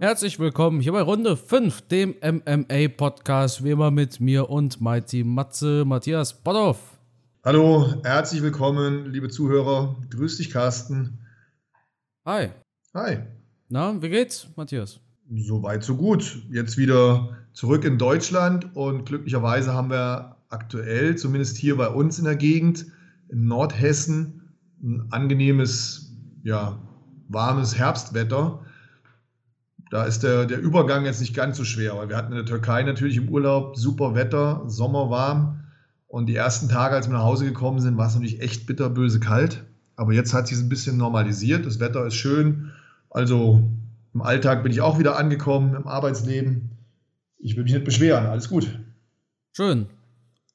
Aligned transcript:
Herzlich 0.00 0.38
willkommen 0.38 0.80
hier 0.80 0.92
bei 0.92 1.02
Runde 1.02 1.36
5, 1.36 1.88
dem 1.88 2.14
MMA-Podcast, 2.22 3.64
wie 3.64 3.72
immer 3.72 3.90
mit 3.90 4.20
mir 4.20 4.48
und 4.48 4.80
Mighty 4.80 5.24
Matze, 5.24 5.84
Matthias 5.84 6.32
Botthoff. 6.32 6.78
Hallo, 7.44 8.00
herzlich 8.04 8.40
willkommen, 8.40 9.06
liebe 9.10 9.28
Zuhörer. 9.28 9.96
Grüß 10.10 10.36
dich, 10.36 10.50
Carsten. 10.50 11.18
Hi. 12.24 12.50
Hi. 12.94 13.18
Na, 13.70 14.00
wie 14.00 14.08
geht's, 14.08 14.46
Matthias? 14.54 15.00
Soweit, 15.34 15.82
so 15.82 15.96
gut. 15.96 16.42
Jetzt 16.48 16.78
wieder 16.78 17.36
zurück 17.52 17.84
in 17.84 17.98
Deutschland 17.98 18.76
und 18.76 19.04
glücklicherweise 19.04 19.74
haben 19.74 19.90
wir 19.90 20.36
aktuell, 20.48 21.16
zumindest 21.16 21.56
hier 21.56 21.76
bei 21.76 21.88
uns 21.88 22.20
in 22.20 22.24
der 22.24 22.36
Gegend, 22.36 22.86
in 23.30 23.48
Nordhessen, 23.48 24.54
ein 24.80 25.08
angenehmes, 25.10 26.14
ja, 26.44 26.78
warmes 27.26 27.76
Herbstwetter 27.76 28.64
da 29.90 30.04
ist 30.04 30.22
der, 30.22 30.44
der 30.44 30.60
Übergang 30.60 31.04
jetzt 31.04 31.20
nicht 31.20 31.34
ganz 31.34 31.56
so 31.56 31.64
schwer, 31.64 31.96
weil 31.96 32.08
wir 32.08 32.16
hatten 32.16 32.32
in 32.32 32.38
der 32.38 32.46
Türkei 32.46 32.82
natürlich 32.82 33.16
im 33.16 33.28
Urlaub 33.28 33.76
super 33.76 34.14
Wetter, 34.14 34.62
sommerwarm. 34.66 35.64
Und 36.06 36.26
die 36.26 36.36
ersten 36.36 36.68
Tage, 36.68 36.94
als 36.94 37.08
wir 37.08 37.14
nach 37.14 37.24
Hause 37.24 37.44
gekommen 37.44 37.80
sind, 37.80 37.96
war 37.96 38.06
es 38.06 38.14
natürlich 38.14 38.40
echt 38.40 38.66
bitterböse 38.66 39.20
kalt. 39.20 39.64
Aber 39.96 40.12
jetzt 40.12 40.32
hat 40.34 40.48
sich 40.48 40.58
ein 40.58 40.68
bisschen 40.68 40.96
normalisiert. 40.96 41.66
Das 41.66 41.80
Wetter 41.80 42.06
ist 42.06 42.14
schön. 42.14 42.72
Also 43.10 43.62
im 44.14 44.22
Alltag 44.22 44.62
bin 44.62 44.72
ich 44.72 44.80
auch 44.80 44.98
wieder 44.98 45.16
angekommen, 45.16 45.74
im 45.74 45.86
Arbeitsleben. 45.86 46.70
Ich 47.38 47.56
will 47.56 47.64
mich 47.64 47.72
nicht 47.72 47.84
beschweren. 47.84 48.26
Alles 48.26 48.48
gut. 48.48 48.78
Schön. 49.52 49.86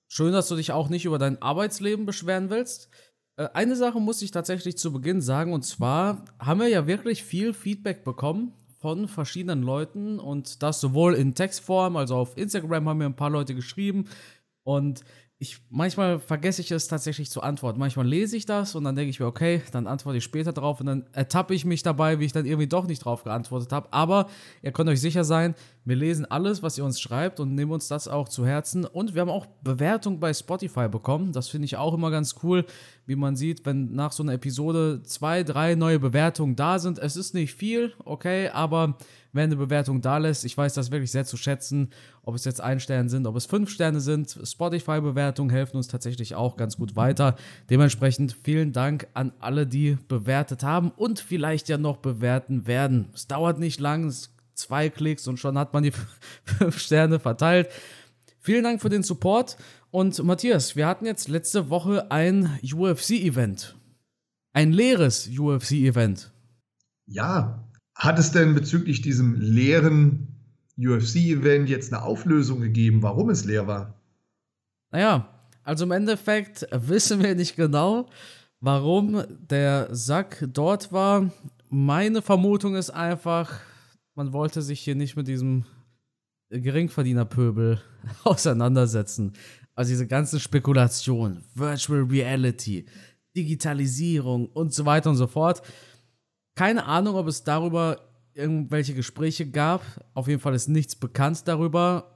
Schön, 0.08 0.32
dass 0.32 0.48
du 0.48 0.55
dich 0.55 0.72
auch 0.72 0.90
nicht 0.90 1.05
über 1.05 1.18
dein 1.18 1.41
Arbeitsleben 1.41 2.05
beschweren 2.05 2.50
willst. 2.50 2.90
Äh, 3.36 3.50
eine 3.54 3.76
Sache 3.76 4.00
muss 4.00 4.22
ich 4.22 4.32
tatsächlich 4.32 4.77
zu 4.77 4.94
Beginn 4.94 5.22
sagen, 5.22 5.54
und 5.54 5.66
zwar 5.66 6.26
haben 6.40 6.60
wir 6.60 6.68
ja 6.68 6.86
wirklich 6.88 7.24
viel 7.24 7.54
Feedback 7.54 8.04
bekommen 8.04 8.54
von 8.84 9.08
verschiedenen 9.08 9.64
Leuten 9.64 10.20
und 10.20 10.62
das 10.62 10.82
sowohl 10.82 11.14
in 11.14 11.36
Textform, 11.36 11.96
also 11.96 12.18
auf 12.18 12.38
Instagram 12.38 12.90
haben 12.90 12.98
mir 12.98 13.05
ein 13.05 13.16
paar 13.16 13.30
Leute 13.30 13.55
geschrieben 13.55 14.10
und 14.63 15.05
ich, 15.38 15.62
manchmal 15.70 16.20
vergesse 16.20 16.62
ich 16.62 16.70
es 16.71 16.90
tatsächlich 16.90 17.32
zu 17.32 17.41
antworten. 17.41 17.80
Manchmal 17.80 18.05
lese 18.05 18.35
ich 18.35 18.46
das 18.46 18.76
und 18.76 18.84
dann 18.84 18.98
denke 18.98 19.10
ich 19.10 19.22
mir, 19.22 19.26
okay, 19.26 19.62
dann 19.72 19.88
antworte 19.88 20.18
ich 20.18 20.24
später 20.26 20.52
drauf 20.52 20.82
und 20.82 20.88
dann 20.88 21.05
ertappe 21.13 21.54
ich 21.54 21.63
mich 21.63 21.82
dabei, 21.82 22.20
wie 22.20 22.26
ich 22.26 22.34
dann 22.34 22.46
irgendwie 22.46 22.68
doch 22.68 22.85
nicht 22.85 23.05
drauf 23.05 23.24
geantwortet 23.24 23.72
habe. 23.72 23.91
Aber 23.91 24.27
ihr 24.62 24.74
könnt 24.74 24.90
euch 24.90 25.00
sicher 25.00 25.24
sein, 25.24 25.55
wir 25.85 25.95
lesen 25.95 26.26
alles, 26.26 26.63
was 26.63 26.77
ihr 26.77 26.85
uns 26.85 26.99
schreibt 27.01 27.39
und 27.39 27.55
nehmen 27.55 27.71
uns 27.71 27.87
das 27.87 28.07
auch 28.07 28.29
zu 28.29 28.45
Herzen. 28.45 28.85
Und 28.85 29.13
wir 29.13 29.21
haben 29.21 29.29
auch 29.29 29.48
Bewertung 29.63 30.20
bei 30.20 30.34
Spotify 30.34 30.87
bekommen. 30.87 31.34
Das 31.34 31.49
finde 31.49 31.65
ich 31.65 31.76
auch 31.76 31.93
immer 31.93 32.09
ganz 32.09 32.35
cool, 32.43 32.65
wie 33.05 33.15
man 33.15 33.35
sieht, 33.35 33.65
wenn 33.65 33.93
nach 33.93 34.13
so 34.13 34.23
einer 34.23 34.34
Episode 34.34 35.01
zwei, 35.04 35.43
drei 35.43 35.76
neue 35.76 35.99
Bewertungen 35.99 36.55
da 36.55 36.79
sind. 36.79 36.99
Es 36.99 37.17
ist 37.17 37.34
nicht 37.34 37.54
viel, 37.54 37.91
okay, 38.05 38.48
aber 38.49 38.98
wer 39.34 39.43
eine 39.43 39.57
Bewertung 39.57 39.99
da 39.99 40.20
lässt. 40.20 40.45
Ich 40.45 40.57
weiß 40.57 40.73
das 40.73 40.91
wirklich 40.91 41.11
sehr 41.11 41.26
zu 41.26 41.35
schätzen, 41.35 41.89
ob 42.21 42.35
es 42.35 42.45
jetzt 42.45 42.61
ein 42.61 42.79
Stern 42.79 43.09
sind, 43.09 43.27
ob 43.27 43.35
es 43.35 43.45
fünf 43.45 43.70
Sterne 43.70 43.99
sind. 43.99 44.39
Spotify-Bewertungen 44.41 45.49
helfen 45.49 45.76
uns 45.76 45.87
tatsächlich 45.87 46.35
auch 46.35 46.55
ganz 46.55 46.77
gut 46.77 46.95
weiter. 46.95 47.35
Dementsprechend 47.70 48.37
vielen 48.43 48.71
Dank 48.71 49.07
an 49.13 49.34
alle, 49.39 49.67
die 49.67 49.98
bewertet 50.07 50.63
haben 50.63 50.91
und 50.91 51.20
vielleicht 51.20 51.67
ja 51.67 51.77
noch 51.77 51.98
bewerten 51.98 52.67
werden. 52.67 53.09
Es 53.13 53.27
dauert 53.27 53.59
nicht 53.59 53.81
lang, 53.81 54.05
es 54.05 54.34
zwei 54.55 54.90
Klicks 54.90 55.27
und 55.27 55.37
schon 55.37 55.57
hat 55.57 55.73
man 55.73 55.84
die 55.84 55.93
fünf 56.43 56.79
Sterne 56.79 57.20
verteilt. 57.20 57.70
Vielen 58.40 58.63
Dank 58.63 58.82
für 58.82 58.90
den 58.90 59.04
Support. 59.04 59.57
Und 59.91 60.21
Matthias, 60.23 60.76
wir 60.76 60.87
hatten 60.87 61.05
jetzt 61.05 61.27
letzte 61.27 61.70
Woche 61.70 62.12
ein 62.12 62.60
UFC-Event. 62.63 63.76
Ein 64.51 64.72
leeres 64.72 65.29
UFC-Event. 65.29 66.31
Ja, 67.06 67.68
hat 67.95 68.19
es 68.19 68.31
denn 68.31 68.53
bezüglich 68.56 69.01
diesem 69.01 69.40
leeren 69.40 70.28
UFC-Event 70.78 71.69
jetzt 71.69 71.94
eine 71.94 72.03
Auflösung 72.03 72.62
gegeben, 72.62 73.03
warum 73.03 73.29
es 73.29 73.45
leer 73.45 73.67
war? 73.67 74.01
Naja, 74.91 75.29
also 75.63 75.85
im 75.85 75.91
Endeffekt 75.91 76.67
wissen 76.72 77.22
wir 77.22 77.35
nicht 77.35 77.55
genau, 77.55 78.09
warum 78.59 79.23
der 79.49 79.94
Sack 79.95 80.45
dort 80.51 80.91
war. 80.91 81.31
Meine 81.69 82.22
Vermutung 82.22 82.75
ist 82.75 82.89
einfach, 82.89 83.59
man 84.16 84.34
wollte 84.34 84.62
sich 84.62 84.79
hier 84.79 84.96
nicht 84.96 85.16
mit 85.16 85.28
diesem 85.28 85.66
Geringverdienerpöbel 86.50 87.81
auseinandersetzen. 88.24 89.34
Also 89.75 89.90
diese 89.90 90.07
ganze 90.07 90.40
Spekulation, 90.40 91.44
Virtual 91.56 92.03
Reality, 92.03 92.85
Digitalisierung 93.35 94.47
und 94.47 94.73
so 94.73 94.85
weiter 94.85 95.09
und 95.09 95.16
so 95.16 95.28
fort. 95.28 95.63
Keine 96.56 96.85
Ahnung, 96.85 97.16
ob 97.16 97.28
es 97.28 97.44
darüber 97.44 98.00
irgendwelche 98.35 98.94
Gespräche 98.94 99.50
gab. 99.50 99.81
Auf 100.13 100.28
jeden 100.28 100.40
Fall 100.40 100.53
ist 100.53 100.68
nichts 100.68 100.96
bekannt 100.96 101.47
darüber. 101.47 102.09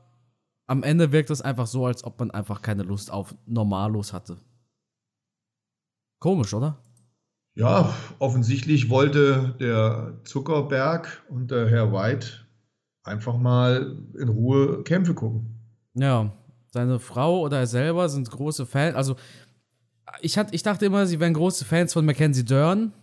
Am 0.67 0.83
Ende 0.83 1.11
wirkt 1.11 1.29
es 1.31 1.41
einfach 1.41 1.65
so, 1.65 1.85
als 1.85 2.03
ob 2.03 2.19
man 2.19 2.29
einfach 2.29 2.61
keine 2.61 2.83
Lust 2.83 3.11
auf 3.11 3.35
Normalos 3.45 4.13
hatte. 4.13 4.37
Komisch, 6.19 6.53
oder? 6.53 6.77
Ja, 7.57 7.91
offensichtlich 8.19 8.91
wollte 8.91 9.55
der 9.59 10.19
Zuckerberg 10.25 11.23
und 11.27 11.49
der 11.49 11.67
Herr 11.67 11.91
White 11.91 12.27
einfach 13.03 13.35
mal 13.37 13.97
in 14.15 14.29
Ruhe 14.29 14.83
Kämpfe 14.83 15.15
gucken. 15.15 15.57
Ja, 15.95 16.31
seine 16.69 16.99
Frau 16.99 17.41
oder 17.41 17.57
er 17.57 17.65
selber 17.65 18.09
sind 18.09 18.29
große 18.29 18.67
Fans. 18.67 18.95
Also, 18.95 19.15
ich, 20.21 20.37
hat, 20.37 20.53
ich 20.53 20.61
dachte 20.61 20.85
immer, 20.85 21.07
sie 21.07 21.19
wären 21.19 21.33
große 21.33 21.65
Fans 21.65 21.93
von 21.93 22.05
Mackenzie 22.05 22.45
Dern. 22.45 22.93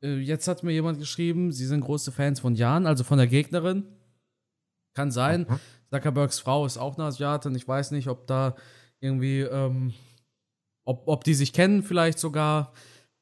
Äh, 0.00 0.18
jetzt 0.18 0.46
hat 0.46 0.62
mir 0.62 0.72
jemand 0.72 1.00
geschrieben, 1.00 1.50
sie 1.50 1.66
sind 1.66 1.80
große 1.80 2.12
Fans 2.12 2.38
von 2.38 2.54
Jan, 2.54 2.86
also 2.86 3.02
von 3.02 3.18
der 3.18 3.26
Gegnerin. 3.26 3.86
Kann 4.94 5.10
sein. 5.10 5.46
Mhm. 5.48 5.58
Zuckerbergs 5.90 6.38
Frau 6.38 6.64
ist 6.64 6.78
auch 6.78 6.96
eine 6.96 7.08
Asiatin. 7.08 7.56
Ich 7.56 7.66
weiß 7.66 7.90
nicht, 7.90 8.06
ob 8.06 8.28
da 8.28 8.54
irgendwie, 9.00 9.40
ähm, 9.40 9.94
ob, 10.84 11.08
ob 11.08 11.24
die 11.24 11.34
sich 11.34 11.52
kennen, 11.52 11.82
vielleicht 11.82 12.20
sogar. 12.20 12.72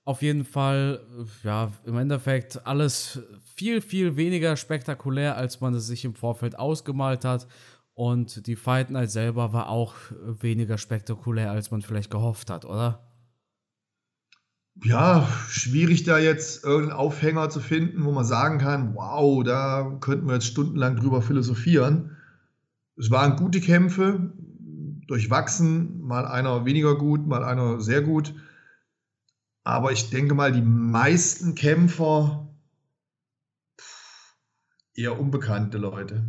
Auf 0.05 0.21
jeden 0.21 0.45
Fall, 0.45 1.01
äh, 1.19 1.47
ja, 1.47 1.73
im 1.85 1.97
Endeffekt 1.97 2.67
alles 2.67 3.21
viel, 3.55 3.81
viel 3.81 4.17
weniger 4.17 4.57
spektakulär, 4.57 5.37
als 5.37 5.61
man 5.61 5.75
es 5.75 5.87
sich 5.87 6.05
im 6.05 6.15
Vorfeld 6.15 6.59
ausgemalt 6.59 7.25
hat. 7.25 7.47
Und 7.95 8.47
die 8.47 8.57
Fight 8.57 8.91
Night 8.91 9.11
selber 9.11 9.53
war 9.53 9.69
auch 9.69 9.95
weniger 10.11 10.79
spektakulär, 10.79 11.53
als 11.53 11.71
man 11.71 11.81
vielleicht 11.81 12.11
gehofft 12.11 12.51
hat, 12.51 12.65
oder? 12.65 13.01
Ja, 14.83 15.29
schwierig 15.49 16.03
da 16.03 16.19
jetzt 16.19 16.65
irgendeinen 16.65 16.99
Aufhänger 16.99 17.49
zu 17.49 17.61
finden, 17.61 18.05
wo 18.05 18.11
man 18.11 18.25
sagen 18.25 18.59
kann, 18.59 18.95
wow, 18.97 19.45
da 19.45 19.99
könnten 20.01 20.27
wir 20.27 20.35
jetzt 20.35 20.47
stundenlang 20.47 20.97
drüber 20.97 21.23
philosophieren. 21.23 22.17
Es 22.97 23.11
waren 23.13 23.37
gute 23.37 23.61
Kämpfe, 23.61 24.33
durchwachsen, 25.07 26.01
mal 26.01 26.27
einer 26.27 26.65
weniger 26.65 26.99
gut, 26.99 27.27
mal 27.27 27.45
einer 27.45 27.81
sehr 27.81 28.03
gut. 28.03 28.35
Aber 29.65 29.93
ich 29.93 30.11
denke 30.11 30.35
mal, 30.35 30.53
die 30.53 30.63
meisten 30.63 31.55
Kämpfer 31.55 32.55
eher 34.95 35.19
unbekannte 35.19 35.79
Leute. 35.79 36.25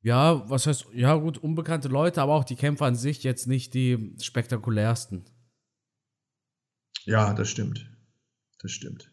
Ja, 0.00 0.48
was 0.48 0.66
heißt, 0.66 0.86
ja 0.94 1.16
gut, 1.16 1.38
unbekannte 1.38 1.88
Leute, 1.88 2.22
aber 2.22 2.34
auch 2.34 2.44
die 2.44 2.54
Kämpfer 2.54 2.86
an 2.86 2.94
sich 2.94 3.24
jetzt 3.24 3.48
nicht 3.48 3.74
die 3.74 4.14
spektakulärsten. 4.20 5.24
Ja, 7.04 7.34
das 7.34 7.50
stimmt. 7.50 7.90
Das 8.60 8.70
stimmt. 8.70 9.12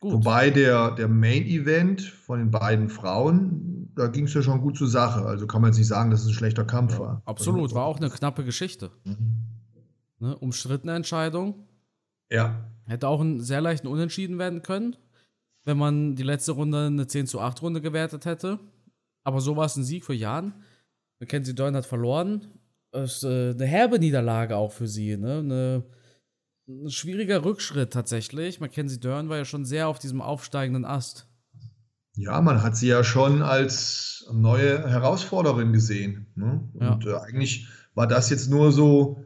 Gut. 0.00 0.12
Wobei 0.12 0.50
der, 0.50 0.90
der 0.90 1.08
Main-Event 1.08 2.02
von 2.02 2.40
den 2.40 2.50
beiden 2.50 2.88
Frauen, 2.88 3.92
da 3.94 4.08
ging 4.08 4.26
es 4.26 4.34
ja 4.34 4.42
schon 4.42 4.60
gut 4.60 4.76
zur 4.76 4.88
Sache. 4.88 5.24
Also 5.24 5.46
kann 5.46 5.62
man 5.62 5.70
jetzt 5.70 5.78
nicht 5.78 5.86
sagen, 5.86 6.10
dass 6.10 6.22
es 6.22 6.26
ein 6.26 6.34
schlechter 6.34 6.64
Kampf 6.64 6.94
ja, 6.94 7.00
war. 7.00 7.22
Absolut, 7.24 7.72
war 7.74 7.84
auch 7.84 7.98
eine 7.98 8.10
knappe 8.10 8.44
Geschichte. 8.44 8.90
Mhm. 9.04 9.43
Ne, 10.24 10.34
umstrittene 10.38 10.94
Entscheidung. 10.94 11.68
Ja. 12.30 12.66
Hätte 12.86 13.08
auch 13.08 13.20
einen 13.20 13.40
sehr 13.40 13.60
leichten 13.60 13.88
Unentschieden 13.88 14.38
werden 14.38 14.62
können, 14.62 14.96
wenn 15.64 15.76
man 15.76 16.16
die 16.16 16.22
letzte 16.22 16.52
Runde 16.52 16.86
eine 16.86 17.06
10 17.06 17.26
zu 17.26 17.40
8 17.40 17.60
Runde 17.60 17.82
gewertet 17.82 18.24
hätte. 18.24 18.58
Aber 19.22 19.42
so 19.42 19.54
war 19.56 19.66
es 19.66 19.76
ein 19.76 19.84
Sieg 19.84 20.02
für 20.02 20.14
Jan. 20.14 20.54
Mackenzie 21.20 21.54
Dern 21.54 21.76
hat 21.76 21.84
verloren. 21.84 22.46
Das 22.90 23.16
ist 23.16 23.24
äh, 23.24 23.50
eine 23.50 23.66
herbe 23.66 23.98
Niederlage 23.98 24.56
auch 24.56 24.72
für 24.72 24.88
sie. 24.88 25.14
Ne? 25.18 25.40
Eine 25.40 25.84
ein 26.66 26.88
schwieriger 26.88 27.44
Rückschritt 27.44 27.92
tatsächlich. 27.92 28.60
Mackenzie 28.60 29.00
Dern 29.00 29.28
war 29.28 29.36
ja 29.36 29.44
schon 29.44 29.66
sehr 29.66 29.88
auf 29.88 29.98
diesem 29.98 30.22
aufsteigenden 30.22 30.86
Ast. 30.86 31.28
Ja, 32.16 32.40
man 32.40 32.62
hat 32.62 32.78
sie 32.78 32.86
ja 32.86 33.04
schon 33.04 33.42
als 33.42 34.26
neue 34.32 34.88
Herausforderin 34.88 35.74
gesehen. 35.74 36.28
Ne? 36.34 36.66
Und 36.72 37.04
ja. 37.04 37.18
äh, 37.18 37.20
eigentlich 37.20 37.68
war 37.94 38.06
das 38.06 38.30
jetzt 38.30 38.48
nur 38.48 38.72
so 38.72 39.22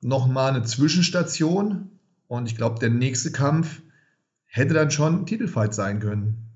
nochmal 0.00 0.54
eine 0.54 0.64
Zwischenstation. 0.64 1.90
Und 2.26 2.46
ich 2.46 2.56
glaube, 2.56 2.78
der 2.78 2.90
nächste 2.90 3.32
Kampf 3.32 3.82
hätte 4.46 4.74
dann 4.74 4.90
schon 4.90 5.20
ein 5.20 5.26
Titelfight 5.26 5.74
sein 5.74 6.00
können. 6.00 6.46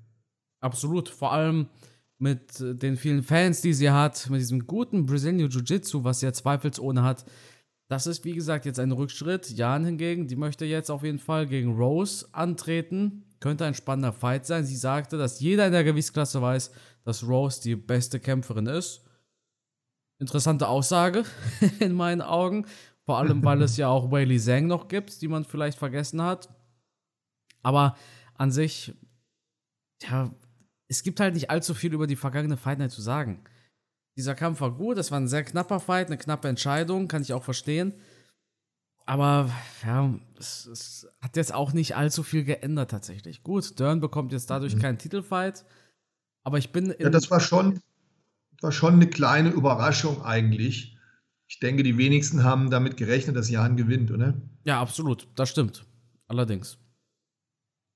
Absolut. 0.59 1.09
Vor 1.09 1.31
allem 1.31 1.67
mit 2.17 2.59
den 2.59 2.95
vielen 2.97 3.23
Fans, 3.23 3.61
die 3.61 3.73
sie 3.73 3.91
hat, 3.91 4.29
mit 4.29 4.39
diesem 4.39 4.67
guten 4.67 5.05
Brazilian 5.05 5.49
Jiu-Jitsu, 5.49 6.03
was 6.03 6.21
sie 6.21 6.27
ja 6.27 6.33
zweifelsohne 6.33 7.03
hat, 7.03 7.25
Das 7.87 8.07
ist, 8.07 8.25
wie 8.25 8.33
gesagt, 8.33 8.65
jetzt 8.65 8.79
ein 8.79 8.91
Rückschritt. 8.91 9.51
Jan 9.51 9.85
hingegen, 9.85 10.27
die 10.27 10.35
möchte 10.35 10.65
jetzt 10.65 10.89
auf 10.89 11.03
jeden 11.03 11.19
Fall 11.19 11.45
gegen 11.45 11.75
Rose 11.75 12.25
antreten. 12.31 13.25
Könnte 13.39 13.65
ein 13.65 13.75
spannender 13.75 14.11
Fight 14.11 14.47
sein. 14.47 14.65
Sie 14.65 14.75
sagte, 14.75 15.17
dass 15.17 15.39
jeder 15.39 15.67
in 15.67 15.71
der 15.71 15.83
Gewichtsklasse 15.83 16.41
weiß, 16.41 16.71
dass 17.03 17.27
Rose 17.27 17.61
die 17.61 17.75
beste 17.75 18.19
Kämpferin 18.19 18.65
ist. 18.65 19.03
Interessante 20.17 20.67
Aussage 20.67 21.25
in 21.79 21.93
meinen 21.93 22.21
Augen. 22.21 22.65
Vor 23.05 23.19
allem, 23.19 23.43
weil 23.43 23.61
es 23.61 23.77
ja 23.77 23.87
auch 23.87 24.11
Whaley 24.11 24.39
Zhang 24.39 24.65
noch 24.65 24.87
gibt, 24.87 25.21
die 25.21 25.27
man 25.27 25.45
vielleicht 25.45 25.77
vergessen 25.77 26.21
hat. 26.21 26.49
Aber 27.61 27.95
an 28.33 28.51
sich, 28.51 28.93
ja, 30.01 30.31
es 30.87 31.03
gibt 31.03 31.19
halt 31.19 31.35
nicht 31.35 31.49
allzu 31.51 31.73
viel 31.73 31.93
über 31.93 32.07
die 32.07 32.15
vergangene 32.15 32.57
Fight 32.57 32.79
Night 32.79 32.91
zu 32.91 33.01
sagen. 33.01 33.43
Dieser 34.17 34.33
Kampf 34.33 34.61
war 34.61 34.71
gut, 34.71 34.97
es 34.97 35.11
war 35.11 35.19
ein 35.19 35.27
sehr 35.27 35.43
knapper 35.43 35.79
Fight, 35.79 36.07
eine 36.07 36.17
knappe 36.17 36.47
Entscheidung, 36.47 37.07
kann 37.07 37.21
ich 37.21 37.33
auch 37.33 37.43
verstehen. 37.43 37.93
Aber 39.05 39.51
ja, 39.85 40.13
es, 40.39 40.65
es, 40.65 41.07
hat 41.21 41.37
jetzt 41.37 41.53
auch 41.53 41.73
nicht 41.73 41.95
allzu 41.95 42.23
viel 42.23 42.43
geändert 42.43 42.89
tatsächlich. 42.89 43.43
Gut, 43.43 43.79
Dern 43.79 43.99
bekommt 43.99 44.31
jetzt 44.31 44.49
dadurch 44.49 44.75
mhm. 44.75 44.81
keinen 44.81 44.97
Titelfight. 44.97 45.63
Aber 46.43 46.57
ich 46.57 46.71
bin. 46.71 46.93
ja, 46.97 47.09
das 47.09 47.29
war 47.29 47.39
schon, 47.39 47.81
war 48.61 48.71
schon 48.71 48.95
eine 48.95 49.07
kleine 49.07 49.49
Überraschung 49.49 50.23
eigentlich. 50.23 50.94
Ich 51.47 51.59
denke, 51.59 51.83
die 51.83 51.97
wenigsten 51.97 52.43
haben 52.43 52.69
damit 52.69 52.97
gerechnet, 52.97 53.35
dass 53.35 53.49
Jan 53.49 53.77
gewinnt, 53.77 54.11
oder? 54.11 54.33
Ja, 54.63 54.81
absolut. 54.81 55.27
Das 55.35 55.49
stimmt. 55.49 55.85
Allerdings. 56.27 56.77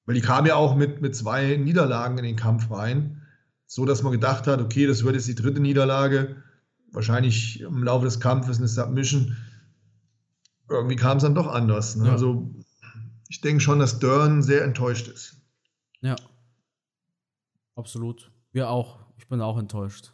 Weil 0.06 0.16
die 0.16 0.22
kam 0.22 0.46
ja 0.46 0.56
auch 0.56 0.76
mit, 0.76 1.02
mit 1.02 1.16
zwei 1.16 1.56
Niederlagen 1.58 2.18
in 2.18 2.24
den 2.24 2.36
Kampf 2.36 2.70
rein, 2.72 3.22
so 3.66 3.86
dass 3.86 4.04
man 4.04 4.12
gedacht 4.12 4.48
hat, 4.48 4.62
okay, 4.62 4.88
das 4.88 5.04
wird 5.04 5.16
jetzt 5.16 5.28
die 5.28 5.36
dritte 5.36 5.60
Niederlage, 5.60 6.44
wahrscheinlich 6.92 7.62
im 7.62 7.84
Laufe 7.84 8.06
des 8.06 8.20
Kampfes 8.20 8.58
eine 8.58 8.68
Submission. 8.68 9.36
Irgendwie 10.70 10.96
kam 10.96 11.18
es 11.18 11.24
dann 11.24 11.36
doch 11.36 11.48
anders. 11.48 11.96
Ne? 11.96 12.08
Ja. 12.08 12.12
Also 12.12 12.54
ich 13.28 13.42
denke 13.42 13.62
schon, 13.62 13.80
dass 13.80 14.00
Dern 14.00 14.42
sehr 14.42 14.64
enttäuscht 14.64 15.08
ist. 15.08 15.38
Ja. 16.02 16.16
Absolut. 17.76 18.32
Wir 18.52 18.70
auch. 18.70 19.00
Ich 19.18 19.28
bin 19.28 19.42
auch 19.42 19.58
enttäuscht. 19.58 20.12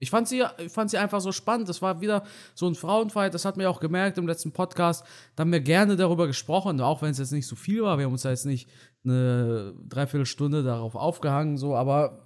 Ich 0.00 0.10
fand, 0.10 0.28
sie, 0.28 0.44
ich 0.58 0.72
fand 0.72 0.90
sie 0.90 0.98
einfach 0.98 1.20
so 1.20 1.32
spannend. 1.32 1.68
Das 1.68 1.82
war 1.82 2.00
wieder 2.00 2.24
so 2.54 2.68
ein 2.68 2.74
Frauenfight. 2.74 3.34
Das 3.34 3.44
hat 3.44 3.56
mir 3.56 3.68
auch 3.68 3.80
gemerkt 3.80 4.16
im 4.18 4.26
letzten 4.26 4.52
Podcast. 4.52 5.04
Da 5.34 5.42
haben 5.42 5.52
wir 5.52 5.60
gerne 5.60 5.96
darüber 5.96 6.26
gesprochen, 6.26 6.80
auch 6.80 7.02
wenn 7.02 7.10
es 7.10 7.18
jetzt 7.18 7.32
nicht 7.32 7.48
so 7.48 7.56
viel 7.56 7.82
war. 7.82 7.98
Wir 7.98 8.04
haben 8.04 8.12
uns 8.12 8.22
da 8.22 8.30
jetzt 8.30 8.46
nicht 8.46 8.68
eine 9.04 9.74
Dreiviertelstunde 9.88 10.62
darauf 10.62 10.94
aufgehangen, 10.94 11.56
so. 11.56 11.74
Aber 11.74 12.24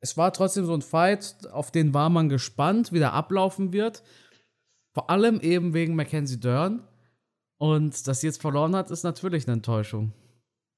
es 0.00 0.16
war 0.16 0.32
trotzdem 0.32 0.66
so 0.66 0.74
ein 0.74 0.82
Fight, 0.82 1.36
auf 1.52 1.70
den 1.70 1.94
war 1.94 2.10
man 2.10 2.28
gespannt, 2.28 2.92
wie 2.92 2.98
der 2.98 3.12
ablaufen 3.12 3.72
wird. 3.72 4.02
Vor 4.92 5.10
allem 5.10 5.40
eben 5.40 5.74
wegen 5.74 5.94
Mackenzie 5.94 6.40
Dern. 6.40 6.82
Und 7.58 8.06
dass 8.06 8.20
sie 8.20 8.26
jetzt 8.26 8.40
verloren 8.40 8.74
hat, 8.74 8.90
ist 8.90 9.04
natürlich 9.04 9.46
eine 9.46 9.54
Enttäuschung. 9.54 10.12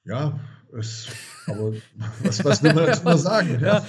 Ja, 0.05 0.39
es, 0.73 1.09
aber 1.47 1.73
was, 2.23 2.45
was 2.45 2.63
will 2.63 2.75
man 2.75 2.87
dazu 2.87 3.05
noch 3.05 3.19
sagen? 3.19 3.61
Ja. 3.63 3.87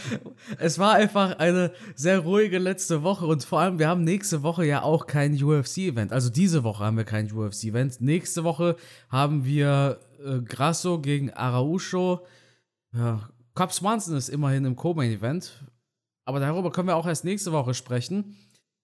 es 0.58 0.80
war 0.80 0.94
einfach 0.94 1.40
eine 1.40 1.72
sehr 1.96 2.20
ruhige 2.20 2.58
letzte 2.58 3.04
Woche 3.04 3.26
und 3.26 3.44
vor 3.44 3.60
allem, 3.60 3.80
wir 3.80 3.88
haben 3.88 4.04
nächste 4.04 4.44
Woche 4.44 4.66
ja 4.66 4.82
auch 4.82 5.08
kein 5.08 5.34
UFC-Event. 5.42 6.12
Also 6.12 6.30
diese 6.30 6.64
Woche 6.64 6.84
haben 6.84 6.98
wir 6.98 7.04
kein 7.04 7.32
UFC-Event. 7.32 8.02
Nächste 8.02 8.44
Woche 8.44 8.76
haben 9.10 9.46
wir 9.46 10.00
äh, 10.26 10.40
Grasso 10.40 11.00
gegen 11.00 11.32
Araujo. 11.32 12.26
Ja, 12.94 13.30
Cobb 13.54 13.74
Swanson 13.74 14.16
ist 14.16 14.30
immerhin 14.30 14.66
im 14.66 14.76
Co-Main-Event. 14.76 15.66
Aber 16.26 16.40
darüber 16.40 16.72
können 16.72 16.88
wir 16.88 16.96
auch 16.96 17.08
erst 17.08 17.26
nächste 17.26 17.52
Woche 17.52 17.74
sprechen. 17.74 18.36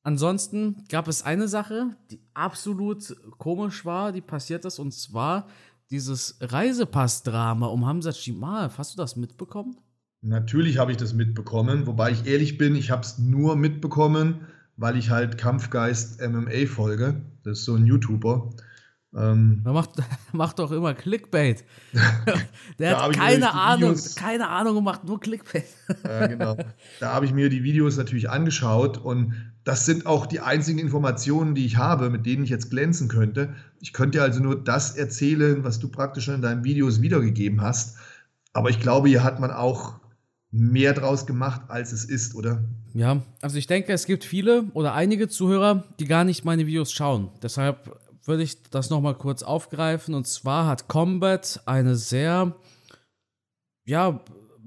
Ansonsten 0.03 0.83
gab 0.89 1.07
es 1.07 1.23
eine 1.23 1.47
Sache, 1.47 1.95
die 2.11 2.19
absolut 2.33 3.15
komisch 3.37 3.85
war, 3.85 4.11
die 4.11 4.21
passiert 4.21 4.65
ist, 4.65 4.77
und 4.77 4.91
zwar 4.91 5.47
dieses 5.91 6.37
Reisepass-Drama 6.41 7.67
um 7.67 7.85
Hamza 7.85 8.11
Chimaev, 8.11 8.77
hast 8.77 8.93
du 8.93 8.97
das 8.97 9.15
mitbekommen? 9.15 9.77
Natürlich 10.21 10.77
habe 10.79 10.91
ich 10.91 10.97
das 10.97 11.13
mitbekommen, 11.13 11.85
wobei 11.85 12.11
ich 12.11 12.25
ehrlich 12.25 12.57
bin, 12.57 12.75
ich 12.75 12.89
habe 12.89 13.03
es 13.03 13.19
nur 13.19 13.55
mitbekommen, 13.55 14.47
weil 14.75 14.97
ich 14.97 15.11
halt 15.11 15.37
Kampfgeist 15.37 16.19
MMA 16.21 16.65
folge. 16.67 17.21
Das 17.43 17.59
ist 17.59 17.65
so 17.65 17.75
ein 17.75 17.85
YouTuber. 17.85 18.49
Ähm, 19.15 19.61
er 19.63 19.71
macht, 19.71 19.91
macht 20.33 20.59
doch 20.59 20.71
immer 20.71 20.93
Clickbait. 20.93 21.63
Der 22.79 23.01
hat 23.01 23.13
keine 23.13 23.53
Ahnung, 23.53 23.95
keine 24.15 24.49
Ahnung 24.49 24.77
und 24.77 24.83
macht 24.83 25.05
nur 25.05 25.19
Clickbait. 25.19 25.65
ja, 26.03 26.27
genau. 26.27 26.57
Da 26.99 27.13
habe 27.13 27.25
ich 27.25 27.33
mir 27.33 27.49
die 27.49 27.63
Videos 27.63 27.97
natürlich 27.97 28.29
angeschaut 28.29 28.97
und 28.97 29.33
das 29.63 29.85
sind 29.85 30.05
auch 30.05 30.25
die 30.25 30.41
einzigen 30.41 30.79
Informationen, 30.79 31.55
die 31.55 31.65
ich 31.65 31.77
habe, 31.77 32.09
mit 32.09 32.25
denen 32.25 32.43
ich 32.43 32.49
jetzt 32.49 32.69
glänzen 32.69 33.07
könnte. 33.07 33.55
Ich 33.79 33.93
könnte 33.93 34.21
also 34.21 34.41
nur 34.41 34.61
das 34.61 34.95
erzählen, 34.95 35.63
was 35.63 35.79
du 35.79 35.87
praktisch 35.87 36.27
in 36.27 36.41
deinen 36.41 36.63
Videos 36.63 37.01
wiedergegeben 37.01 37.61
hast. 37.61 37.97
Aber 38.53 38.69
ich 38.69 38.79
glaube, 38.79 39.07
hier 39.09 39.23
hat 39.23 39.39
man 39.39 39.51
auch 39.51 39.95
mehr 40.51 40.93
draus 40.93 41.25
gemacht, 41.25 41.61
als 41.67 41.91
es 41.91 42.05
ist, 42.05 42.35
oder? 42.35 42.63
Ja, 42.93 43.23
also 43.41 43.57
ich 43.57 43.67
denke, 43.67 43.91
es 43.91 44.05
gibt 44.05 44.23
viele 44.23 44.65
oder 44.73 44.93
einige 44.93 45.27
Zuhörer, 45.27 45.83
die 45.99 46.05
gar 46.05 46.23
nicht 46.23 46.45
meine 46.45 46.65
Videos 46.67 46.91
schauen. 46.91 47.29
Deshalb 47.41 47.97
würde 48.27 48.43
ich 48.43 48.61
das 48.63 48.89
nochmal 48.89 49.15
kurz 49.15 49.43
aufgreifen. 49.43 50.13
Und 50.13 50.27
zwar 50.27 50.67
hat 50.67 50.87
Combat 50.87 51.61
eine 51.65 51.95
sehr, 51.95 52.55
ja, 53.85 54.23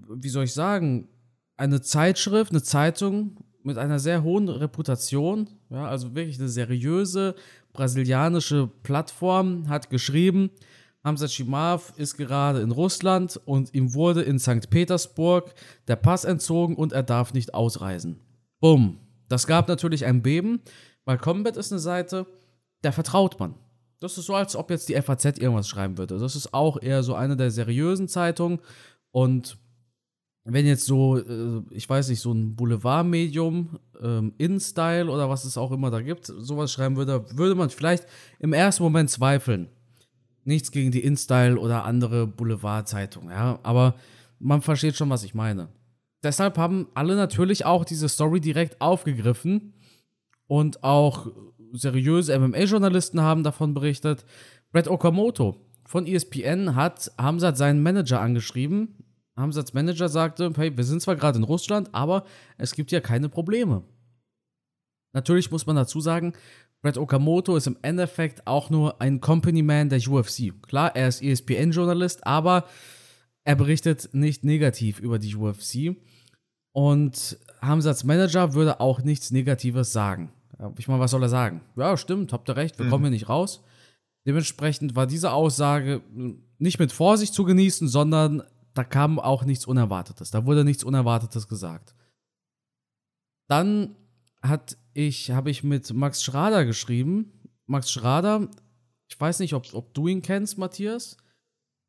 wie 0.09 0.29
soll 0.29 0.45
ich 0.45 0.55
sagen, 0.55 1.09
eine 1.57 1.81
Zeitschrift, 1.81 2.53
eine 2.53 2.63
Zeitung 2.63 3.37
mit 3.63 3.77
einer 3.77 3.99
sehr 3.99 4.23
hohen 4.23 4.49
Reputation, 4.49 5.49
ja, 5.71 5.87
also 5.87 6.15
wirklich 6.15 6.39
eine 6.39 6.49
seriöse 6.49 7.35
brasilianische 7.73 8.69
Plattform, 8.83 9.69
hat 9.69 9.91
geschrieben, 9.91 10.51
Hamza 11.05 11.27
Chimaev 11.27 11.93
ist 11.97 12.17
gerade 12.17 12.61
in 12.61 12.71
Russland 12.71 13.41
und 13.45 13.75
ihm 13.75 13.95
wurde 13.95 14.23
in 14.23 14.39
St. 14.39 14.69
Petersburg 14.71 15.55
der 15.87 15.97
Pass 15.97 16.25
entzogen 16.25 16.77
und 16.77 16.93
er 16.93 17.03
darf 17.03 17.35
nicht 17.35 17.55
ausreisen. 17.55 18.21
Bumm. 18.61 18.99
Das 19.29 19.47
gab 19.47 19.69
natürlich 19.69 20.07
ein 20.07 20.23
Beben, 20.23 20.61
weil 21.05 21.19
Combat 21.19 21.57
ist 21.57 21.71
eine 21.71 21.79
Seite, 21.79 22.27
der 22.85 22.93
vertraut 22.93 23.39
man. 23.39 23.55
Das 24.01 24.17
ist 24.17 24.27
so, 24.27 24.35
als 24.35 24.55
ob 24.55 24.71
jetzt 24.71 24.89
die 24.89 25.01
FAZ 25.01 25.25
irgendwas 25.39 25.69
schreiben 25.69 25.99
würde. 25.99 26.19
Das 26.19 26.37
ist 26.37 26.55
auch 26.55 26.81
eher 26.81 27.03
so 27.03 27.15
eine 27.15 27.37
der 27.37 27.51
seriösen 27.51 28.09
Zeitungen 28.09 28.61
und 29.11 29.59
wenn 30.51 30.67
jetzt 30.67 30.87
so, 30.87 31.19
äh, 31.19 31.63
ich 31.71 31.89
weiß 31.89 32.09
nicht, 32.09 32.21
so 32.21 32.33
ein 32.33 32.57
Boulevardmedium, 32.57 33.79
ähm, 34.01 34.33
InStyle 34.39 35.11
oder 35.11 35.29
was 35.29 35.45
es 35.45 35.59
auch 35.59 35.73
immer 35.73 35.91
da 35.91 36.01
gibt, 36.01 36.27
sowas 36.27 36.73
schreiben 36.73 36.97
würde, 36.97 37.25
würde 37.37 37.55
man 37.55 37.69
vielleicht 37.71 38.07
im 38.39 38.53
ersten 38.53 38.83
Moment 38.83 39.11
zweifeln. 39.11 39.69
Nichts 40.45 40.71
gegen 40.71 40.91
die 40.91 41.05
InStyle 41.05 41.59
oder 41.59 41.85
andere 41.85 42.27
Boulevardzeitungen, 42.27 43.31
ja, 43.31 43.59
aber 43.63 43.97
man 44.39 44.63
versteht 44.63 44.97
schon, 44.97 45.11
was 45.11 45.25
ich 45.25 45.35
meine. 45.35 45.69
Deshalb 46.23 46.57
haben 46.57 46.89
alle 46.95 47.15
natürlich 47.15 47.67
auch 47.67 47.85
diese 47.85 48.09
Story 48.09 48.41
direkt 48.41 48.81
aufgegriffen 48.81 49.75
und 50.47 50.83
auch 50.83 51.31
seriöse 51.73 52.39
MMA-Journalisten 52.39 53.21
haben 53.21 53.43
davon 53.43 53.75
berichtet. 53.75 54.25
Brett 54.73 54.89
Okamoto 54.89 55.57
von 55.87 56.07
ESPN 56.07 56.75
hat 56.75 57.11
Hamzat 57.19 57.57
seinen 57.57 57.83
Manager 57.83 58.21
angeschrieben, 58.21 58.97
Hamzats 59.39 59.73
Manager 59.73 60.09
sagte, 60.09 60.53
hey, 60.57 60.77
wir 60.77 60.85
sind 60.85 61.01
zwar 61.01 61.17
gerade 61.17 61.39
in 61.39 61.45
Russland, 61.45 61.95
aber 61.95 62.25
es 62.59 62.75
gibt 62.75 62.91
ja 62.91 63.01
keine 63.01 63.29
Probleme. 63.29 63.85
Natürlich 65.15 65.51
muss 65.51 65.67
man 65.67 65.77
dazu 65.77 66.01
sagen, 66.01 66.35
Brett 66.83 66.99
Okamoto 66.99 67.57
ist 67.57 67.67
im 67.67 67.79
Endeffekt 67.83 68.47
auch 68.47 68.71
nur 68.71 69.01
ein 69.01 69.21
Company-Man 69.21 69.89
der 69.89 70.07
UFC. 70.07 70.53
Klar, 70.63 70.95
er 70.95 71.09
ist 71.09 71.23
ESPN-Journalist, 71.23 72.27
aber 72.27 72.67
er 73.45 73.57
berichtet 73.57 74.11
nicht 74.13 74.45
negativ 74.45 75.01
über 75.01 75.19
die 75.19 75.35
UFC. 75.35 75.97
Und 76.73 77.39
Hamzats 77.61 78.05
Manager 78.05 78.55
würde 78.55 78.81
auch 78.81 79.03
nichts 79.03 79.31
Negatives 79.31 79.93
sagen. 79.93 80.33
Ich 80.77 80.89
meine, 80.89 81.01
was 81.01 81.13
soll 81.13 81.23
er 81.23 81.29
sagen? 81.29 81.61
Ja, 81.77 81.97
stimmt, 81.97 82.33
habt 82.33 82.49
ihr 82.49 82.57
recht, 82.57 82.79
wir 82.79 82.87
mhm. 82.87 82.91
kommen 82.91 83.05
hier 83.05 83.11
nicht 83.11 83.29
raus. 83.29 83.63
Dementsprechend 84.27 84.97
war 84.97 85.07
diese 85.07 85.33
Aussage 85.33 86.03
nicht 86.59 86.79
mit 86.79 86.93
Vorsicht 86.93 87.33
zu 87.33 87.45
genießen, 87.45 87.89
sondern 87.89 88.43
da 88.75 88.85
kam 88.85 89.19
auch 89.19 89.45
nichts 89.45 89.67
Unerwartetes. 89.67 90.31
Da 90.31 90.45
wurde 90.45 90.65
nichts 90.65 90.85
Unerwartetes 90.85 91.49
gesagt. 91.49 91.95
Dann 93.49 93.97
hat 94.43 94.77
ich, 94.93 95.31
habe 95.31 95.51
ich 95.51 95.65
mit 95.65 95.93
Max 95.93 96.23
Schrader 96.23 96.65
geschrieben. 96.65 97.33
Max 97.67 97.91
Schrader, 97.91 98.49
ich 99.09 99.19
weiß 99.19 99.39
nicht, 99.41 99.55
ob, 99.55 99.73
ob 99.73 99.95
du 99.95 100.09
ihn 100.09 100.23
kennst, 100.23 100.59
Matthias. 100.59 101.17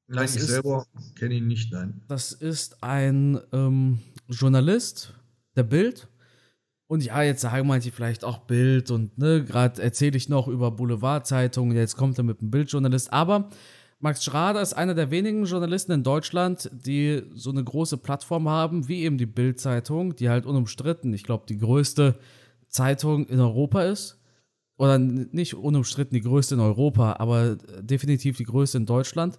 Nein, 0.07 0.23
das 0.23 0.35
ich 0.35 0.43
ist, 0.43 0.47
selber 0.47 0.85
kenne 1.15 1.35
ihn 1.35 1.47
nicht, 1.47 1.71
nein. 1.71 2.01
Das 2.07 2.31
ist 2.31 2.83
ein 2.83 3.39
ähm, 3.51 3.99
Journalist 4.27 5.13
der 5.55 5.63
Bild. 5.63 6.07
Und 6.89 7.03
ja, 7.05 7.21
jetzt 7.21 7.41
sagen 7.41 7.67
manche 7.67 7.91
vielleicht 7.91 8.23
auch 8.23 8.39
Bild 8.39 8.89
und 8.89 9.15
ne, 9.15 9.43
gerade 9.43 9.79
erzähle 9.79 10.17
ich 10.17 10.27
noch 10.27 10.47
über 10.47 10.71
Boulevardzeitungen, 10.71 11.77
jetzt 11.77 11.95
kommt 11.95 12.17
er 12.17 12.23
mit 12.23 12.41
einem 12.41 12.49
Bildjournalist. 12.49 13.13
Aber 13.13 13.51
Max 13.99 14.23
Schrader 14.23 14.59
ist 14.59 14.73
einer 14.73 14.95
der 14.95 15.11
wenigen 15.11 15.45
Journalisten 15.45 15.91
in 15.91 16.01
Deutschland, 16.01 16.67
die 16.73 17.21
so 17.35 17.51
eine 17.51 17.63
große 17.63 17.97
Plattform 17.97 18.49
haben, 18.49 18.87
wie 18.87 19.03
eben 19.03 19.19
die 19.19 19.27
Bild-Zeitung, 19.27 20.15
die 20.15 20.29
halt 20.29 20.47
unumstritten, 20.47 21.13
ich 21.13 21.23
glaube, 21.23 21.43
die 21.47 21.59
größte 21.59 22.17
Zeitung 22.69 23.27
in 23.27 23.39
Europa 23.39 23.83
ist. 23.83 24.19
oder 24.79 24.97
nicht 24.97 25.53
unumstritten 25.55 26.15
die 26.15 26.21
größte 26.21 26.55
in 26.55 26.61
Europa, 26.61 27.17
aber 27.19 27.57
definitiv 27.81 28.37
die 28.37 28.45
größte 28.45 28.77
in 28.79 28.85
Deutschland 28.87 29.37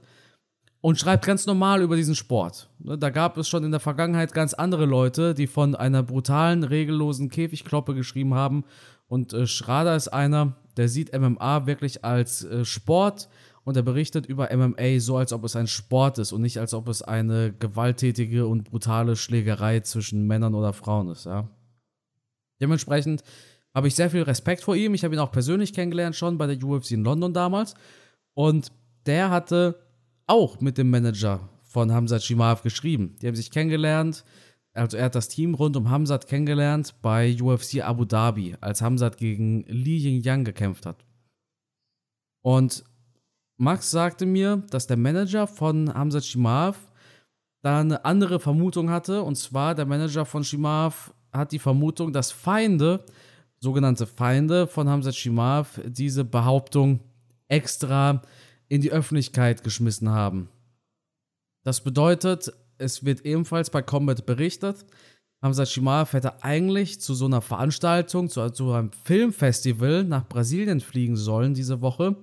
und 0.80 0.98
schreibt 0.98 1.26
ganz 1.26 1.46
normal 1.46 1.82
über 1.82 1.96
diesen 1.96 2.14
Sport. 2.14 2.68
Ne, 2.78 2.96
da 2.96 3.10
gab 3.10 3.36
es 3.36 3.48
schon 3.48 3.64
in 3.64 3.70
der 3.70 3.80
Vergangenheit 3.80 4.32
ganz 4.32 4.54
andere 4.54 4.86
Leute, 4.86 5.34
die 5.34 5.46
von 5.46 5.74
einer 5.74 6.02
brutalen, 6.02 6.64
regellosen 6.64 7.28
Käfigkloppe 7.28 7.94
geschrieben 7.94 8.34
haben. 8.34 8.64
Und 9.08 9.32
äh, 9.32 9.46
Schrader 9.46 9.96
ist 9.96 10.08
einer, 10.08 10.56
der 10.76 10.88
sieht 10.88 11.18
MMA 11.18 11.66
wirklich 11.66 12.04
als 12.04 12.44
äh, 12.44 12.64
Sport 12.64 13.28
und 13.64 13.76
er 13.76 13.82
berichtet 13.82 14.26
über 14.26 14.48
MMA 14.56 15.00
so, 15.00 15.16
als 15.16 15.32
ob 15.32 15.44
es 15.44 15.56
ein 15.56 15.66
Sport 15.66 16.18
ist 16.18 16.32
und 16.32 16.40
nicht 16.40 16.58
als 16.58 16.72
ob 16.72 16.88
es 16.88 17.02
eine 17.02 17.52
gewalttätige 17.52 18.46
und 18.46 18.64
brutale 18.64 19.16
Schlägerei 19.16 19.80
zwischen 19.80 20.26
Männern 20.26 20.54
oder 20.54 20.72
Frauen 20.72 21.08
ist. 21.10 21.26
Ja. 21.26 21.48
Dementsprechend 22.60 23.22
habe 23.74 23.88
ich 23.88 23.94
sehr 23.94 24.10
viel 24.10 24.22
Respekt 24.22 24.62
vor 24.62 24.76
ihm. 24.76 24.94
Ich 24.94 25.04
habe 25.04 25.14
ihn 25.14 25.20
auch 25.20 25.30
persönlich 25.30 25.72
kennengelernt 25.72 26.16
schon 26.16 26.38
bei 26.38 26.46
der 26.46 26.62
UFC 26.62 26.92
in 26.92 27.04
London 27.04 27.34
damals. 27.34 27.74
Und 28.34 28.72
der 29.06 29.30
hatte 29.30 29.76
auch 30.30 30.60
mit 30.60 30.78
dem 30.78 30.90
Manager 30.90 31.48
von 31.62 31.92
Hamzat 31.92 32.22
Shimaev 32.22 32.62
geschrieben. 32.62 33.16
Die 33.20 33.26
haben 33.26 33.34
sich 33.34 33.50
kennengelernt. 33.50 34.24
Also 34.72 34.96
er 34.96 35.06
hat 35.06 35.16
das 35.16 35.28
Team 35.28 35.54
rund 35.54 35.76
um 35.76 35.90
Hamzat 35.90 36.28
kennengelernt 36.28 36.94
bei 37.02 37.36
UFC 37.40 37.80
Abu 37.82 38.04
Dhabi, 38.04 38.56
als 38.60 38.80
Hamzat 38.80 39.16
gegen 39.16 39.64
Li 39.64 39.96
Yingyang 39.98 40.44
gekämpft 40.44 40.86
hat. 40.86 41.04
Und 42.42 42.84
Max 43.56 43.90
sagte 43.90 44.24
mir, 44.24 44.62
dass 44.70 44.86
der 44.86 44.96
Manager 44.96 45.46
von 45.48 45.92
Hamzat 45.92 46.24
Shimaev 46.24 46.78
da 47.62 47.80
eine 47.80 48.04
andere 48.04 48.38
Vermutung 48.38 48.88
hatte. 48.88 49.22
Und 49.22 49.36
zwar 49.36 49.74
der 49.74 49.84
Manager 49.84 50.24
von 50.24 50.44
Shimaev 50.44 51.12
hat 51.32 51.50
die 51.50 51.58
Vermutung, 51.58 52.12
dass 52.12 52.30
Feinde, 52.30 53.04
sogenannte 53.58 54.06
Feinde 54.06 54.68
von 54.68 54.88
Hamzat 54.88 55.16
Shimaev, 55.16 55.80
diese 55.84 56.24
Behauptung 56.24 57.00
extra 57.48 58.22
in 58.70 58.80
die 58.80 58.92
Öffentlichkeit 58.92 59.62
geschmissen 59.62 60.08
haben. 60.08 60.48
Das 61.62 61.82
bedeutet, 61.82 62.50
es 62.78 63.04
wird 63.04 63.26
ebenfalls 63.26 63.68
bei 63.68 63.82
Combat 63.82 64.24
berichtet, 64.24 64.86
Hamza 65.42 65.64
Shimaev 65.64 66.12
hätte 66.12 66.44
eigentlich 66.44 67.00
zu 67.00 67.14
so 67.14 67.24
einer 67.24 67.40
Veranstaltung, 67.40 68.28
zu, 68.28 68.50
zu 68.50 68.72
einem 68.72 68.92
Filmfestival 69.04 70.04
nach 70.04 70.28
Brasilien 70.28 70.80
fliegen 70.80 71.16
sollen 71.16 71.54
diese 71.54 71.80
Woche. 71.80 72.16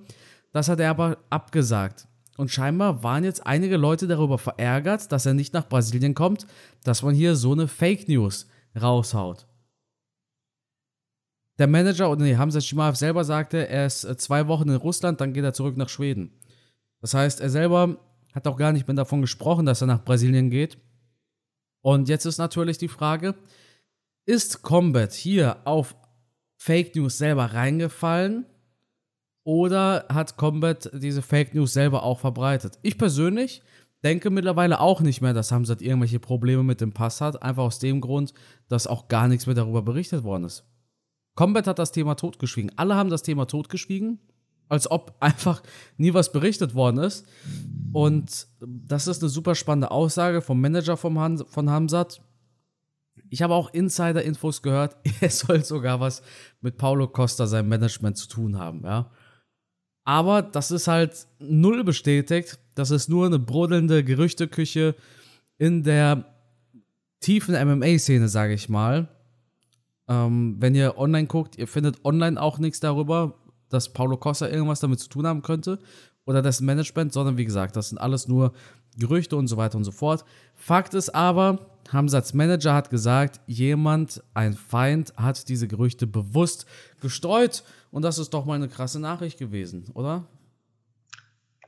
Das 0.52 0.68
hat 0.68 0.78
er 0.78 0.90
aber 0.90 1.18
abgesagt. 1.28 2.06
Und 2.36 2.52
scheinbar 2.52 3.02
waren 3.02 3.24
jetzt 3.24 3.44
einige 3.44 3.76
Leute 3.76 4.06
darüber 4.06 4.38
verärgert, 4.38 5.10
dass 5.10 5.26
er 5.26 5.34
nicht 5.34 5.52
nach 5.52 5.68
Brasilien 5.68 6.14
kommt, 6.14 6.46
dass 6.84 7.02
man 7.02 7.12
hier 7.12 7.34
so 7.34 7.52
eine 7.52 7.66
Fake 7.66 8.08
News 8.08 8.46
raushaut. 8.80 9.48
Der 11.58 11.66
Manager, 11.66 12.10
oder 12.10 12.22
nee, 12.22 12.36
Hamza 12.36 12.60
Shimaev 12.60 12.96
selber 12.96 13.24
sagte, 13.24 13.68
er 13.68 13.86
ist 13.86 14.04
äh, 14.04 14.16
zwei 14.16 14.46
Wochen 14.46 14.68
in 14.68 14.76
Russland, 14.76 15.20
dann 15.20 15.32
geht 15.32 15.44
er 15.44 15.52
zurück 15.52 15.76
nach 15.76 15.88
Schweden. 15.88 16.30
Das 17.00 17.14
heißt, 17.14 17.40
er 17.40 17.50
selber 17.50 17.98
hat 18.32 18.46
auch 18.46 18.56
gar 18.56 18.72
nicht 18.72 18.86
mehr 18.86 18.94
davon 18.94 19.20
gesprochen, 19.20 19.66
dass 19.66 19.80
er 19.80 19.88
nach 19.88 20.04
Brasilien 20.04 20.50
geht. 20.50 20.78
Und 21.80 22.08
jetzt 22.08 22.26
ist 22.26 22.38
natürlich 22.38 22.78
die 22.78 22.88
Frage, 22.88 23.34
ist 24.26 24.62
Combat 24.62 25.12
hier 25.12 25.56
auf 25.64 25.96
Fake 26.56 26.94
News 26.94 27.18
selber 27.18 27.46
reingefallen 27.46 28.46
oder 29.44 30.06
hat 30.10 30.36
Combat 30.36 30.90
diese 30.92 31.22
Fake 31.22 31.54
News 31.54 31.72
selber 31.72 32.02
auch 32.02 32.20
verbreitet? 32.20 32.78
Ich 32.82 32.98
persönlich 32.98 33.62
denke 34.04 34.30
mittlerweile 34.30 34.80
auch 34.80 35.00
nicht 35.00 35.22
mehr, 35.22 35.34
dass 35.34 35.50
Hamzat 35.50 35.82
irgendwelche 35.82 36.20
Probleme 36.20 36.62
mit 36.62 36.80
dem 36.80 36.92
Pass 36.92 37.20
hat, 37.20 37.42
einfach 37.42 37.64
aus 37.64 37.78
dem 37.78 38.00
Grund, 38.00 38.34
dass 38.68 38.86
auch 38.86 39.08
gar 39.08 39.28
nichts 39.28 39.46
mehr 39.46 39.54
darüber 39.54 39.82
berichtet 39.82 40.24
worden 40.24 40.44
ist. 40.44 40.64
Combat 41.38 41.68
hat 41.68 41.78
das 41.78 41.92
Thema 41.92 42.16
totgeschwiegen. 42.16 42.72
Alle 42.74 42.96
haben 42.96 43.10
das 43.10 43.22
Thema 43.22 43.46
totgeschwiegen 43.46 44.18
als 44.68 44.90
ob 44.90 45.14
einfach 45.20 45.62
nie 45.96 46.12
was 46.12 46.32
berichtet 46.32 46.74
worden 46.74 46.98
ist. 46.98 47.24
Und 47.92 48.48
das 48.60 49.06
ist 49.06 49.22
eine 49.22 49.28
super 49.28 49.54
spannende 49.54 49.92
Aussage 49.92 50.42
vom 50.42 50.60
Manager 50.60 50.96
vom 50.96 51.16
Han 51.20 51.38
von 51.46 51.70
Hamzat. 51.70 52.20
Ich 53.30 53.40
habe 53.40 53.54
auch 53.54 53.72
Insider-Infos 53.72 54.62
gehört, 54.62 54.96
er 55.20 55.30
soll 55.30 55.64
sogar 55.64 56.00
was 56.00 56.22
mit 56.60 56.76
Paulo 56.76 57.06
Costa, 57.06 57.46
seinem 57.46 57.68
Management, 57.68 58.16
zu 58.18 58.26
tun 58.26 58.58
haben, 58.58 58.82
ja. 58.82 59.08
Aber 60.02 60.42
das 60.42 60.72
ist 60.72 60.88
halt 60.88 61.28
null 61.38 61.84
bestätigt. 61.84 62.58
Das 62.74 62.90
ist 62.90 63.08
nur 63.08 63.26
eine 63.26 63.38
brodelnde 63.38 64.02
Gerüchteküche 64.02 64.96
in 65.56 65.84
der 65.84 66.24
tiefen 67.20 67.54
MMA-Szene, 67.54 68.28
sage 68.28 68.54
ich 68.54 68.68
mal. 68.68 69.08
Ähm, 70.08 70.56
wenn 70.58 70.74
ihr 70.74 70.98
online 70.98 71.26
guckt, 71.26 71.58
ihr 71.58 71.68
findet 71.68 72.04
online 72.04 72.40
auch 72.40 72.58
nichts 72.58 72.80
darüber 72.80 73.34
dass 73.68 73.92
Paulo 73.92 74.16
Costa 74.16 74.48
irgendwas 74.48 74.80
damit 74.80 75.00
zu 75.00 75.08
tun 75.08 75.26
haben 75.26 75.42
könnte 75.42 75.78
oder 76.24 76.42
dessen 76.42 76.66
Management, 76.66 77.12
sondern 77.12 77.36
wie 77.36 77.44
gesagt, 77.44 77.76
das 77.76 77.90
sind 77.90 77.98
alles 77.98 78.28
nur 78.28 78.52
Gerüchte 78.96 79.36
und 79.36 79.46
so 79.46 79.56
weiter 79.56 79.78
und 79.78 79.84
so 79.84 79.92
fort. 79.92 80.24
Fakt 80.54 80.94
ist 80.94 81.14
aber, 81.14 81.70
Hamzats 81.92 82.34
Manager 82.34 82.74
hat 82.74 82.90
gesagt, 82.90 83.40
jemand, 83.46 84.22
ein 84.34 84.54
Feind, 84.54 85.12
hat 85.16 85.48
diese 85.48 85.68
Gerüchte 85.68 86.06
bewusst 86.06 86.66
gestreut 87.00 87.62
und 87.90 88.02
das 88.02 88.18
ist 88.18 88.34
doch 88.34 88.44
mal 88.44 88.54
eine 88.54 88.68
krasse 88.68 89.00
Nachricht 89.00 89.38
gewesen, 89.38 89.84
oder? 89.94 90.26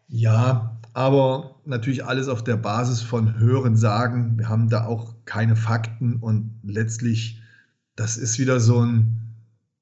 Ja, 0.08 0.76
aber 0.92 1.54
natürlich 1.64 2.04
alles 2.04 2.26
auf 2.26 2.42
der 2.42 2.56
Basis 2.56 3.00
von 3.00 3.38
Hören 3.38 3.76
sagen. 3.76 4.38
Wir 4.38 4.48
haben 4.48 4.68
da 4.68 4.86
auch 4.86 5.14
keine 5.24 5.54
Fakten 5.54 6.16
und 6.16 6.58
letztlich, 6.64 7.39
das 8.00 8.16
ist 8.16 8.38
wieder 8.38 8.60
so 8.60 8.82
ein, 8.82 9.36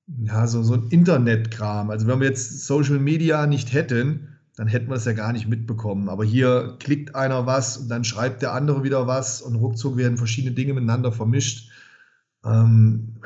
ja, 0.08 0.48
so, 0.48 0.64
so 0.64 0.74
ein 0.74 0.88
Internetkram. 0.88 1.90
Also 1.90 2.08
wenn 2.08 2.18
wir 2.18 2.26
jetzt 2.26 2.66
Social 2.66 2.98
Media 2.98 3.46
nicht 3.46 3.72
hätten, 3.72 4.36
dann 4.56 4.66
hätten 4.66 4.88
wir 4.88 4.96
es 4.96 5.04
ja 5.04 5.12
gar 5.12 5.32
nicht 5.32 5.46
mitbekommen. 5.46 6.08
Aber 6.08 6.24
hier 6.24 6.76
klickt 6.80 7.14
einer 7.14 7.46
was 7.46 7.76
und 7.76 7.88
dann 7.88 8.02
schreibt 8.02 8.42
der 8.42 8.54
andere 8.54 8.82
wieder 8.82 9.06
was 9.06 9.40
und 9.40 9.54
ruckzuck 9.54 9.96
werden 9.96 10.18
verschiedene 10.18 10.52
Dinge 10.52 10.74
miteinander 10.74 11.12
vermischt. 11.12 11.70
Ähm, 12.44 13.20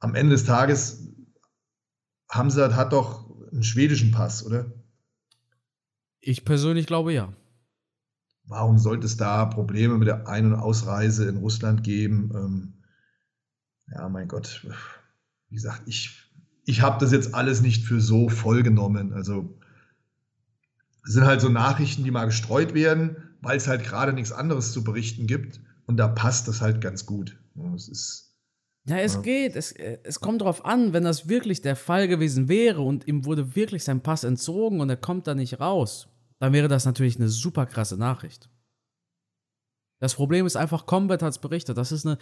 am 0.00 0.14
Ende 0.14 0.32
des 0.32 0.44
Tages, 0.44 1.08
Hamzat 2.28 2.76
hat 2.76 2.92
doch 2.92 3.24
einen 3.52 3.62
schwedischen 3.62 4.10
Pass, 4.10 4.44
oder? 4.44 4.66
Ich 6.20 6.44
persönlich 6.44 6.86
glaube 6.86 7.14
ja. 7.14 7.32
Warum 8.44 8.76
sollte 8.76 9.06
es 9.06 9.16
da 9.16 9.46
Probleme 9.46 9.96
mit 9.96 10.08
der 10.08 10.28
Ein- 10.28 10.52
und 10.52 10.60
Ausreise 10.60 11.26
in 11.26 11.38
Russland 11.38 11.82
geben? 11.84 12.30
Ähm, 12.34 12.73
ja, 13.90 14.08
mein 14.08 14.28
Gott 14.28 14.66
wie 15.54 15.56
gesagt, 15.56 15.82
ich, 15.86 16.10
ich 16.64 16.82
habe 16.82 16.98
das 16.98 17.12
jetzt 17.12 17.32
alles 17.32 17.62
nicht 17.62 17.84
für 17.84 18.00
so 18.00 18.28
voll 18.28 18.64
genommen. 18.64 19.12
Also 19.12 19.56
es 21.06 21.12
sind 21.12 21.26
halt 21.26 21.40
so 21.40 21.48
Nachrichten, 21.48 22.02
die 22.02 22.10
mal 22.10 22.24
gestreut 22.24 22.74
werden, 22.74 23.16
weil 23.40 23.56
es 23.56 23.68
halt 23.68 23.84
gerade 23.84 24.12
nichts 24.12 24.32
anderes 24.32 24.72
zu 24.72 24.82
berichten 24.82 25.28
gibt. 25.28 25.60
Und 25.86 25.96
da 25.96 26.08
passt 26.08 26.48
das 26.48 26.60
halt 26.60 26.80
ganz 26.80 27.06
gut. 27.06 27.38
Es 27.76 27.86
ist. 27.88 28.34
Ja, 28.86 28.98
es 28.98 29.14
ja. 29.14 29.20
geht. 29.20 29.54
Es, 29.54 29.70
es 29.70 30.18
kommt 30.18 30.40
darauf 30.40 30.64
an, 30.64 30.92
wenn 30.92 31.04
das 31.04 31.28
wirklich 31.28 31.62
der 31.62 31.76
Fall 31.76 32.08
gewesen 32.08 32.48
wäre 32.48 32.80
und 32.80 33.06
ihm 33.06 33.24
wurde 33.24 33.54
wirklich 33.54 33.84
sein 33.84 34.02
Pass 34.02 34.24
entzogen 34.24 34.80
und 34.80 34.90
er 34.90 34.96
kommt 34.96 35.28
da 35.28 35.36
nicht 35.36 35.60
raus, 35.60 36.08
dann 36.40 36.52
wäre 36.52 36.66
das 36.66 36.84
natürlich 36.84 37.16
eine 37.16 37.28
super 37.28 37.66
krasse 37.66 37.96
Nachricht. 37.96 38.50
Das 40.00 40.16
Problem 40.16 40.46
ist 40.46 40.56
einfach, 40.56 40.84
Combat 40.84 41.22
hat 41.22 41.30
es 41.30 41.38
berichtet. 41.38 41.78
Das 41.78 41.92
ist 41.92 42.04
eine 42.04 42.18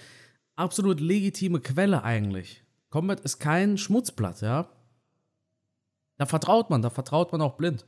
absolut 0.57 1.01
legitime 1.01 1.61
Quelle 1.61 2.05
eigentlich. 2.05 2.65
Combat 2.91 3.21
ist 3.21 3.39
kein 3.39 3.79
Schmutzblatt, 3.79 4.43
ja. 4.43 4.69
Da 6.19 6.27
vertraut 6.27 6.71
man, 6.71 6.83
da 6.83 6.91
vertraut 6.91 7.33
man 7.33 7.41
auch 7.41 7.57
blind. 7.57 7.87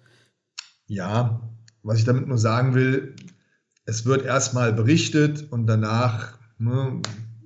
Ja, 0.86 1.40
was 1.82 1.98
ich 1.98 2.04
damit 2.04 2.26
nur 2.26 2.38
sagen 2.38 2.74
will, 2.74 3.14
es 3.84 4.06
wird 4.06 4.24
erstmal 4.24 4.72
berichtet 4.72 5.52
und 5.52 5.66
danach 5.66 6.38
ne, 6.58 7.00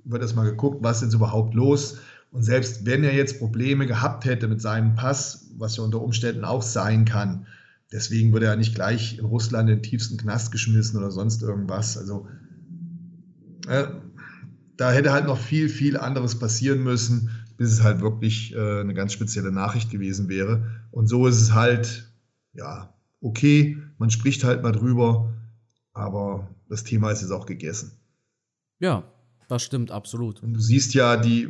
wird 0.05 0.21
erstmal 0.21 0.49
geguckt, 0.49 0.81
was 0.81 0.97
ist 0.97 1.03
jetzt 1.03 1.13
überhaupt 1.13 1.53
los. 1.53 1.99
Und 2.31 2.43
selbst 2.43 2.85
wenn 2.85 3.03
er 3.03 3.13
jetzt 3.13 3.39
Probleme 3.39 3.85
gehabt 3.85 4.25
hätte 4.25 4.47
mit 4.47 4.61
seinem 4.61 4.95
Pass, 4.95 5.51
was 5.57 5.77
ja 5.77 5.83
unter 5.83 6.01
Umständen 6.01 6.45
auch 6.45 6.61
sein 6.61 7.05
kann, 7.05 7.47
deswegen 7.91 8.31
wird 8.31 8.43
er 8.43 8.55
nicht 8.55 8.75
gleich 8.75 9.17
in 9.17 9.25
Russland 9.25 9.69
in 9.69 9.77
den 9.77 9.83
tiefsten 9.83 10.17
Knast 10.17 10.51
geschmissen 10.51 10.97
oder 10.97 11.11
sonst 11.11 11.41
irgendwas. 11.41 11.97
Also 11.97 12.27
äh, 13.67 13.87
da 14.79 14.91
hätte 14.91 15.11
halt 15.11 15.25
noch 15.25 15.37
viel, 15.37 15.69
viel 15.69 15.97
anderes 15.97 16.39
passieren 16.39 16.83
müssen 16.83 17.29
bis 17.59 17.73
es 17.73 17.83
halt 17.83 17.99
wirklich 17.99 18.55
äh, 18.55 18.79
eine 18.79 18.93
ganz 18.93 19.11
spezielle 19.11 19.51
Nachricht 19.51 19.91
gewesen 19.91 20.29
wäre. 20.29 20.65
Und 20.91 21.07
so 21.07 21.27
ist 21.27 21.41
es 21.41 21.53
halt, 21.53 22.09
ja, 22.53 22.93
okay, 23.19 23.77
man 23.97 24.09
spricht 24.09 24.45
halt 24.45 24.63
mal 24.63 24.71
drüber, 24.71 25.33
aber 25.91 26.47
das 26.69 26.85
Thema 26.85 27.11
ist 27.11 27.21
jetzt 27.21 27.31
auch 27.31 27.45
gegessen. 27.45 27.99
Ja, 28.79 29.03
das 29.49 29.61
stimmt 29.61 29.91
absolut. 29.91 30.41
Und 30.41 30.53
du 30.53 30.61
siehst 30.61 30.93
ja, 30.93 31.17
die, 31.17 31.49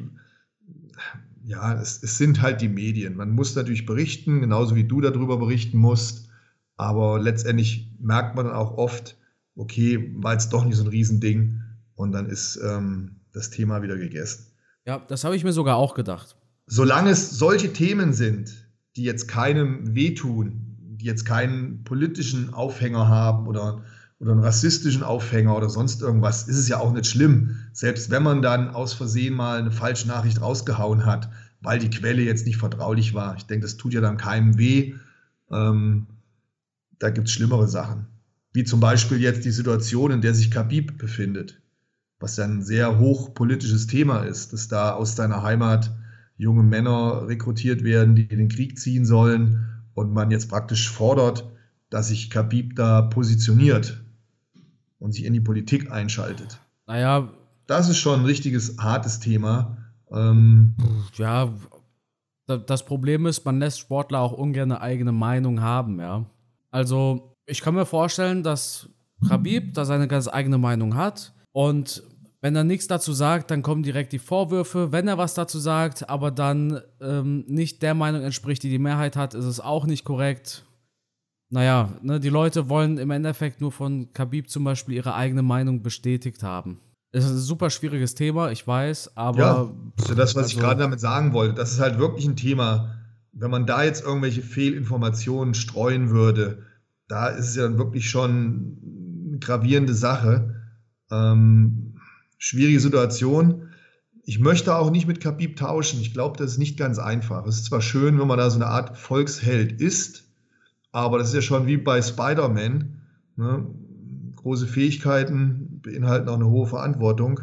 ja, 1.43 1.79
es, 1.79 2.01
es 2.01 2.17
sind 2.17 2.41
halt 2.41 2.61
die 2.61 2.69
Medien. 2.69 3.15
Man 3.15 3.29
muss 3.29 3.55
natürlich 3.55 3.85
berichten, 3.85 4.41
genauso 4.41 4.73
wie 4.73 4.85
du 4.85 5.01
darüber 5.01 5.37
berichten 5.37 5.77
musst. 5.77 6.27
Aber 6.75 7.19
letztendlich 7.19 7.93
merkt 7.99 8.35
man 8.35 8.47
dann 8.47 8.55
auch 8.55 8.79
oft, 8.79 9.15
okay, 9.55 10.11
war 10.15 10.33
jetzt 10.33 10.53
doch 10.53 10.65
nicht 10.65 10.77
so 10.77 10.85
ein 10.85 10.89
Riesending 10.89 11.61
und 11.93 12.13
dann 12.13 12.25
ist 12.25 12.59
ähm, 12.65 13.18
das 13.33 13.49
Thema 13.49 13.81
wieder 13.81 13.97
gegessen. 13.97 14.45
Ja, 14.85 14.99
das 15.07 15.23
habe 15.23 15.35
ich 15.35 15.43
mir 15.43 15.53
sogar 15.53 15.75
auch 15.77 15.93
gedacht. 15.93 16.35
solange 16.67 17.09
es 17.11 17.31
solche 17.31 17.73
Themen 17.73 18.13
sind, 18.13 18.67
die 18.95 19.03
jetzt 19.03 19.27
keinem 19.27 19.95
wehtun, 19.95 20.77
die 20.79 21.05
jetzt 21.05 21.25
keinen 21.25 21.83
politischen 21.83 22.53
Aufhänger 22.53 23.07
haben 23.07 23.47
oder, 23.47 23.83
oder 24.19 24.31
einen 24.33 24.41
rassistischen 24.41 25.03
Aufhänger 25.03 25.55
oder 25.55 25.69
sonst 25.69 26.01
irgendwas, 26.01 26.47
ist 26.47 26.57
es 26.57 26.67
ja 26.67 26.79
auch 26.79 26.91
nicht 26.91 27.07
schlimm. 27.07 27.55
Selbst 27.71 28.11
wenn 28.11 28.23
man 28.23 28.41
dann 28.41 28.69
aus 28.69 28.93
Versehen 28.93 29.33
mal 29.33 29.59
eine 29.59 29.71
falsche 29.71 30.07
Nachricht 30.07 30.41
rausgehauen 30.41 31.05
hat, 31.05 31.29
weil 31.61 31.79
die 31.79 31.89
Quelle 31.89 32.21
jetzt 32.21 32.45
nicht 32.45 32.57
vertraulich 32.57 33.13
war. 33.13 33.35
Ich 33.37 33.45
denke, 33.45 33.65
das 33.65 33.77
tut 33.77 33.93
ja 33.93 34.01
dann 34.01 34.17
keinem 34.17 34.57
weh. 34.57 34.95
Ähm, 35.51 36.07
da 36.99 37.09
gibt 37.09 37.27
es 37.27 37.33
schlimmere 37.33 37.67
Sachen. 37.67 38.07
Wie 38.53 38.63
zum 38.63 38.79
Beispiel 38.79 39.19
jetzt 39.21 39.45
die 39.45 39.51
Situation, 39.51 40.11
in 40.11 40.21
der 40.21 40.33
sich 40.33 40.51
Khabib 40.51 40.97
befindet, 40.97 41.61
was 42.19 42.37
ja 42.37 42.43
ein 42.43 42.61
sehr 42.61 42.99
hochpolitisches 42.99 43.87
Thema 43.87 44.19
ist, 44.19 44.53
dass 44.53 44.67
da 44.67 44.93
aus 44.93 45.15
deiner 45.15 45.41
Heimat 45.41 45.91
junge 46.37 46.63
Männer 46.63 47.27
rekrutiert 47.27 47.83
werden, 47.83 48.15
die 48.15 48.23
in 48.23 48.37
den 48.37 48.49
Krieg 48.49 48.77
ziehen 48.77 49.05
sollen 49.05 49.81
und 49.93 50.13
man 50.13 50.31
jetzt 50.31 50.49
praktisch 50.49 50.89
fordert, 50.89 51.49
dass 51.89 52.09
sich 52.09 52.29
Khabib 52.29 52.75
da 52.75 53.01
positioniert 53.03 54.03
und 54.99 55.13
sich 55.13 55.25
in 55.25 55.33
die 55.33 55.41
Politik 55.41 55.91
einschaltet. 55.91 56.59
Naja. 56.87 57.29
Das 57.67 57.87
ist 57.87 57.97
schon 57.97 58.21
ein 58.21 58.25
richtiges 58.25 58.77
hartes 58.79 59.19
Thema. 59.19 59.77
Ähm, 60.11 60.75
ja, 61.15 61.53
das 62.47 62.83
Problem 62.83 63.27
ist, 63.27 63.45
man 63.45 63.59
lässt 63.59 63.79
Sportler 63.79 64.19
auch 64.19 64.31
ungern 64.31 64.71
eine 64.71 64.81
eigene 64.81 65.11
Meinung 65.11 65.61
haben, 65.61 65.99
ja. 65.99 66.25
Also, 66.71 67.35
ich 67.45 67.61
kann 67.61 67.75
mir 67.75 67.85
vorstellen, 67.85 68.41
dass 68.41 68.89
Khabib 69.27 69.73
da 69.75 69.85
seine 69.85 70.07
ganz 70.07 70.27
eigene 70.27 70.57
Meinung 70.57 70.95
hat 70.95 71.33
und 71.51 72.03
wenn 72.41 72.55
er 72.55 72.63
nichts 72.63 72.87
dazu 72.87 73.11
sagt, 73.11 73.51
dann 73.51 73.61
kommen 73.61 73.83
direkt 73.83 74.13
die 74.13 74.19
Vorwürfe. 74.19 74.93
Wenn 74.93 75.07
er 75.09 75.17
was 75.17 75.33
dazu 75.33 75.59
sagt, 75.59 76.09
aber 76.09 76.31
dann 76.31 76.79
ähm, 77.01 77.43
nicht 77.47 77.81
der 77.81 77.93
Meinung 77.93 78.21
entspricht, 78.21 78.63
die 78.63 78.69
die 78.69 78.79
Mehrheit 78.79 79.17
hat, 79.17 79.33
ist 79.33 79.45
es 79.45 79.59
auch 79.59 79.85
nicht 79.85 80.05
korrekt. 80.05 80.65
Naja, 81.49 81.89
ne, 82.01 82.19
die 82.19 82.29
Leute 82.29 82.69
wollen 82.69 82.97
im 82.97 83.11
Endeffekt 83.11 83.59
nur 83.59 83.71
von 83.71 84.13
Khabib 84.13 84.49
zum 84.49 84.63
Beispiel 84.63 84.95
ihre 84.95 85.15
eigene 85.15 85.41
Meinung 85.41 85.81
bestätigt 85.81 86.43
haben. 86.43 86.79
Es 87.11 87.25
ist 87.25 87.31
ein 87.31 87.37
super 87.37 87.71
schwieriges 87.71 88.13
Thema, 88.13 88.51
ich 88.51 88.65
weiß, 88.67 89.17
aber. 89.17 89.39
Ja, 89.39 89.71
das 89.97 90.09
ist 90.09 90.17
das, 90.17 90.35
was 90.35 90.43
also, 90.43 90.57
ich 90.57 90.63
gerade 90.63 90.79
damit 90.79 90.99
sagen 90.99 91.33
wollte. 91.33 91.55
Das 91.55 91.71
ist 91.71 91.79
halt 91.79 91.97
wirklich 91.97 92.27
ein 92.27 92.35
Thema. 92.35 92.95
Wenn 93.31 93.49
man 93.49 93.65
da 93.65 93.83
jetzt 93.83 94.03
irgendwelche 94.03 94.43
Fehlinformationen 94.43 95.55
streuen 95.55 96.11
würde, 96.11 96.63
da 97.07 97.27
ist 97.27 97.49
es 97.49 97.55
ja 97.55 97.63
dann 97.63 97.79
wirklich 97.79 98.09
schon 98.09 98.77
eine 99.27 99.39
gravierende 99.39 99.95
Sache. 99.95 100.58
Ähm, 101.11 101.99
schwierige 102.37 102.79
Situation. 102.79 103.69
Ich 104.23 104.39
möchte 104.39 104.75
auch 104.75 104.91
nicht 104.91 105.07
mit 105.07 105.21
Khabib 105.21 105.57
tauschen. 105.57 106.01
Ich 106.01 106.13
glaube, 106.13 106.37
das 106.37 106.51
ist 106.51 106.57
nicht 106.57 106.77
ganz 106.77 106.99
einfach. 106.99 107.45
Es 107.45 107.55
ist 107.55 107.65
zwar 107.65 107.81
schön, 107.81 108.19
wenn 108.19 108.27
man 108.27 108.37
da 108.37 108.49
so 108.49 108.57
eine 108.57 108.67
Art 108.67 108.97
Volksheld 108.97 109.81
ist, 109.81 110.25
aber 110.91 111.17
das 111.17 111.29
ist 111.29 111.35
ja 111.35 111.41
schon 111.41 111.67
wie 111.67 111.77
bei 111.77 112.01
Spider-Man. 112.01 113.01
Ne? 113.35 113.67
Große 114.35 114.67
Fähigkeiten 114.67 115.81
beinhalten 115.81 116.29
auch 116.29 116.35
eine 116.35 116.47
hohe 116.47 116.67
Verantwortung. 116.67 117.41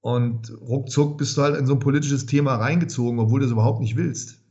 Und 0.00 0.52
ruckzuck 0.60 1.18
bist 1.18 1.36
du 1.36 1.42
halt 1.42 1.56
in 1.56 1.66
so 1.66 1.74
ein 1.74 1.80
politisches 1.80 2.26
Thema 2.26 2.56
reingezogen, 2.56 3.18
obwohl 3.18 3.40
du 3.40 3.46
es 3.46 3.52
überhaupt 3.52 3.80
nicht 3.80 3.96
willst. 3.96 4.42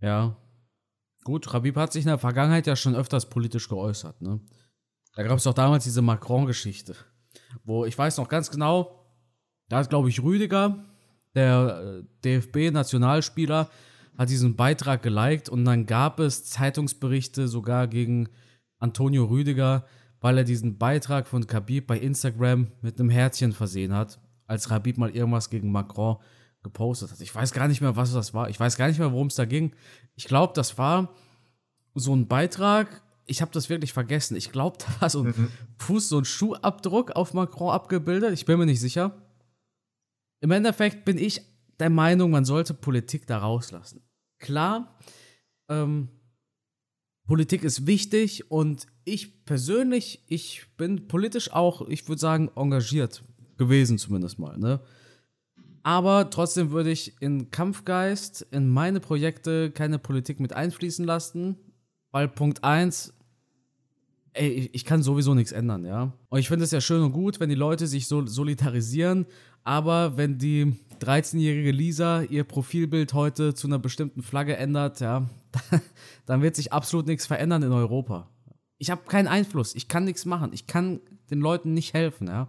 Ja. 0.00 0.36
Gut, 1.22 1.48
Khabib 1.48 1.76
hat 1.76 1.92
sich 1.92 2.04
in 2.04 2.08
der 2.08 2.18
Vergangenheit 2.18 2.66
ja 2.66 2.76
schon 2.76 2.94
öfters 2.94 3.30
politisch 3.30 3.68
geäußert. 3.68 4.20
Ne? 4.20 4.40
Da 5.14 5.22
gab 5.22 5.38
es 5.38 5.46
auch 5.46 5.54
damals 5.54 5.84
diese 5.84 6.02
Macron-Geschichte 6.02 6.96
wo 7.64 7.84
ich 7.84 7.96
weiß 7.96 8.18
noch 8.18 8.28
ganz 8.28 8.50
genau, 8.50 9.06
da 9.68 9.78
hat, 9.78 9.90
glaube 9.90 10.08
ich, 10.08 10.22
Rüdiger, 10.22 10.84
der 11.34 12.02
äh, 12.02 12.38
DFB-Nationalspieler, 12.40 13.68
hat 14.16 14.30
diesen 14.30 14.54
Beitrag 14.54 15.02
geliked 15.02 15.48
und 15.48 15.64
dann 15.64 15.86
gab 15.86 16.20
es 16.20 16.44
Zeitungsberichte 16.44 17.48
sogar 17.48 17.88
gegen 17.88 18.28
Antonio 18.78 19.24
Rüdiger, 19.24 19.86
weil 20.20 20.38
er 20.38 20.44
diesen 20.44 20.78
Beitrag 20.78 21.26
von 21.26 21.46
Khabib 21.46 21.88
bei 21.88 21.98
Instagram 21.98 22.68
mit 22.80 23.00
einem 23.00 23.10
Herzchen 23.10 23.52
versehen 23.52 23.92
hat, 23.92 24.20
als 24.46 24.68
Khabib 24.68 24.98
mal 24.98 25.10
irgendwas 25.10 25.50
gegen 25.50 25.72
Macron 25.72 26.18
gepostet 26.62 27.10
hat. 27.10 27.20
Ich 27.20 27.34
weiß 27.34 27.52
gar 27.52 27.66
nicht 27.66 27.80
mehr, 27.80 27.96
was 27.96 28.12
das 28.12 28.32
war. 28.32 28.48
Ich 28.48 28.60
weiß 28.60 28.76
gar 28.76 28.86
nicht 28.86 28.98
mehr, 28.98 29.12
worum 29.12 29.26
es 29.26 29.34
da 29.34 29.44
ging. 29.44 29.74
Ich 30.14 30.26
glaube, 30.26 30.52
das 30.54 30.78
war 30.78 31.10
so 31.94 32.14
ein 32.14 32.28
Beitrag, 32.28 33.02
ich 33.26 33.40
habe 33.40 33.52
das 33.52 33.68
wirklich 33.68 33.92
vergessen. 33.92 34.36
Ich 34.36 34.52
glaube, 34.52 34.78
da 34.86 35.00
war 35.00 35.10
so 35.10 35.22
ein 35.22 35.26
mhm. 35.26 35.48
Fuß, 35.78 36.08
so 36.08 36.18
ein 36.18 36.24
Schuhabdruck 36.24 37.12
auf 37.12 37.34
Macron 37.34 37.72
abgebildet. 37.72 38.32
Ich 38.32 38.44
bin 38.44 38.58
mir 38.58 38.66
nicht 38.66 38.80
sicher. 38.80 39.20
Im 40.40 40.50
Endeffekt 40.50 41.04
bin 41.04 41.18
ich 41.18 41.42
der 41.80 41.90
Meinung, 41.90 42.30
man 42.30 42.44
sollte 42.44 42.74
Politik 42.74 43.26
da 43.26 43.38
rauslassen. 43.38 44.02
Klar, 44.38 44.98
ähm, 45.68 46.08
Politik 47.26 47.64
ist 47.64 47.86
wichtig 47.86 48.50
und 48.50 48.86
ich 49.04 49.44
persönlich, 49.46 50.22
ich 50.26 50.66
bin 50.76 51.08
politisch 51.08 51.52
auch, 51.52 51.88
ich 51.88 52.06
würde 52.06 52.20
sagen, 52.20 52.50
engagiert 52.54 53.24
gewesen 53.56 53.98
zumindest 53.98 54.38
mal. 54.38 54.58
Ne? 54.58 54.80
Aber 55.82 56.30
trotzdem 56.30 56.70
würde 56.70 56.90
ich 56.90 57.20
in 57.20 57.50
Kampfgeist, 57.50 58.46
in 58.50 58.68
meine 58.68 59.00
Projekte 59.00 59.70
keine 59.70 59.98
Politik 59.98 60.40
mit 60.40 60.52
einfließen 60.52 61.04
lassen. 61.04 61.56
Weil 62.14 62.28
Punkt 62.28 62.62
1, 62.62 63.12
ey, 64.34 64.70
ich 64.72 64.84
kann 64.84 65.02
sowieso 65.02 65.34
nichts 65.34 65.50
ändern, 65.50 65.84
ja. 65.84 66.12
Und 66.28 66.38
ich 66.38 66.46
finde 66.46 66.64
es 66.64 66.70
ja 66.70 66.80
schön 66.80 67.02
und 67.02 67.10
gut, 67.10 67.40
wenn 67.40 67.48
die 67.48 67.56
Leute 67.56 67.88
sich 67.88 68.06
so 68.06 68.24
solidarisieren, 68.24 69.26
aber 69.64 70.16
wenn 70.16 70.38
die 70.38 70.76
13-jährige 71.00 71.72
Lisa 71.72 72.22
ihr 72.22 72.44
Profilbild 72.44 73.14
heute 73.14 73.52
zu 73.54 73.66
einer 73.66 73.80
bestimmten 73.80 74.22
Flagge 74.22 74.56
ändert, 74.56 75.00
ja, 75.00 75.28
dann 76.26 76.40
wird 76.40 76.54
sich 76.54 76.72
absolut 76.72 77.08
nichts 77.08 77.26
verändern 77.26 77.64
in 77.64 77.72
Europa. 77.72 78.30
Ich 78.78 78.90
habe 78.90 79.02
keinen 79.08 79.26
Einfluss, 79.26 79.74
ich 79.74 79.88
kann 79.88 80.04
nichts 80.04 80.24
machen, 80.24 80.52
ich 80.52 80.68
kann 80.68 81.00
den 81.32 81.40
Leuten 81.40 81.74
nicht 81.74 81.94
helfen, 81.94 82.28
ja. 82.28 82.48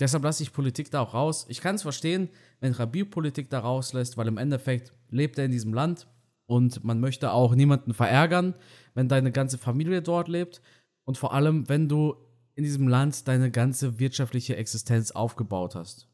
Deshalb 0.00 0.24
lasse 0.24 0.42
ich 0.42 0.52
Politik 0.52 0.90
da 0.90 0.98
auch 1.02 1.14
raus. 1.14 1.46
Ich 1.48 1.60
kann 1.60 1.76
es 1.76 1.82
verstehen, 1.82 2.28
wenn 2.58 2.72
Rabir 2.72 3.08
Politik 3.08 3.50
da 3.50 3.60
rauslässt, 3.60 4.16
weil 4.16 4.26
im 4.26 4.36
Endeffekt 4.36 4.92
lebt 5.10 5.38
er 5.38 5.44
in 5.44 5.52
diesem 5.52 5.72
Land 5.72 6.08
und 6.50 6.84
man 6.84 7.00
möchte 7.00 7.32
auch 7.32 7.54
niemanden 7.54 7.94
verärgern, 7.94 8.54
wenn 8.94 9.08
deine 9.08 9.30
ganze 9.30 9.56
Familie 9.56 10.02
dort 10.02 10.28
lebt 10.28 10.60
und 11.04 11.16
vor 11.16 11.32
allem, 11.32 11.68
wenn 11.68 11.88
du 11.88 12.16
in 12.56 12.64
diesem 12.64 12.88
Land 12.88 13.28
deine 13.28 13.50
ganze 13.50 13.98
wirtschaftliche 14.00 14.56
Existenz 14.56 15.12
aufgebaut 15.12 15.76
hast. 15.76 16.08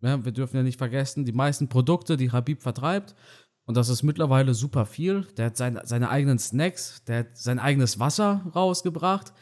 Ja, 0.00 0.24
wir 0.24 0.32
dürfen 0.32 0.56
ja 0.56 0.64
nicht 0.64 0.78
vergessen, 0.78 1.24
die 1.24 1.32
meisten 1.32 1.68
Produkte, 1.68 2.16
die 2.16 2.32
Habib 2.32 2.60
vertreibt, 2.60 3.14
und 3.64 3.76
das 3.76 3.88
ist 3.88 4.02
mittlerweile 4.02 4.54
super 4.54 4.86
viel. 4.86 5.22
Der 5.36 5.46
hat 5.46 5.56
sein, 5.56 5.78
seine 5.84 6.10
eigenen 6.10 6.40
Snacks, 6.40 7.04
der 7.04 7.20
hat 7.20 7.38
sein 7.38 7.60
eigenes 7.60 8.00
Wasser 8.00 8.44
rausgebracht. 8.54 9.32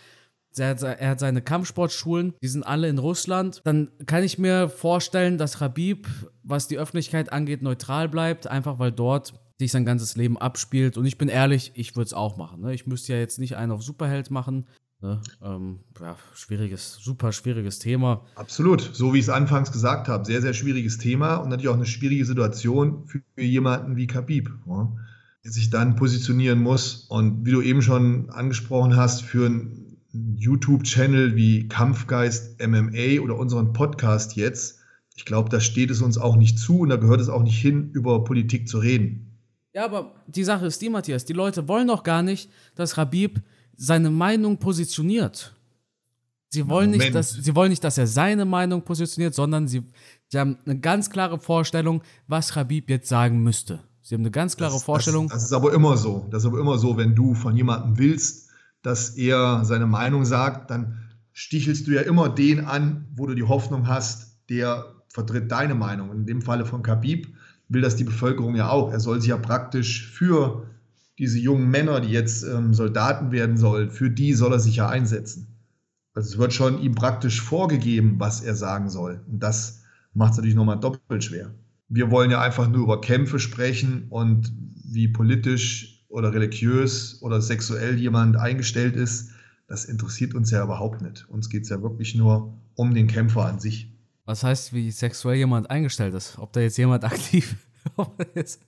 Hat, 0.59 0.83
er 0.83 1.11
hat 1.11 1.21
seine 1.21 1.43
Kampfsportschulen, 1.43 2.35
die 2.43 2.49
sind 2.49 2.65
alle 2.65 2.89
in 2.89 2.99
Russland. 2.99 3.63
Dann 3.65 3.91
kann 4.05 4.25
ich 4.25 4.39
mir 4.39 4.69
vorstellen, 4.69 5.39
dass 5.39 5.61
Habib, 5.61 6.07
was 6.43 6.69
die 6.69 6.77
Öffentlichkeit 6.77 7.33
angeht, 7.33 7.63
neutral 7.63 8.09
bleibt, 8.09 8.47
einfach 8.47 8.79
weil 8.79 8.93
dort 8.93 9.33
sich 9.61 9.73
sein 9.73 9.85
ganzes 9.85 10.17
Leben 10.17 10.39
abspielt. 10.39 10.97
Und 10.97 11.05
ich 11.05 11.19
bin 11.19 11.29
ehrlich, 11.29 11.73
ich 11.75 11.95
würde 11.95 12.07
es 12.07 12.15
auch 12.15 12.39
machen. 12.39 12.63
Ne? 12.63 12.73
Ich 12.73 12.87
müsste 12.87 13.13
ja 13.13 13.19
jetzt 13.19 13.39
nicht 13.39 13.57
einen 13.57 13.73
auf 13.73 13.83
Superheld 13.83 14.31
machen. 14.31 14.67
Ne? 15.03 15.21
Ähm, 15.43 15.81
ja, 16.01 16.17
schwieriges, 16.35 16.97
super 16.97 17.31
schwieriges 17.33 17.79
Thema. 17.79 18.25
Absolut, 18.37 18.81
so 18.81 19.13
wie 19.13 19.19
ich 19.19 19.27
es 19.27 19.29
anfangs 19.29 19.71
gesagt 19.71 20.09
habe, 20.09 20.25
sehr, 20.25 20.41
sehr 20.41 20.55
schwieriges 20.55 20.97
Thema 20.97 21.37
und 21.37 21.51
natürlich 21.51 21.69
auch 21.69 21.75
eine 21.75 21.87
schwierige 21.87 22.25
Situation 22.25 23.07
für 23.07 23.23
jemanden 23.37 23.97
wie 23.97 24.07
Khabib, 24.07 24.51
ja? 24.67 24.93
der 25.45 25.53
sich 25.53 25.69
dann 25.69 25.95
positionieren 25.95 26.61
muss. 26.61 27.07
Und 27.11 27.45
wie 27.45 27.53
du 27.53 27.61
eben 27.61 27.83
schon 27.83 28.31
angesprochen 28.31 28.97
hast, 28.97 29.23
für 29.23 29.45
einen 29.45 29.99
YouTube-Channel 30.37 31.37
wie 31.37 31.69
Kampfgeist 31.69 32.67
MMA 32.67 33.21
oder 33.23 33.37
unseren 33.37 33.75
Podcast 33.75 34.37
jetzt, 34.37 34.79
ich 35.17 35.27
glaube, 35.27 35.51
da 35.51 35.61
steht 35.61 35.91
es 35.91 36.01
uns 36.01 36.17
auch 36.17 36.37
nicht 36.37 36.59
zu 36.59 36.81
und 36.81 36.89
da 36.89 36.97
gehört 36.97 37.21
es 37.21 37.29
auch 37.29 37.43
nicht 37.43 37.61
hin, 37.61 37.91
über 37.93 38.25
Politik 38.25 38.67
zu 38.67 38.79
reden. 38.79 39.30
Ja, 39.73 39.85
aber 39.85 40.15
die 40.27 40.45
Sache 40.45 40.67
ist 40.67 40.81
die, 40.83 40.89
Matthias, 40.89 41.25
die 41.25 41.33
Leute 41.33 41.69
wollen 41.69 41.89
doch 41.89 42.03
gar 42.03 42.23
nicht, 42.23 42.51
dass 42.75 42.97
Rabib 42.97 43.41
seine 43.77 44.11
Meinung 44.11 44.59
positioniert. 44.59 45.55
Sie 46.53 46.69
wollen, 46.69 46.91
nicht, 46.91 47.15
dass, 47.15 47.31
sie 47.31 47.55
wollen 47.55 47.71
nicht, 47.71 47.85
dass 47.85 47.97
er 47.97 48.09
seine 48.09 48.45
Meinung 48.45 48.83
positioniert, 48.83 49.35
sondern 49.35 49.69
sie, 49.69 49.85
sie 50.27 50.39
haben 50.39 50.59
eine 50.67 50.81
ganz 50.81 51.09
klare 51.09 51.39
Vorstellung, 51.39 52.03
was 52.27 52.57
Rabib 52.57 52.91
jetzt 52.91 53.09
sagen 53.09 53.41
müsste. 53.45 53.79
Sie 54.03 54.17
haben 54.17 54.23
eine 54.23 54.33
ganz 54.33 54.57
klare 54.57 54.73
das, 54.73 54.83
Vorstellung. 54.83 55.29
Das, 55.29 55.37
das, 55.37 55.45
ist 55.45 55.53
aber 55.53 55.73
immer 55.73 55.97
so. 55.97 56.27
Das 56.31 56.43
ist 56.43 56.49
aber 56.49 56.59
immer 56.59 56.77
so, 56.79 56.97
wenn 56.97 57.15
du 57.15 57.35
von 57.35 57.57
jemandem 57.57 57.99
willst, 57.99 58.51
dass 58.83 59.11
er 59.11 59.65
seine 59.65 59.87
Meinung 59.87 60.25
sagt, 60.25 60.71
dann 60.71 61.11
stichelst 61.33 61.87
du 61.87 61.93
ja 61.93 62.01
immer 62.01 62.29
den 62.29 62.65
an, 62.65 63.07
wo 63.15 63.27
du 63.27 63.35
die 63.35 63.45
Hoffnung 63.45 63.87
hast, 63.87 64.37
der 64.49 64.87
vertritt 65.09 65.53
deine 65.53 65.77
Meinung. 65.77 66.11
In 66.11 66.27
dem 66.27 66.43
Falle 66.43 66.67
von 66.67 66.83
Khabib 66.83 67.29
will 67.71 67.81
das 67.81 67.97
die 67.97 68.05
Bevölkerung 68.05 68.57
ja 68.57 68.69
auch. 68.69 68.93
Er 68.93 69.01
soll 69.01 69.21
sich 69.21 69.31
ja 69.31 69.39
praktisch 69.39 70.07
für 70.11 70.67
diese 71.19 71.39
jungen 71.39 71.71
Männer, 71.71 72.01
die 72.01 72.11
jetzt 72.11 72.43
ähm, 72.43 72.75
Soldaten 72.75 73.31
werden 73.31 73.57
sollen, 73.57 73.91
für 73.91 74.11
die 74.11 74.35
soll 74.35 74.53
er 74.53 74.61
sich 74.61 74.77
ja 74.77 74.89
einsetzen. 74.89 75.47
Also 76.15 76.31
es 76.31 76.39
wird 76.39 76.53
schon 76.53 76.81
ihm 76.83 76.95
praktisch 76.95 77.41
vorgegeben, 77.41 78.17
was 78.19 78.41
er 78.41 78.55
sagen 78.55 78.91
soll. 78.91 79.25
Und 79.31 79.41
das 79.41 79.83
macht 80.13 80.33
es 80.33 80.37
natürlich 80.39 80.57
nochmal 80.57 80.81
doppelt 80.81 81.23
schwer. 81.23 81.55
Wir 81.89 82.11
wollen 82.11 82.31
ja 82.31 82.41
einfach 82.41 82.69
nur 82.69 82.83
über 82.83 83.01
Kämpfe 83.01 83.39
sprechen 83.39 84.07
und 84.11 84.53
wie 84.85 85.09
politisch 85.09 86.05
oder 86.09 86.33
religiös 86.33 87.23
oder 87.23 87.41
sexuell 87.41 87.97
jemand 87.99 88.37
eingestellt 88.37 88.97
ist. 88.97 89.31
Das 89.69 89.85
interessiert 89.85 90.35
uns 90.35 90.51
ja 90.51 90.65
überhaupt 90.65 91.01
nicht. 91.03 91.29
Uns 91.29 91.49
geht 91.49 91.63
es 91.63 91.69
ja 91.69 91.81
wirklich 91.81 92.17
nur 92.17 92.55
um 92.75 92.95
den 92.95 93.07
Kämpfer 93.07 93.45
an 93.45 93.61
sich. 93.61 93.90
Was 94.31 94.45
heißt, 94.45 94.73
wie 94.73 94.93
sexuell 94.93 95.39
jemand 95.39 95.69
eingestellt 95.71 96.15
ist? 96.15 96.39
Ob 96.39 96.53
da 96.53 96.61
jetzt 96.61 96.77
jemand 96.77 97.03
aktiv 97.03 97.57
ob 97.97 98.15
jetzt 98.37 98.61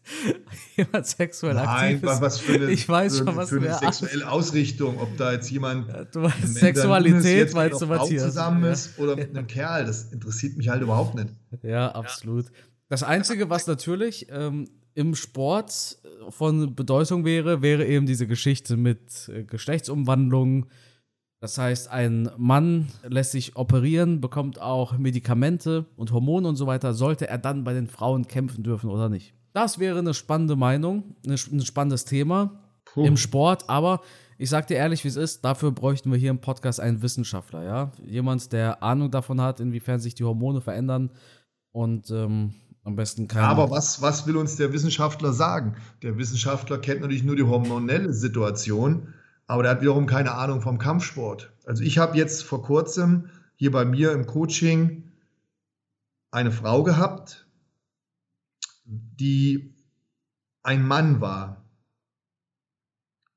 jemand 0.75 1.07
sexuell 1.07 1.55
Nein, 1.55 1.95
aktiv 1.95 2.03
ist. 2.11 2.21
was 2.21 2.41
für 2.41 2.55
eine, 2.55 2.71
ich 2.73 2.89
weiß 2.89 3.19
für, 3.19 3.25
schon, 3.27 3.37
was 3.37 3.49
für 3.51 3.61
eine 3.61 3.75
sexuelle 3.79 4.29
Ausrichtung, 4.29 4.99
ob 4.99 5.17
da 5.17 5.31
jetzt 5.33 5.49
jemand 5.53 5.87
Ja, 5.87 6.03
du 6.05 6.23
weißt, 6.23 6.55
Sexualität, 6.55 7.55
meinst 7.55 7.81
du, 7.81 7.87
Matthias? 7.87 8.25
zusammen 8.25 8.65
Ja. 8.65 8.73
ist 8.73 8.99
oder 8.99 9.15
mit 9.15 9.31
einem 9.31 9.47
Kerl, 9.47 9.85
das 9.87 10.11
interessiert 10.13 10.57
mich 10.57 10.69
halt 10.69 10.83
überhaupt 10.83 11.15
nicht. 11.15 11.29
Ja, 11.63 11.93
absolut. 11.93 12.47
Das 12.89 13.05
Einzige, 13.05 13.49
was 13.49 13.69
natürlich 13.69 14.27
ähm, 14.31 14.69
im 14.95 15.15
Sport 15.15 15.99
äh, 16.03 16.31
von 16.33 16.75
Bedeutung 16.75 17.25
wäre, 17.25 17.63
wäre 17.63 17.87
eben 17.87 18.07
diese 18.07 18.27
Geschichte 18.27 18.77
mit 18.77 19.29
äh, 19.29 19.45
Geschlechtsumwandlung. 19.45 20.67
Das 21.43 21.59
heißt, 21.59 21.91
ein 21.91 22.31
Mann 22.37 22.87
lässt 23.03 23.33
sich 23.33 23.57
operieren, 23.57 24.21
bekommt 24.21 24.61
auch 24.61 24.97
Medikamente 24.97 25.87
und 25.97 26.13
Hormone 26.13 26.47
und 26.47 26.55
so 26.55 26.69
weiter. 26.69 26.95
Sollte 26.95 27.27
er 27.27 27.37
dann 27.37 27.65
bei 27.65 27.73
den 27.73 27.89
Frauen 27.89 28.29
kämpfen 28.29 28.63
dürfen 28.63 28.89
oder 28.89 29.09
nicht? 29.09 29.35
Das 29.53 29.81
wäre 29.81 29.99
eine 29.99 30.15
spannende 30.15 30.55
Meinung, 30.55 31.17
ein 31.27 31.37
spannendes 31.37 32.05
Thema 32.05 32.61
Puh. 32.85 33.05
im 33.05 33.17
Sport, 33.17 33.69
aber 33.69 34.03
ich 34.39 34.51
sag 34.51 34.69
dir 34.69 34.77
ehrlich, 34.77 35.03
wie 35.03 35.09
es 35.09 35.17
ist, 35.17 35.45
dafür 35.45 35.73
bräuchten 35.73 36.13
wir 36.13 36.17
hier 36.17 36.31
im 36.31 36.41
Podcast 36.41 36.79
einen 36.79 37.03
Wissenschaftler, 37.03 37.65
ja? 37.65 37.91
Jemand, 38.07 38.53
der 38.53 38.81
Ahnung 38.81 39.11
davon 39.11 39.41
hat, 39.41 39.59
inwiefern 39.59 39.99
sich 39.99 40.15
die 40.15 40.23
Hormone 40.23 40.61
verändern 40.61 41.11
und 41.73 42.09
ähm, 42.13 42.55
am 42.85 42.95
besten 42.95 43.27
kein. 43.27 43.43
Aber 43.43 43.69
was, 43.69 44.01
was 44.01 44.29
will 44.29 44.37
uns 44.37 44.55
der 44.55 44.73
Wissenschaftler 44.73 45.33
sagen? 45.33 45.75
Der 46.03 46.17
Wissenschaftler 46.19 46.79
kennt 46.79 47.01
natürlich 47.01 47.25
nur 47.25 47.35
die 47.35 47.43
hormonelle 47.43 48.13
Situation, 48.13 49.09
aber 49.53 49.65
der 49.65 49.73
hat 49.73 49.83
wiederum 49.83 50.07
keine 50.07 50.33
Ahnung 50.33 50.63
vom 50.63 50.79
Kampfsport. 50.79 51.53
Also 51.67 51.83
ich 51.85 51.99
habe 51.99 52.17
jetzt 52.17 52.43
vor 52.43 52.63
kurzem 52.63 53.29
hier 53.55 53.71
bei 53.71 53.85
mir 53.85 54.13
im 54.13 54.25
Coaching 54.25 55.13
eine 56.31 56.51
Frau 56.51 56.83
gehabt, 56.83 57.47
die 58.87 59.75
ein 60.63 60.83
Mann 60.83 61.21
war. 61.21 61.67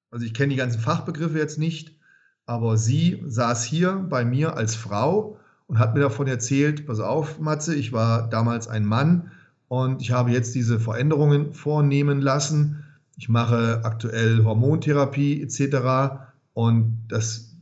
Also 0.09 0.25
ich 0.25 0.33
kenne 0.33 0.51
die 0.51 0.55
ganzen 0.55 0.79
Fachbegriffe 0.79 1.37
jetzt 1.37 1.59
nicht, 1.59 1.99
aber 2.45 2.77
sie 2.77 3.21
saß 3.25 3.65
hier 3.65 3.95
bei 3.95 4.23
mir 4.23 4.55
als 4.55 4.73
Frau 4.73 5.37
und 5.67 5.79
hat 5.79 5.95
mir 5.95 5.99
davon 5.99 6.27
erzählt, 6.27 6.87
pass 6.87 7.01
auf, 7.01 7.39
Matze, 7.39 7.75
ich 7.75 7.91
war 7.91 8.29
damals 8.29 8.69
ein 8.69 8.85
Mann 8.85 9.31
und 9.67 10.01
ich 10.01 10.11
habe 10.11 10.31
jetzt 10.31 10.55
diese 10.55 10.79
Veränderungen 10.79 11.53
vornehmen 11.53 12.21
lassen. 12.21 12.84
Ich 13.17 13.29
mache 13.29 13.81
aktuell 13.83 14.43
Hormontherapie 14.43 15.41
etc. 15.41 16.27
Und 16.53 17.07
das 17.07 17.55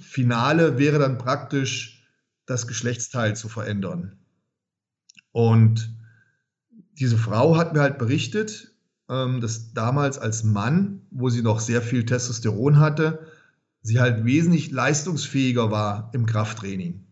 Finale 0.00 0.78
wäre 0.78 0.98
dann 0.98 1.18
praktisch, 1.18 1.96
das 2.46 2.66
Geschlechtsteil 2.66 3.36
zu 3.36 3.48
verändern. 3.48 4.16
Und 5.30 5.96
diese 6.98 7.16
Frau 7.16 7.56
hat 7.56 7.72
mir 7.72 7.80
halt 7.80 7.98
berichtet, 7.98 8.74
ähm, 9.08 9.40
dass 9.40 9.72
damals 9.72 10.18
als 10.18 10.42
Mann, 10.42 11.02
wo 11.10 11.30
sie 11.30 11.42
noch 11.42 11.60
sehr 11.60 11.80
viel 11.80 12.04
Testosteron 12.04 12.80
hatte, 12.80 13.26
sie 13.82 14.00
halt 14.00 14.24
wesentlich 14.24 14.70
leistungsfähiger 14.70 15.70
war 15.70 16.10
im 16.12 16.26
Krafttraining. 16.26 17.06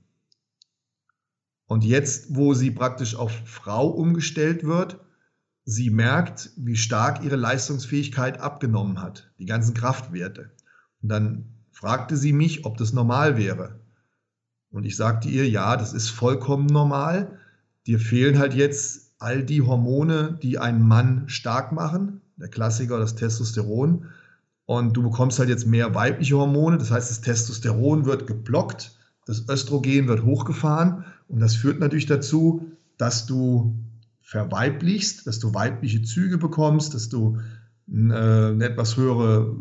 Und 1.66 1.84
jetzt, 1.84 2.34
wo 2.34 2.54
sie 2.54 2.70
praktisch 2.70 3.14
auf 3.14 3.32
Frau 3.44 3.88
umgestellt 3.88 4.64
wird, 4.64 4.98
sie 5.68 5.90
merkt, 5.90 6.48
wie 6.56 6.76
stark 6.76 7.22
ihre 7.22 7.36
Leistungsfähigkeit 7.36 8.40
abgenommen 8.40 9.02
hat, 9.02 9.30
die 9.38 9.44
ganzen 9.44 9.74
Kraftwerte. 9.74 10.50
Und 11.02 11.10
dann 11.10 11.44
fragte 11.72 12.16
sie 12.16 12.32
mich, 12.32 12.64
ob 12.64 12.78
das 12.78 12.94
normal 12.94 13.36
wäre. 13.36 13.78
Und 14.70 14.84
ich 14.84 14.96
sagte 14.96 15.28
ihr, 15.28 15.46
ja, 15.46 15.76
das 15.76 15.92
ist 15.92 16.08
vollkommen 16.08 16.64
normal. 16.64 17.38
Dir 17.86 18.00
fehlen 18.00 18.38
halt 18.38 18.54
jetzt 18.54 19.12
all 19.18 19.44
die 19.44 19.60
Hormone, 19.60 20.38
die 20.42 20.58
einen 20.58 20.80
Mann 20.80 21.28
stark 21.28 21.70
machen. 21.72 22.22
Der 22.36 22.48
Klassiker, 22.48 22.98
das 22.98 23.14
Testosteron. 23.14 24.06
Und 24.64 24.96
du 24.96 25.02
bekommst 25.02 25.38
halt 25.38 25.50
jetzt 25.50 25.66
mehr 25.66 25.94
weibliche 25.94 26.38
Hormone. 26.38 26.78
Das 26.78 26.90
heißt, 26.90 27.10
das 27.10 27.20
Testosteron 27.20 28.06
wird 28.06 28.26
geblockt, 28.26 28.98
das 29.26 29.46
Östrogen 29.50 30.08
wird 30.08 30.24
hochgefahren. 30.24 31.04
Und 31.28 31.40
das 31.40 31.56
führt 31.56 31.78
natürlich 31.78 32.06
dazu, 32.06 32.72
dass 32.96 33.26
du 33.26 33.74
verweiblichst, 34.28 35.26
dass 35.26 35.38
du 35.38 35.54
weibliche 35.54 36.02
Züge 36.02 36.36
bekommst, 36.36 36.92
dass 36.92 37.08
du 37.08 37.38
äh, 37.90 38.12
eine 38.12 38.62
etwas 38.62 38.98
höhere 38.98 39.56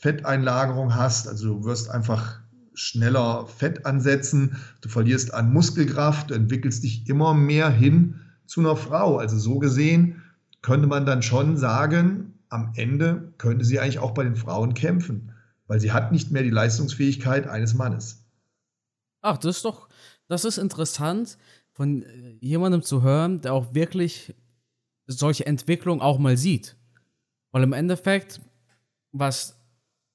Fetteinlagerung 0.00 0.94
hast. 0.94 1.28
Also 1.28 1.58
du 1.58 1.64
wirst 1.64 1.90
einfach 1.90 2.40
schneller 2.72 3.46
Fett 3.46 3.84
ansetzen, 3.84 4.56
du 4.80 4.88
verlierst 4.88 5.34
an 5.34 5.52
Muskelkraft, 5.52 6.30
du 6.30 6.34
entwickelst 6.34 6.84
dich 6.84 7.06
immer 7.06 7.34
mehr 7.34 7.68
hin 7.68 8.20
zu 8.46 8.60
einer 8.60 8.76
Frau. 8.76 9.18
Also 9.18 9.36
so 9.36 9.58
gesehen 9.58 10.22
könnte 10.62 10.86
man 10.86 11.04
dann 11.04 11.20
schon 11.20 11.58
sagen, 11.58 12.32
am 12.48 12.72
Ende 12.76 13.34
könnte 13.36 13.66
sie 13.66 13.78
eigentlich 13.78 13.98
auch 13.98 14.14
bei 14.14 14.24
den 14.24 14.36
Frauen 14.36 14.72
kämpfen, 14.72 15.34
weil 15.66 15.80
sie 15.80 15.92
hat 15.92 16.12
nicht 16.12 16.30
mehr 16.30 16.42
die 16.42 16.48
Leistungsfähigkeit 16.48 17.46
eines 17.46 17.74
Mannes. 17.74 18.24
Ach, 19.20 19.36
das 19.36 19.56
ist 19.56 19.64
doch, 19.66 19.90
das 20.28 20.46
ist 20.46 20.56
interessant, 20.56 21.36
von 21.78 22.02
äh, 22.02 22.36
jemandem 22.40 22.82
zu 22.82 23.02
hören, 23.02 23.40
der 23.40 23.54
auch 23.54 23.72
wirklich 23.72 24.34
solche 25.06 25.46
Entwicklung 25.46 26.02
auch 26.02 26.18
mal 26.18 26.36
sieht. 26.36 26.76
Weil 27.52 27.62
im 27.62 27.72
Endeffekt, 27.72 28.40
was 29.12 29.56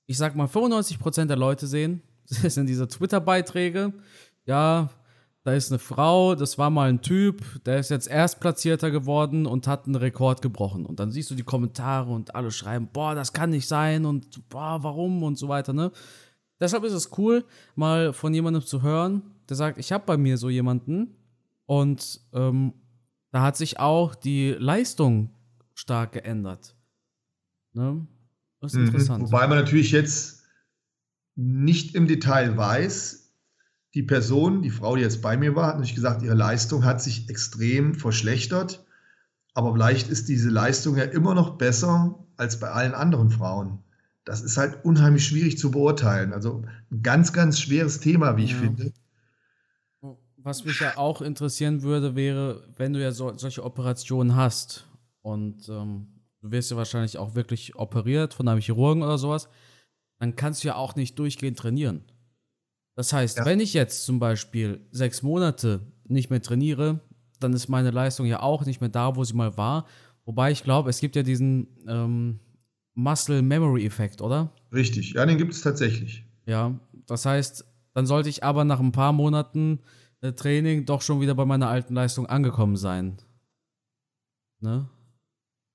ich 0.06 0.18
sag 0.18 0.36
mal 0.36 0.48
95% 0.48 1.26
der 1.26 1.38
Leute 1.38 1.66
sehen, 1.66 2.02
sind 2.26 2.68
diese 2.68 2.88
Twitter-Beiträge. 2.88 3.94
Ja, 4.46 4.90
da 5.46 5.54
ist 5.54 5.72
eine 5.72 5.80
Frau, 5.80 6.36
das 6.36 6.58
war 6.58 6.70
mal 6.70 6.90
ein 6.90 7.02
Typ, 7.02 7.42
der 7.64 7.80
ist 7.80 7.90
jetzt 7.90 8.10
Erstplatzierter 8.10 8.92
geworden 8.92 9.46
und 9.46 9.66
hat 9.66 9.86
einen 9.86 9.96
Rekord 9.96 10.42
gebrochen. 10.42 10.86
Und 10.86 11.00
dann 11.00 11.12
siehst 11.12 11.32
du 11.32 11.36
die 11.36 11.44
Kommentare 11.44 12.12
und 12.12 12.36
alle 12.36 12.52
schreiben, 12.52 12.90
boah, 12.92 13.16
das 13.16 13.32
kann 13.32 13.52
nicht 13.52 13.70
sein 13.70 14.06
und 14.06 14.50
boah, 14.50 14.84
warum 14.84 15.24
und 15.24 15.38
so 15.38 15.48
weiter, 15.48 15.72
ne? 15.72 15.92
Deshalb 16.60 16.84
ist 16.84 16.94
es 16.94 17.18
cool, 17.18 17.46
mal 17.76 18.14
von 18.14 18.34
jemandem 18.34 18.66
zu 18.66 18.82
hören, 18.82 19.22
der 19.50 19.56
sagt, 19.56 19.78
ich 19.78 19.92
habe 19.92 20.06
bei 20.06 20.18
mir 20.18 20.38
so 20.38 20.50
jemanden 20.50 21.16
und 21.66 22.22
ähm, 22.34 22.74
da 23.32 23.42
hat 23.42 23.58
sich 23.58 23.80
auch 23.80 24.16
die 24.16 24.52
Leistung 24.52 25.34
stark 25.74 26.12
geändert. 26.14 26.76
Ne? 27.74 28.06
Das 28.60 28.74
ist 28.74 28.80
Mhm. 28.80 28.86
interessant. 28.86 29.24
Wobei 29.24 29.48
man 29.48 29.58
natürlich 29.58 29.92
jetzt 29.92 30.44
nicht 31.36 31.96
im 31.96 32.08
Detail 32.08 32.56
weiß, 32.58 33.32
die 33.96 34.04
Person, 34.04 34.62
die 34.62 34.70
Frau, 34.72 34.96
die 34.96 35.02
jetzt 35.02 35.22
bei 35.22 35.38
mir 35.38 35.56
war, 35.56 35.68
hat 35.68 35.76
natürlich 35.76 35.96
gesagt, 35.96 36.22
ihre 36.24 36.36
Leistung 36.36 36.84
hat 36.84 37.02
sich 37.02 37.30
extrem 37.30 37.94
verschlechtert. 37.96 38.86
Aber 39.54 39.74
vielleicht 39.74 40.10
ist 40.10 40.30
diese 40.30 40.50
Leistung 40.50 40.98
ja 40.98 41.04
immer 41.04 41.36
noch 41.36 41.58
besser 41.58 42.26
als 42.38 42.60
bei 42.60 42.70
allen 42.70 42.94
anderen 42.94 43.30
Frauen. 43.30 43.80
Das 44.26 44.42
ist 44.42 44.58
halt 44.58 44.84
unheimlich 44.86 45.26
schwierig 45.28 45.58
zu 45.60 45.70
beurteilen. 45.70 46.34
Also 46.34 46.64
ein 46.92 47.04
ganz, 47.04 47.34
ganz 47.34 47.60
schweres 47.60 48.00
Thema, 48.00 48.38
wie 48.38 48.46
ich 48.46 48.52
Ja. 48.54 48.60
finde. 48.60 48.94
Was 50.44 50.66
mich 50.66 50.80
ja 50.80 50.98
auch 50.98 51.22
interessieren 51.22 51.82
würde, 51.84 52.16
wäre, 52.16 52.68
wenn 52.76 52.94
du 52.94 53.02
ja 53.02 53.12
so, 53.12 53.32
solche 53.38 53.64
Operationen 53.64 54.36
hast 54.36 54.88
und 55.22 55.70
ähm, 55.70 56.08
du 56.42 56.52
wirst 56.52 56.70
ja 56.72 56.78
wahrscheinlich 56.78 57.18
auch 57.18 57.36
wirklich 57.36 57.76
operiert 57.76 58.34
von 58.34 58.48
einem 58.48 58.60
Chirurgen 58.60 59.04
oder 59.04 59.18
sowas, 59.18 59.48
dann 60.20 60.36
kannst 60.36 60.64
du 60.64 60.68
ja 60.68 60.76
auch 60.76 60.96
nicht 60.96 61.18
durchgehend 61.18 61.58
trainieren. 61.58 62.04
Das 62.96 63.14
heißt, 63.14 63.38
Ja. 63.40 63.46
wenn 63.46 63.60
ich 63.60 63.74
jetzt 63.74 64.06
zum 64.06 64.20
Beispiel 64.20 64.82
sechs 64.92 65.24
Monate 65.24 65.82
nicht 66.06 66.30
mehr 66.30 66.42
trainiere, 66.42 67.00
dann 67.40 67.54
ist 67.54 67.68
meine 67.70 67.92
Leistung 67.92 68.26
ja 68.26 68.42
auch 68.42 68.66
nicht 68.66 68.82
mehr 68.82 68.90
da, 68.90 69.16
wo 69.16 69.24
sie 69.24 69.34
mal 69.34 69.58
war. 69.58 69.86
Wobei 70.26 70.52
ich 70.52 70.64
glaube, 70.64 70.90
es 70.90 71.00
gibt 71.00 71.16
ja 71.16 71.24
diesen 71.24 71.68
ähm, 71.88 72.40
Muscle 72.94 73.42
Memory 73.42 73.86
Effekt, 73.86 74.22
oder? 74.22 74.52
Richtig, 74.72 75.14
ja, 75.14 75.26
den 75.26 75.38
gibt 75.38 75.54
es 75.54 75.62
tatsächlich. 75.62 76.24
Ja, 76.46 76.78
das 77.08 77.26
heißt, 77.26 77.66
dann 77.94 78.06
sollte 78.06 78.30
ich 78.30 78.44
aber 78.44 78.64
nach 78.66 78.80
ein 78.80 78.92
paar 78.92 79.14
Monaten 79.14 79.80
Training 80.32 80.86
doch 80.86 81.02
schon 81.02 81.20
wieder 81.22 81.36
bei 81.36 81.46
meiner 81.46 81.68
alten 81.68 81.94
Leistung 81.94 82.26
angekommen 82.26 82.78
sein. 82.78 83.18
Ne? 84.62 84.88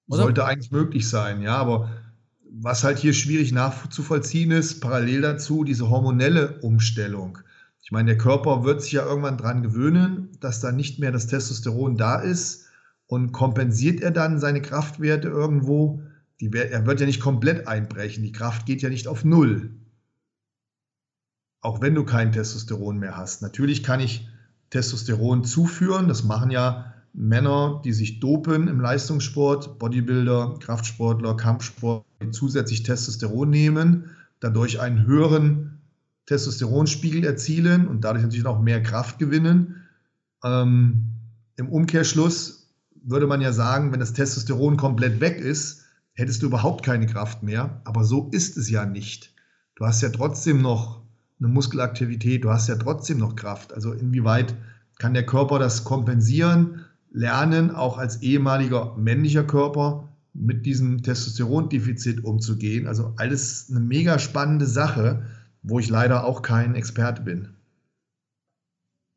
Sollte 0.09 0.47
eigentlich 0.47 0.71
möglich 0.71 1.09
sein, 1.09 1.43
ja, 1.43 1.57
aber 1.59 1.91
was 2.51 2.83
halt 2.83 2.99
hier 2.99 3.13
schwierig 3.13 3.53
nachzuvollziehen 3.53 4.51
ist, 4.51 4.81
parallel 4.81 5.21
dazu 5.21 5.65
diese 5.65 5.91
hormonelle 5.91 6.61
Umstellung. 6.61 7.39
Ich 7.83 7.93
meine, 7.93 8.07
der 8.07 8.19
Körper 8.19 8.65
wird 8.65 8.83
sich 8.83 8.93
ja 8.93 9.05
irgendwann 9.05 9.37
dran 9.37 9.63
gewöhnen, 9.63 10.31
dass 10.41 10.61
da 10.61 10.73
nicht 10.73 10.99
mehr 10.99 11.13
das 11.13 11.27
Testosteron 11.27 11.97
da 11.97 12.17
ist 12.17 12.67
und 13.07 13.33
kompensiert 13.33 14.01
er 14.01 14.11
dann 14.11 14.41
seine 14.41 14.63
Kraftwerte 14.63 15.29
irgendwo. 15.29 16.03
Die, 16.41 16.51
er 16.53 16.87
wird 16.87 17.01
ja 17.01 17.07
nicht 17.07 17.21
komplett 17.21 17.67
einbrechen, 17.67 18.23
die 18.23 18.33
Kraft 18.33 18.67
geht 18.67 18.83
ja 18.83 18.89
nicht 18.89 19.09
auf 19.09 19.25
Null. 19.25 19.71
Auch 21.61 21.81
wenn 21.81 21.95
du 21.95 22.05
kein 22.05 22.33
Testosteron 22.33 22.99
mehr 22.99 23.17
hast. 23.17 23.43
Natürlich 23.43 23.83
kann 23.83 24.01
ich 24.01 24.29
Testosteron 24.71 25.45
zuführen, 25.45 26.09
das 26.09 26.25
machen 26.25 26.51
ja 26.51 26.95
Männer, 27.15 27.81
die 27.85 27.93
sich 27.93 28.21
dopen 28.21 28.69
im 28.69 28.81
Leistungssport, 28.81 29.79
Bodybuilder, 29.79 30.57
Kraftsportler, 30.61 31.37
Kampfsport, 31.37 32.05
die 32.23 32.31
zusätzlich 32.31 32.83
Testosteron 32.83 33.51
nehmen, 33.51 34.11
dadurch 34.41 34.81
einen 34.81 35.07
höheren 35.07 35.81
Testosteronspiegel 36.27 37.25
erzielen 37.25 37.89
und 37.89 38.03
dadurch 38.03 38.23
natürlich 38.23 38.47
auch 38.47 38.61
mehr 38.61 38.83
Kraft 38.83 39.19
gewinnen. 39.19 39.89
Ähm, 40.45 41.15
Im 41.57 41.71
Umkehrschluss 41.71 42.71
würde 43.03 43.27
man 43.27 43.41
ja 43.41 43.53
sagen, 43.53 43.93
wenn 43.93 44.01
das 44.01 44.13
Testosteron 44.13 44.77
komplett 44.77 45.21
weg 45.21 45.39
ist, 45.39 45.85
hättest 46.13 46.43
du 46.43 46.47
überhaupt 46.47 46.85
keine 46.85 47.07
Kraft 47.07 47.43
mehr. 47.43 47.81
Aber 47.85 48.05
so 48.05 48.29
ist 48.33 48.57
es 48.57 48.69
ja 48.69 48.85
nicht. 48.85 49.33
Du 49.77 49.87
hast 49.87 50.03
ja 50.03 50.11
trotzdem 50.11 50.61
noch 50.61 51.03
eine 51.41 51.49
Muskelaktivität, 51.49 52.45
du 52.45 52.51
hast 52.51 52.69
ja 52.69 52.77
trotzdem 52.77 53.19
noch 53.19 53.37
Kraft. 53.37 53.73
Also 53.73 53.93
inwieweit 53.93 54.55
kann 54.99 55.15
der 55.15 55.27
Körper 55.27 55.59
das 55.59 55.85
kompensieren? 55.85 56.85
lernen, 57.11 57.75
auch 57.75 57.99
als 57.99 58.23
ehemaliger 58.23 58.97
männlicher 58.97 59.45
Körper 59.45 60.09
mit 60.35 60.67
diesem 60.67 61.03
Testosterondefizit 61.03 62.25
umzugehen. 62.25 62.87
Also 62.87 63.15
alles 63.17 63.71
eine 63.71 63.81
mega 63.81 64.19
spannende 64.19 64.67
Sache, 64.67 65.27
wo 65.63 65.79
ich 65.79 65.89
leider 65.89 66.25
auch 66.25 66.43
kein 66.43 66.75
Experte 66.75 67.23
bin. 67.23 67.55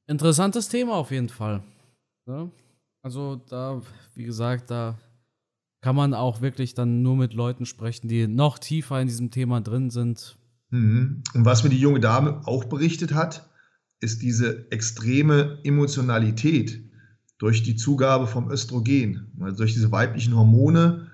Interessantes 0.07 0.67
Thema 0.67 0.95
auf 0.95 1.11
jeden 1.11 1.29
Fall. 1.29 1.63
Ja? 2.27 2.49
Also 3.03 3.41
da, 3.49 3.81
wie 4.15 4.23
gesagt, 4.23 4.71
da 4.71 4.97
kann 5.81 5.95
man 5.95 6.13
auch 6.13 6.41
wirklich 6.41 6.73
dann 6.73 7.01
nur 7.01 7.15
mit 7.15 7.33
Leuten 7.33 7.65
sprechen, 7.65 8.07
die 8.07 8.27
noch 8.27 8.59
tiefer 8.59 8.99
in 9.01 9.07
diesem 9.07 9.31
Thema 9.31 9.61
drin 9.61 9.89
sind. 9.89 10.37
Mhm. 10.71 11.23
Und 11.33 11.45
was 11.45 11.63
mir 11.63 11.69
die 11.69 11.79
junge 11.79 11.99
Dame 11.99 12.41
auch 12.45 12.65
berichtet 12.65 13.13
hat, 13.13 13.49
ist 13.99 14.21
diese 14.21 14.71
extreme 14.71 15.59
Emotionalität, 15.63 16.83
durch 17.41 17.63
die 17.63 17.75
Zugabe 17.75 18.27
vom 18.27 18.51
Östrogen, 18.51 19.31
also 19.39 19.57
durch 19.57 19.73
diese 19.73 19.91
weiblichen 19.91 20.35
Hormone. 20.35 21.07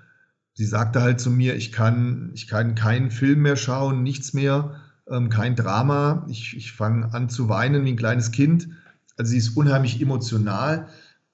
Sie 0.52 0.66
sagte 0.66 1.00
halt 1.00 1.20
zu 1.20 1.30
mir, 1.30 1.56
ich 1.56 1.72
kann, 1.72 2.32
ich 2.34 2.48
kann 2.48 2.74
keinen 2.74 3.10
Film 3.10 3.40
mehr 3.40 3.56
schauen, 3.56 4.02
nichts 4.02 4.34
mehr, 4.34 4.78
ähm, 5.08 5.30
kein 5.30 5.56
Drama. 5.56 6.26
Ich, 6.28 6.54
ich 6.54 6.72
fange 6.72 7.14
an 7.14 7.30
zu 7.30 7.48
weinen 7.48 7.86
wie 7.86 7.92
ein 7.92 7.96
kleines 7.96 8.30
Kind. 8.30 8.68
Also 9.16 9.30
sie 9.30 9.38
ist 9.38 9.56
unheimlich 9.56 10.02
emotional. 10.02 10.88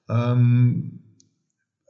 Ähm, 0.07 1.01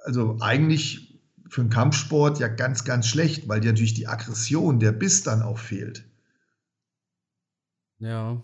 also 0.04 0.39
eigentlich 0.41 1.21
für 1.48 1.62
einen 1.62 1.69
Kampfsport 1.69 2.39
ja 2.39 2.48
ganz, 2.48 2.86
ganz 2.86 3.06
schlecht, 3.06 3.48
weil 3.48 3.60
dir 3.60 3.71
natürlich 3.71 3.93
die 3.93 4.08
Aggression, 4.08 4.80
der 4.80 4.93
Biss 4.93 5.21
dann 5.21 5.43
auch 5.43 5.60
fehlt. 5.60 6.06
Ja. 7.99 8.41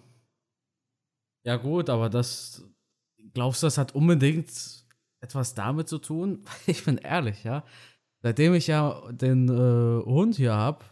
Ja, 1.43 1.57
gut, 1.57 1.89
aber 1.89 2.09
das, 2.09 2.63
glaubst 3.33 3.63
du, 3.63 3.67
das 3.67 3.77
hat 3.77 3.95
unbedingt 3.95 4.49
etwas 5.21 5.53
damit 5.53 5.87
zu 5.87 5.97
tun? 5.97 6.43
Ich 6.67 6.85
bin 6.85 6.97
ehrlich, 6.97 7.43
ja. 7.43 7.63
Seitdem 8.21 8.53
ich 8.53 8.67
ja 8.67 9.01
den 9.11 9.49
äh, 9.49 10.05
Hund 10.05 10.35
hier 10.35 10.53
habe, 10.53 10.85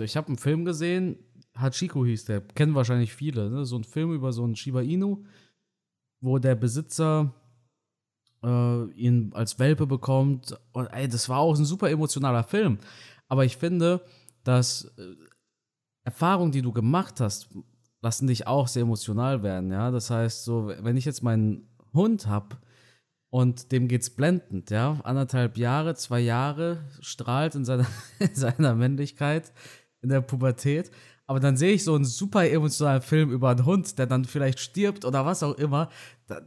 ich 0.00 0.16
habe 0.16 0.28
einen 0.28 0.38
Film 0.38 0.64
gesehen, 0.64 1.16
Hachiko 1.56 2.04
hieß 2.04 2.24
der, 2.24 2.40
kennen 2.40 2.74
wahrscheinlich 2.74 3.14
viele, 3.14 3.48
ne? 3.48 3.64
so 3.64 3.76
ein 3.76 3.84
Film 3.84 4.12
über 4.12 4.32
so 4.32 4.42
einen 4.42 4.56
Shiba 4.56 4.80
Inu, 4.80 5.24
wo 6.20 6.38
der 6.38 6.56
Besitzer 6.56 7.32
äh, 8.42 8.84
ihn 8.92 9.32
als 9.34 9.58
Welpe 9.58 9.86
bekommt. 9.86 10.58
Und 10.72 10.86
ey, 10.86 11.08
das 11.08 11.28
war 11.28 11.38
auch 11.38 11.56
ein 11.56 11.64
super 11.64 11.90
emotionaler 11.90 12.42
Film. 12.42 12.78
Aber 13.28 13.44
ich 13.44 13.56
finde, 13.56 14.04
dass 14.42 14.84
äh, 14.98 15.14
Erfahrungen, 16.04 16.52
die 16.52 16.62
du 16.62 16.72
gemacht 16.72 17.20
hast, 17.20 17.48
lassen 18.04 18.26
dich 18.26 18.46
auch 18.46 18.68
sehr 18.68 18.82
emotional 18.82 19.42
werden, 19.42 19.72
ja. 19.72 19.90
Das 19.90 20.10
heißt, 20.10 20.44
so, 20.44 20.70
wenn 20.80 20.98
ich 20.98 21.06
jetzt 21.06 21.22
meinen 21.22 21.66
Hund 21.94 22.26
habe 22.26 22.58
und 23.30 23.72
dem 23.72 23.88
geht's 23.88 24.10
blendend, 24.10 24.70
ja, 24.70 25.00
anderthalb 25.04 25.56
Jahre, 25.56 25.94
zwei 25.94 26.20
Jahre, 26.20 26.84
strahlt 27.00 27.54
in 27.54 27.64
seiner, 27.64 27.86
in 28.18 28.34
seiner 28.34 28.74
Männlichkeit, 28.74 29.52
in 30.02 30.10
der 30.10 30.20
Pubertät. 30.20 30.90
Aber 31.26 31.40
dann 31.40 31.56
sehe 31.56 31.72
ich 31.72 31.82
so 31.82 31.94
einen 31.94 32.04
super 32.04 32.46
emotionalen 32.46 33.00
Film 33.00 33.30
über 33.30 33.48
einen 33.48 33.64
Hund, 33.64 33.98
der 33.98 34.06
dann 34.06 34.26
vielleicht 34.26 34.60
stirbt 34.60 35.06
oder 35.06 35.24
was 35.24 35.42
auch 35.42 35.54
immer. 35.54 35.88
Da, 36.26 36.42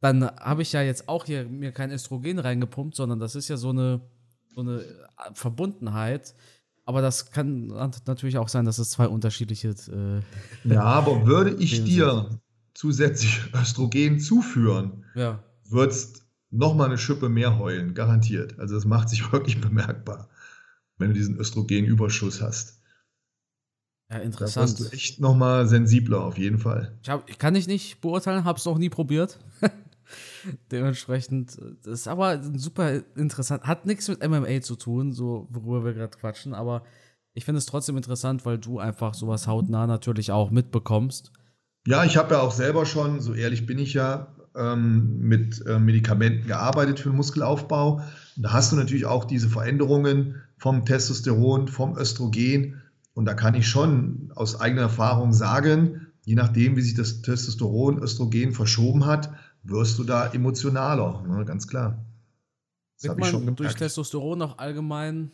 dann 0.00 0.24
habe 0.36 0.62
ich 0.62 0.72
ja 0.72 0.82
jetzt 0.82 1.08
auch 1.08 1.24
hier 1.24 1.44
mir 1.46 1.72
kein 1.72 1.90
Östrogen 1.90 2.38
reingepumpt, 2.38 2.94
sondern 2.94 3.18
das 3.18 3.34
ist 3.34 3.48
ja 3.48 3.56
so 3.56 3.70
eine, 3.70 4.02
so 4.54 4.60
eine 4.60 4.84
Verbundenheit. 5.34 6.36
Aber 6.84 7.00
das 7.00 7.30
kann 7.30 7.68
natürlich 8.06 8.38
auch 8.38 8.48
sein, 8.48 8.64
dass 8.64 8.78
es 8.78 8.90
zwei 8.90 9.06
unterschiedliche. 9.06 9.68
Äh, 9.68 10.68
ja, 10.68 10.82
aber 10.82 11.26
würde 11.26 11.54
ich 11.54 11.84
dir 11.84 12.40
zusätzlich 12.74 13.40
Östrogen 13.54 14.18
zuführen, 14.18 15.04
ja. 15.14 15.42
würdest 15.68 16.26
nochmal 16.50 16.88
eine 16.88 16.98
Schippe 16.98 17.28
mehr 17.28 17.58
heulen, 17.58 17.94
garantiert. 17.94 18.58
Also 18.58 18.74
das 18.74 18.84
macht 18.84 19.08
sich 19.08 19.32
wirklich 19.32 19.60
bemerkbar, 19.60 20.28
wenn 20.98 21.08
du 21.08 21.14
diesen 21.14 21.38
Östrogenüberschuss 21.38 22.40
hast. 22.40 22.80
Ja, 24.10 24.18
interessant. 24.18 24.74
Da 24.74 24.80
wirst 24.80 24.92
du 24.92 24.96
echt 24.96 25.20
nochmal 25.20 25.66
sensibler, 25.66 26.20
auf 26.22 26.36
jeden 26.36 26.58
Fall. 26.58 26.98
Ich 27.02 27.08
hab, 27.08 27.26
kann 27.38 27.54
ich 27.54 27.66
nicht 27.66 28.00
beurteilen, 28.00 28.44
habe 28.44 28.58
es 28.58 28.64
noch 28.64 28.78
nie 28.78 28.90
probiert. 28.90 29.38
Dementsprechend, 30.70 31.58
das 31.84 32.00
ist 32.00 32.08
aber 32.08 32.42
super 32.54 33.02
interessant. 33.16 33.64
Hat 33.64 33.86
nichts 33.86 34.08
mit 34.08 34.26
MMA 34.26 34.60
zu 34.60 34.76
tun, 34.76 35.12
so 35.12 35.48
worüber 35.50 35.84
wir 35.84 35.94
gerade 35.94 36.16
quatschen, 36.16 36.54
aber 36.54 36.82
ich 37.34 37.44
finde 37.44 37.58
es 37.58 37.66
trotzdem 37.66 37.96
interessant, 37.96 38.44
weil 38.44 38.58
du 38.58 38.78
einfach 38.78 39.14
sowas 39.14 39.46
hautnah 39.46 39.86
natürlich 39.86 40.32
auch 40.32 40.50
mitbekommst. 40.50 41.32
Ja, 41.86 42.04
ich 42.04 42.16
habe 42.16 42.34
ja 42.34 42.40
auch 42.40 42.52
selber 42.52 42.86
schon, 42.86 43.20
so 43.20 43.34
ehrlich 43.34 43.66
bin 43.66 43.78
ich 43.78 43.94
ja, 43.94 44.34
ähm, 44.54 45.18
mit 45.18 45.64
äh, 45.66 45.78
Medikamenten 45.78 46.46
gearbeitet 46.46 47.00
für 47.00 47.10
den 47.10 47.16
Muskelaufbau. 47.16 48.02
Und 48.36 48.42
da 48.42 48.52
hast 48.52 48.72
du 48.72 48.76
natürlich 48.76 49.06
auch 49.06 49.24
diese 49.24 49.48
Veränderungen 49.48 50.42
vom 50.58 50.84
Testosteron, 50.84 51.68
vom 51.68 51.96
Östrogen. 51.96 52.82
Und 53.14 53.24
da 53.24 53.34
kann 53.34 53.54
ich 53.54 53.66
schon 53.66 54.30
aus 54.34 54.60
eigener 54.60 54.82
Erfahrung 54.82 55.32
sagen, 55.32 56.08
je 56.24 56.34
nachdem, 56.34 56.76
wie 56.76 56.82
sich 56.82 56.94
das 56.94 57.22
Testosteron, 57.22 57.98
Östrogen 57.98 58.52
verschoben 58.52 59.06
hat, 59.06 59.32
wirst 59.62 59.98
du 59.98 60.04
da 60.04 60.28
emotionaler, 60.28 61.22
ne? 61.26 61.44
ganz 61.44 61.66
klar. 61.66 62.04
Das 63.00 63.10
habe 63.10 63.20
ich 63.20 63.26
schon 63.26 63.40
gemerkt. 63.40 63.60
durch 63.60 63.74
Testosteron 63.74 64.42
auch 64.42 64.58
allgemein 64.58 65.32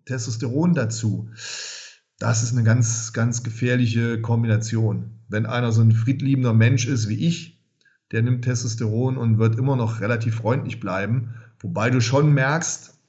Testosteron 0.06 0.74
dazu, 0.74 1.30
das 2.22 2.44
ist 2.44 2.54
eine 2.54 2.64
ganz, 2.64 3.14
ganz 3.14 3.42
gefährliche 3.42 4.22
Kombination. 4.22 5.10
Wenn 5.28 5.48
einer 5.48 5.72
so 5.72 5.82
ein 5.82 5.92
friedliebender 5.92 6.54
Mensch 6.54 6.86
ist 6.86 7.10
wie 7.10 7.28
ich, 7.28 7.60
der 8.12 8.22
nimmt 8.22 8.44
Testosteron 8.44 9.18
und 9.18 9.40
wird 9.40 9.58
immer 9.58 9.76
noch 9.76 10.02
relativ 10.02 10.36
freundlich 10.36 10.80
bleiben, 10.80 11.34
wobei 11.60 11.90
du 11.90 12.00
schon 12.00 12.32
merkst, 12.32 13.00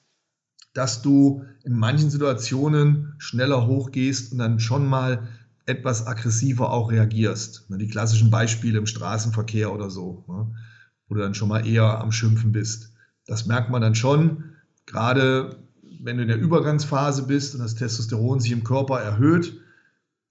dass 0.73 1.03
du 1.03 1.45
in 1.63 1.75
manchen 1.75 2.09
Situationen 2.09 3.15
schneller 3.19 3.67
hochgehst 3.67 4.33
und 4.33 4.39
dann 4.39 4.61
schon 4.61 4.87
mal 4.87 5.29
etwas 5.67 6.07
aggressiver 6.07 6.71
auch 6.71 6.91
reagierst. 6.91 7.67
Die 7.69 7.89
klassischen 7.89 8.31
Beispiele 8.31 8.79
im 8.79 8.87
Straßenverkehr 8.87 9.75
oder 9.75 9.91
so, 9.91 10.25
wo 10.27 11.15
du 11.15 11.21
dann 11.21 11.35
schon 11.35 11.51
mal 11.51 11.67
eher 11.67 12.01
am 12.01 12.13
Schimpfen 12.13 12.53
bist. 12.53 12.95
Das 13.27 13.45
merkt 13.45 13.69
man 13.69 13.83
dann 13.83 13.95
schon, 13.95 14.45
gerade 14.87 15.57
wenn 16.03 16.17
du 16.17 16.23
in 16.23 16.29
der 16.29 16.39
Übergangsphase 16.39 17.27
bist 17.27 17.55
und 17.55 17.61
das 17.61 17.77
Testosteron 17.77 18.41
sich 18.41 18.53
im 18.53 18.65
Körper 18.65 19.01
erhöht, 19.01 19.61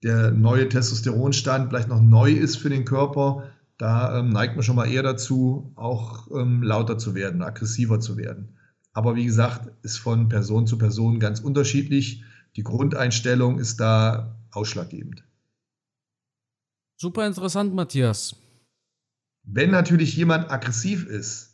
der 0.02 0.30
neue 0.30 0.68
Testosteronstand 0.68 1.70
vielleicht 1.70 1.88
noch 1.88 2.00
neu 2.00 2.32
ist 2.32 2.56
für 2.56 2.68
den 2.68 2.84
Körper, 2.84 3.50
da 3.78 4.18
ähm, 4.18 4.28
neigt 4.28 4.54
man 4.54 4.62
schon 4.62 4.76
mal 4.76 4.90
eher 4.90 5.02
dazu, 5.02 5.72
auch 5.76 6.28
ähm, 6.30 6.62
lauter 6.62 6.98
zu 6.98 7.14
werden, 7.14 7.42
aggressiver 7.42 8.00
zu 8.00 8.16
werden. 8.16 8.58
Aber 8.92 9.16
wie 9.16 9.24
gesagt, 9.24 9.70
ist 9.82 9.96
von 9.96 10.28
Person 10.28 10.66
zu 10.66 10.76
Person 10.76 11.18
ganz 11.18 11.40
unterschiedlich. 11.40 12.22
Die 12.56 12.62
Grundeinstellung 12.62 13.58
ist 13.58 13.80
da 13.80 14.36
ausschlaggebend. 14.50 15.24
Super 16.96 17.26
interessant, 17.26 17.74
Matthias. 17.74 18.36
Wenn 19.44 19.70
natürlich 19.70 20.14
jemand 20.16 20.50
aggressiv 20.50 21.06
ist, 21.06 21.51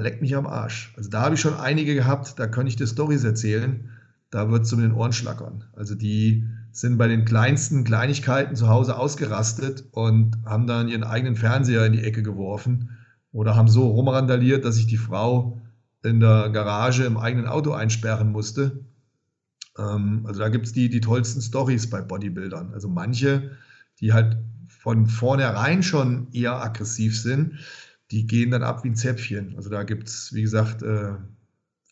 leckt 0.00 0.22
mich 0.22 0.36
am 0.36 0.46
Arsch. 0.46 0.92
Also 0.96 1.10
da 1.10 1.22
habe 1.22 1.34
ich 1.34 1.40
schon 1.40 1.54
einige 1.54 1.94
gehabt, 1.94 2.38
da 2.38 2.46
kann 2.46 2.66
ich 2.66 2.76
dir 2.76 2.86
Stories 2.86 3.24
erzählen, 3.24 3.90
da 4.30 4.50
wird 4.50 4.64
es 4.64 4.72
um 4.72 4.80
den 4.80 4.92
Ohren 4.92 5.12
schlackern. 5.12 5.64
Also 5.76 5.94
die 5.94 6.48
sind 6.72 6.96
bei 6.96 7.06
den 7.06 7.26
kleinsten 7.26 7.84
Kleinigkeiten 7.84 8.56
zu 8.56 8.68
Hause 8.68 8.96
ausgerastet 8.96 9.84
und 9.92 10.38
haben 10.46 10.66
dann 10.66 10.88
ihren 10.88 11.04
eigenen 11.04 11.36
Fernseher 11.36 11.84
in 11.84 11.92
die 11.92 12.02
Ecke 12.02 12.22
geworfen 12.22 12.96
oder 13.30 13.56
haben 13.56 13.68
so 13.68 13.88
rumrandaliert, 13.88 14.64
dass 14.64 14.76
sich 14.76 14.86
die 14.86 14.96
Frau 14.96 15.60
in 16.02 16.20
der 16.20 16.48
Garage 16.50 17.04
im 17.04 17.18
eigenen 17.18 17.46
Auto 17.46 17.72
einsperren 17.72 18.32
musste. 18.32 18.84
Ähm, 19.78 20.24
also 20.26 20.40
da 20.40 20.48
gibt 20.48 20.66
es 20.66 20.72
die, 20.72 20.88
die 20.88 21.00
tollsten 21.00 21.42
Stories 21.42 21.90
bei 21.90 22.00
Bodybuildern. 22.00 22.72
Also 22.72 22.88
manche, 22.88 23.52
die 24.00 24.14
halt 24.14 24.38
von 24.68 25.06
vornherein 25.06 25.82
schon 25.82 26.28
eher 26.32 26.62
aggressiv 26.62 27.20
sind, 27.20 27.58
die 28.12 28.26
gehen 28.26 28.50
dann 28.50 28.62
ab 28.62 28.84
wie 28.84 28.90
ein 28.90 28.94
Zäpfchen. 28.94 29.56
Also 29.56 29.70
da 29.70 29.82
gibt 29.84 30.06
es, 30.06 30.34
wie 30.34 30.42
gesagt, 30.42 30.82
äh, 30.82 31.14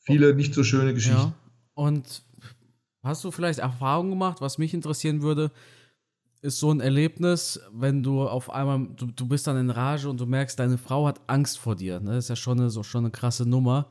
viele 0.05 0.35
nicht 0.35 0.55
so 0.55 0.63
schöne 0.63 0.93
Geschichten. 0.93 1.19
Ja. 1.19 1.33
Und 1.75 2.23
hast 3.03 3.25
du 3.25 3.31
vielleicht 3.31 3.59
Erfahrungen 3.59 4.11
gemacht, 4.11 4.43
was 4.43 4.59
mich 4.59 4.75
interessieren 4.75 5.23
würde? 5.23 5.51
Ist 6.43 6.59
so 6.59 6.71
ein 6.71 6.81
Erlebnis, 6.81 7.61
wenn 7.73 8.03
du 8.03 8.29
auf 8.29 8.51
einmal, 8.51 8.89
du, 8.97 9.07
du 9.07 9.27
bist 9.27 9.47
dann 9.47 9.57
in 9.57 9.71
Rage 9.71 10.09
und 10.09 10.21
du 10.21 10.27
merkst, 10.27 10.59
deine 10.59 10.77
Frau 10.77 11.07
hat 11.07 11.21
Angst 11.27 11.59
vor 11.59 11.75
dir. 11.75 12.01
Ne? 12.01 12.13
Das 12.13 12.27
ist 12.27 12.29
ja 12.29 12.37
schon 12.37 12.61
eine, 12.61 12.69
so, 12.69 12.83
schon 12.83 13.05
eine 13.05 13.11
krasse 13.11 13.49
Nummer. 13.49 13.89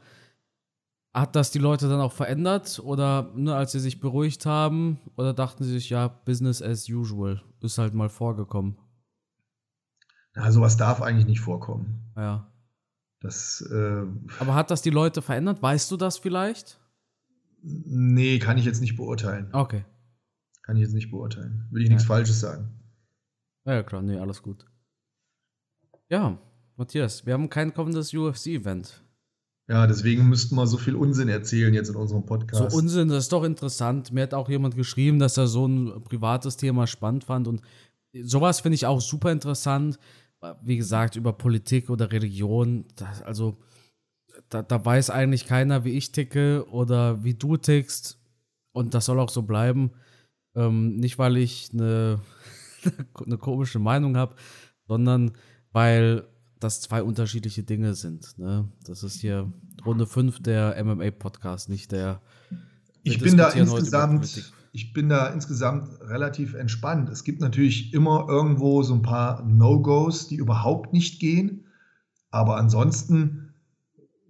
Hat 1.11 1.35
das 1.35 1.49
die 1.49 1.59
Leute 1.59 1.89
dann 1.89 1.99
auch 1.99 2.13
verändert 2.13 2.79
oder 2.83 3.31
ne, 3.35 3.55
als 3.55 3.71
sie 3.71 3.79
sich 3.79 3.99
beruhigt 3.99 4.45
haben 4.45 4.99
oder 5.17 5.33
dachten 5.33 5.63
sie 5.63 5.71
sich, 5.71 5.89
ja, 5.89 6.07
Business 6.07 6.61
as 6.61 6.87
usual, 6.87 7.41
ist 7.61 7.79
halt 7.79 7.95
mal 7.95 8.09
vorgekommen? 8.09 8.77
Ja, 10.39 10.51
sowas 10.51 10.77
darf 10.77 11.01
eigentlich 11.01 11.27
nicht 11.27 11.41
vorkommen. 11.41 12.01
Ja. 12.15 12.47
Das, 13.19 13.61
äh, 13.69 14.03
Aber 14.39 14.55
hat 14.55 14.71
das 14.71 14.81
die 14.81 14.89
Leute 14.89 15.21
verändert? 15.21 15.61
Weißt 15.61 15.91
du 15.91 15.97
das 15.97 16.17
vielleicht? 16.17 16.79
Nee, 17.61 18.39
kann 18.39 18.57
ich 18.57 18.63
jetzt 18.63 18.79
nicht 18.79 18.95
beurteilen. 18.95 19.49
Okay. 19.51 19.83
Kann 20.63 20.77
ich 20.77 20.83
jetzt 20.83 20.93
nicht 20.93 21.11
beurteilen. 21.11 21.67
Will 21.71 21.81
ich 21.81 21.89
ja. 21.89 21.95
nichts 21.95 22.07
Falsches 22.07 22.39
sagen. 22.39 22.69
Ja, 23.65 23.83
klar, 23.83 24.01
nee, 24.01 24.17
alles 24.17 24.41
gut. 24.41 24.65
Ja, 26.07 26.39
Matthias, 26.77 27.25
wir 27.25 27.33
haben 27.33 27.49
kein 27.49 27.73
kommendes 27.73 28.13
UFC-Event. 28.13 29.03
Ja, 29.67 29.85
deswegen 29.85 30.27
müssten 30.27 30.55
wir 30.55 30.65
so 30.65 30.77
viel 30.77 30.95
Unsinn 30.95 31.29
erzählen 31.29 31.73
jetzt 31.73 31.89
in 31.89 31.95
unserem 31.95 32.25
Podcast. 32.25 32.71
So 32.71 32.77
Unsinn, 32.77 33.09
das 33.09 33.25
ist 33.25 33.31
doch 33.33 33.43
interessant. 33.43 34.11
Mir 34.11 34.23
hat 34.23 34.33
auch 34.33 34.49
jemand 34.49 34.75
geschrieben, 34.75 35.19
dass 35.19 35.37
er 35.37 35.45
so 35.45 35.67
ein 35.67 36.03
privates 36.03 36.57
Thema 36.57 36.87
spannend 36.87 37.25
fand. 37.25 37.47
Und 37.47 37.61
sowas 38.23 38.61
finde 38.61 38.75
ich 38.75 38.87
auch 38.87 39.01
super 39.01 39.31
interessant. 39.31 39.99
Wie 40.61 40.77
gesagt, 40.77 41.15
über 41.15 41.33
Politik 41.33 41.89
oder 41.89 42.11
Religion. 42.11 42.85
Das, 42.95 43.21
also, 43.21 43.57
da, 44.49 44.61
da 44.61 44.83
weiß 44.83 45.09
eigentlich 45.09 45.45
keiner, 45.45 45.83
wie 45.83 45.97
ich 45.97 46.11
ticke 46.11 46.65
oder 46.69 47.23
wie 47.23 47.33
du 47.33 47.57
tickst. 47.57 48.17
Und 48.71 48.93
das 48.93 49.05
soll 49.05 49.19
auch 49.19 49.29
so 49.29 49.41
bleiben. 49.41 49.91
Ähm, 50.55 50.95
nicht, 50.95 51.19
weil 51.19 51.37
ich 51.37 51.69
eine, 51.73 52.21
eine 53.25 53.37
komische 53.37 53.79
Meinung 53.79 54.15
habe, 54.17 54.35
sondern 54.87 55.31
weil 55.71 56.27
das 56.59 56.81
zwei 56.81 57.03
unterschiedliche 57.03 57.63
Dinge 57.63 57.95
sind. 57.95 58.37
Ne? 58.37 58.67
Das 58.83 59.03
ist 59.03 59.21
hier 59.21 59.51
Runde 59.85 60.05
5 60.05 60.41
der 60.41 60.81
MMA-Podcast, 60.83 61.69
nicht 61.69 61.91
der. 61.91 62.21
Ich 63.03 63.19
bin 63.19 63.37
da 63.37 63.49
insgesamt, 63.49 64.51
ich 64.71 64.93
bin 64.93 65.09
da 65.09 65.27
insgesamt 65.27 65.99
relativ 66.01 66.53
entspannt. 66.53 67.09
Es 67.09 67.23
gibt 67.23 67.41
natürlich 67.41 67.93
immer 67.93 68.25
irgendwo 68.29 68.83
so 68.83 68.93
ein 68.93 69.01
paar 69.01 69.43
No-Gos, 69.43 70.27
die 70.27 70.35
überhaupt 70.35 70.93
nicht 70.93 71.19
gehen. 71.19 71.65
Aber 72.31 72.57
ansonsten 72.57 73.53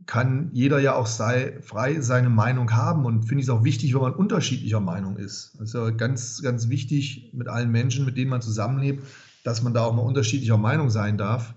kann 0.06 0.50
jeder 0.54 0.80
ja 0.80 0.96
auch 0.96 1.06
sei, 1.06 1.60
frei 1.62 2.02
seine 2.02 2.30
Meinung 2.30 2.72
haben 2.72 3.06
und 3.06 3.24
finde 3.24 3.42
ich 3.42 3.48
es 3.48 3.50
auch 3.52 3.64
wichtig, 3.64 3.94
wenn 3.94 4.02
man 4.02 4.16
unterschiedlicher 4.16 4.80
Meinung 4.80 5.18
ist. 5.18 5.56
Ja 5.74 5.92
ganz, 5.92 6.42
ganz 6.42 6.70
wichtig 6.70 7.32
mit 7.34 7.48
allen 7.48 7.70
Menschen, 7.70 8.06
mit 8.06 8.18
denen 8.18 8.32
man 8.32 8.42
zusammenlebt, 8.42 9.04
dass 9.44 9.62
man 9.62 9.74
da 9.74 9.84
auch 9.84 9.94
mal 9.94 10.02
unterschiedlicher 10.02 10.58
Meinung 10.58 10.90
sein 10.90 11.18
darf. 11.18 11.54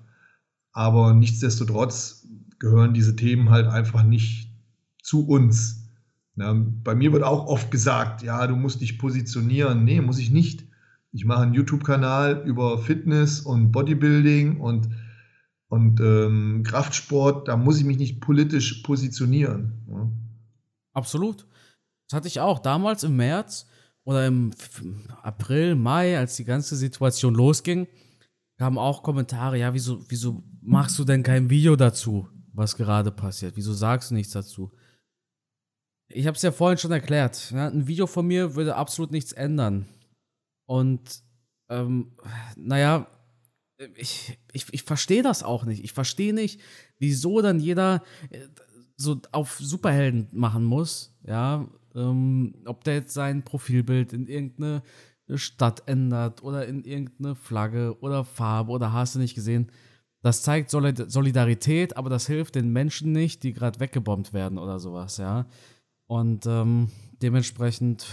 Aber 0.73 1.15
nichtsdestotrotz 1.15 2.27
gehören 2.59 2.93
diese 2.93 3.17
Themen 3.17 3.49
halt 3.51 3.67
einfach 3.69 4.03
nicht 4.03 4.51
zu 5.03 5.27
uns. 5.27 5.82
Bei 6.35 6.95
mir 6.95 7.13
wird 7.13 7.23
auch 7.23 7.47
oft 7.47 7.71
gesagt, 7.71 8.23
ja, 8.23 8.47
du 8.47 8.57
musst 8.57 8.81
dich 8.81 8.99
positionieren. 8.99 9.85
Nee, 9.85 10.01
muss 10.01 10.19
ich 10.19 10.31
nicht. 10.31 10.65
Ich 11.13 11.25
mache 11.27 11.43
einen 11.43 11.55
YouTube-Kanal 11.55 12.43
über 12.47 12.79
Fitness 12.79 13.41
und 13.41 13.71
Bodybuilding 13.71 14.61
und, 14.61 14.89
und 15.69 16.01
ähm, 16.01 16.63
Kraftsport. 16.65 17.49
Da 17.49 17.57
muss 17.57 17.79
ich 17.79 17.85
mich 17.85 17.99
nicht 17.99 18.21
politisch 18.21 18.83
positionieren. 18.83 19.85
Ja. 19.91 20.11
Absolut. 20.95 21.47
Das 22.09 22.17
hatte 22.17 22.29
ich 22.29 22.41
auch 22.41 22.59
damals 22.59 23.05
im 23.05 23.17
März 23.17 23.67
oder 24.05 24.27
im 24.27 24.53
April, 25.23 25.75
Mai, 25.75 26.19
als 26.19 26.37
die 26.37 26.45
ganze 26.45 26.77
Situation 26.77 27.35
losging 27.35 27.87
kamen 28.63 28.79
auch 28.79 29.03
Kommentare, 29.03 29.59
ja, 29.59 29.75
wieso, 29.75 30.05
wieso 30.09 30.45
machst 30.61 30.97
du 30.97 31.05
denn 31.05 31.25
kein 31.25 31.51
Video 31.51 31.75
dazu, 31.75 32.29
was 32.53 32.77
gerade 32.77 33.11
passiert? 33.11 33.57
Wieso 33.57 33.73
sagst 33.73 34.13
du 34.13 34.15
nichts 34.15 34.35
dazu? 34.35 34.71
Ich 36.13 36.27
habe 36.27 36.37
es 36.37 36.43
ja 36.43 36.53
vorhin 36.53 36.79
schon 36.79 36.93
erklärt. 36.93 37.51
Ja, 37.53 37.69
ein 37.69 37.87
Video 37.87 38.07
von 38.07 38.27
mir 38.27 38.55
würde 38.55 38.77
absolut 38.77 39.11
nichts 39.11 39.33
ändern. 39.33 39.87
Und, 40.67 41.23
ähm, 41.69 42.13
naja, 42.57 43.07
ich, 43.97 44.39
ich, 44.53 44.67
ich 44.73 44.83
verstehe 44.83 45.23
das 45.23 45.43
auch 45.43 45.65
nicht. 45.65 45.83
Ich 45.85 45.93
verstehe 45.93 46.35
nicht, 46.35 46.61
wieso 46.99 47.41
dann 47.41 47.61
jeder 47.61 48.03
äh, 48.31 48.41
so 48.97 49.21
auf 49.33 49.59
Superhelden 49.59 50.29
machen 50.33 50.65
muss. 50.65 51.15
Ja, 51.27 51.67
ähm, 51.95 52.55
ob 52.67 52.85
der 52.85 52.95
jetzt 52.95 53.15
sein 53.15 53.43
Profilbild 53.43 54.13
in 54.13 54.27
irgendeine 54.27 54.83
Stadt 55.35 55.83
ändert 55.87 56.43
oder 56.43 56.67
in 56.67 56.85
irgendeine 56.85 57.35
Flagge 57.35 57.97
oder 58.01 58.25
Farbe 58.25 58.73
oder 58.73 58.93
hast 58.93 59.15
du 59.15 59.19
nicht 59.19 59.35
gesehen. 59.35 59.71
Das 60.23 60.43
zeigt 60.43 60.71
Solidarität, 60.71 61.97
aber 61.97 62.09
das 62.09 62.29
hilft 62.29 62.55
den 62.55 62.73
Menschen 62.73 63.11
nicht, 63.11 63.43
die 63.43 63.53
gerade 63.53 63.81
weggebombt 63.81 64.33
werden 64.33 64.57
oder 64.57 64.79
sowas, 64.79 65.17
ja. 65.17 65.47
Und 66.13 66.45
ähm, 66.45 66.91
dementsprechend, 67.23 68.07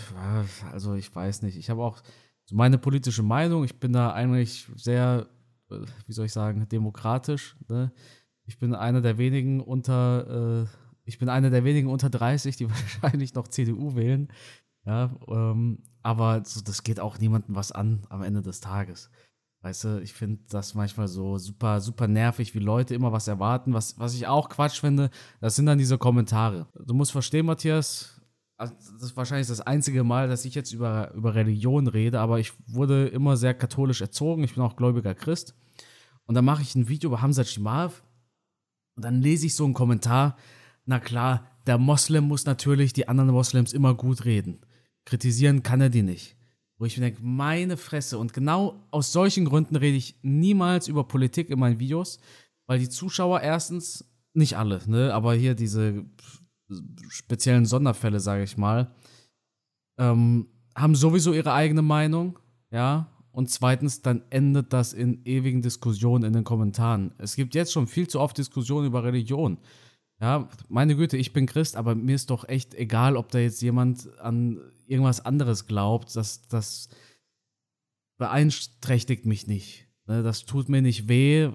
also 0.71 0.93
ich 0.93 1.13
weiß 1.13 1.41
nicht, 1.41 1.57
ich 1.57 1.69
habe 1.69 1.83
auch 1.83 2.01
so 2.45 2.55
meine 2.55 2.77
politische 2.77 3.23
Meinung, 3.23 3.65
ich 3.65 3.77
bin 3.77 3.91
da 3.91 4.13
eigentlich 4.13 4.67
sehr, 4.77 5.27
äh, 5.69 5.79
wie 6.07 6.13
soll 6.13 6.27
ich 6.27 6.31
sagen, 6.31 6.65
demokratisch. 6.69 7.57
Ne? 7.67 7.91
Ich 8.45 8.57
bin 8.57 8.73
einer 8.73 9.01
der 9.01 9.17
wenigen 9.17 9.59
unter, 9.59 10.63
äh, 10.63 10.67
ich 11.03 11.19
bin 11.19 11.27
einer 11.27 11.49
der 11.49 11.65
wenigen 11.65 11.89
unter 11.89 12.09
30, 12.09 12.55
die 12.55 12.69
wahrscheinlich 12.69 13.33
noch 13.33 13.49
CDU 13.49 13.97
wählen. 13.97 14.29
Ja, 14.85 15.13
ähm, 15.27 15.83
aber 16.01 16.45
so, 16.45 16.62
das 16.62 16.83
geht 16.83 17.01
auch 17.01 17.19
niemandem 17.19 17.55
was 17.55 17.73
an 17.73 18.05
am 18.07 18.23
Ende 18.23 18.41
des 18.41 18.62
Tages. 18.62 19.09
Weißt 19.62 19.84
du, 19.84 20.02
ich 20.02 20.13
finde 20.13 20.41
das 20.50 20.74
manchmal 20.74 21.10
so 21.10 21.38
super, 21.38 21.82
super 21.82 22.08
nervig, 22.08 22.56
wie 22.56 22.60
Leute 22.60 22.95
immer 22.95 23.12
was 23.12 23.28
erwarten. 23.28 23.74
Was, 23.74 24.00
was 24.00 24.15
ich 24.15 24.26
auch 24.26 24.48
Quatsch 24.48 24.80
finde, 24.80 25.10
das 25.41 25.58
sind 25.58 25.65
dann 25.65 25.78
diese 25.78 25.98
Kommentare. 25.98 26.67
Du 26.86 26.93
musst 26.93 27.12
verstehen, 27.12 27.45
Matthias, 27.45 28.22
also 28.56 28.74
das 28.74 29.04
ist 29.04 29.17
wahrscheinlich 29.17 29.48
das 29.48 29.62
einzige 29.62 30.04
Mal, 30.04 30.30
dass 30.30 30.45
ich 30.45 30.56
jetzt 30.56 30.72
über, 30.72 31.13
über 31.13 31.36
Religion 31.36 31.88
rede, 31.88 32.19
aber 32.22 32.39
ich 32.39 32.54
wurde 32.67 33.08
immer 33.08 33.36
sehr 33.36 33.54
katholisch 33.54 34.00
erzogen. 34.00 34.43
Ich 34.43 34.56
bin 34.56 34.63
auch 34.63 34.78
gläubiger 34.78 35.13
Christ. 35.13 35.56
Und 36.26 36.36
dann 36.36 36.45
mache 36.45 36.62
ich 36.62 36.76
ein 36.76 36.88
Video 36.88 37.10
über 37.10 37.22
Hamza 37.22 37.43
Shimav 37.43 38.04
und 38.95 39.04
dann 39.04 39.22
lese 39.22 39.45
ich 39.45 39.56
so 39.56 39.65
einen 39.65 39.74
Kommentar. 39.74 40.38
Na 40.86 41.00
klar, 41.00 41.48
der 41.67 41.78
Moslem 41.78 42.26
muss 42.26 42.45
natürlich 42.45 42.93
die 42.93 43.08
anderen 43.08 43.32
Moslems 43.32 43.74
immer 43.74 43.93
gut 43.93 44.26
reden. 44.26 44.62
Kritisieren 45.06 45.63
kann 45.63 45.82
er 45.82 45.89
die 45.89 46.04
nicht. 46.04 46.38
Wo 46.80 46.86
ich 46.86 46.98
mir 46.98 47.04
denke, 47.04 47.22
meine 47.22 47.78
Fresse. 47.78 48.18
Und 48.18 48.34
genau 48.34 48.88
aus 48.89 49.12
solchen 49.12 49.46
Gründen 49.46 49.76
rede 49.76 49.98
ich 49.98 50.15
niemals 50.22 50.88
über 50.88 51.04
Politik 51.04 51.50
in 51.50 51.60
meinen 51.60 51.80
Videos, 51.80 52.20
weil 52.68 52.80
die 52.80 52.89
Zuschauer 52.89 53.42
erstens, 53.42 54.06
nicht 54.34 54.58
alle, 54.58 54.80
ne, 54.88 55.13
aber 55.13 55.34
hier 55.34 55.56
diese 55.56 56.06
speziellen 57.10 57.65
Sonderfälle, 57.65 58.20
sage 58.20 58.44
ich 58.44 58.58
mal, 58.58 58.94
ähm, 60.00 60.48
haben 60.76 60.96
sowieso 60.96 61.34
ihre 61.34 61.54
eigene 61.54 61.82
Meinung, 61.82 62.39
ja. 62.72 63.08
Und 63.32 63.50
zweitens, 63.50 64.02
dann 64.02 64.24
endet 64.30 64.74
das 64.74 64.94
in 64.94 65.24
ewigen 65.26 65.62
Diskussionen 65.62 66.24
in 66.24 66.34
den 66.34 66.44
Kommentaren. 66.44 67.12
Es 67.18 67.36
gibt 67.36 67.56
jetzt 67.56 67.72
schon 67.72 67.88
viel 67.88 68.08
zu 68.08 68.20
oft 68.20 68.38
Diskussionen 68.38 68.88
über 68.88 69.04
Religion. 69.04 69.60
Ja, 70.20 70.50
meine 70.68 70.96
Güte, 70.96 71.15
ich 71.15 71.32
bin 71.32 71.46
Christ, 71.46 71.76
aber 71.76 71.96
mir 71.96 72.15
ist 72.15 72.30
doch 72.30 72.48
echt 72.48 72.74
egal, 72.74 73.15
ob 73.15 73.30
da 73.32 73.39
jetzt 73.39 73.62
jemand 73.62 74.10
an 74.20 74.60
irgendwas 74.89 75.23
anderes 75.23 75.67
glaubt. 75.67 76.15
Das, 76.15 76.47
das 76.47 76.89
beeinträchtigt 78.17 79.25
mich 79.25 79.47
nicht. 79.47 79.88
Ne? 80.08 80.23
Das 80.23 80.45
tut 80.45 80.69
mir 80.69 80.82
nicht 80.82 81.08
weh. 81.08 81.49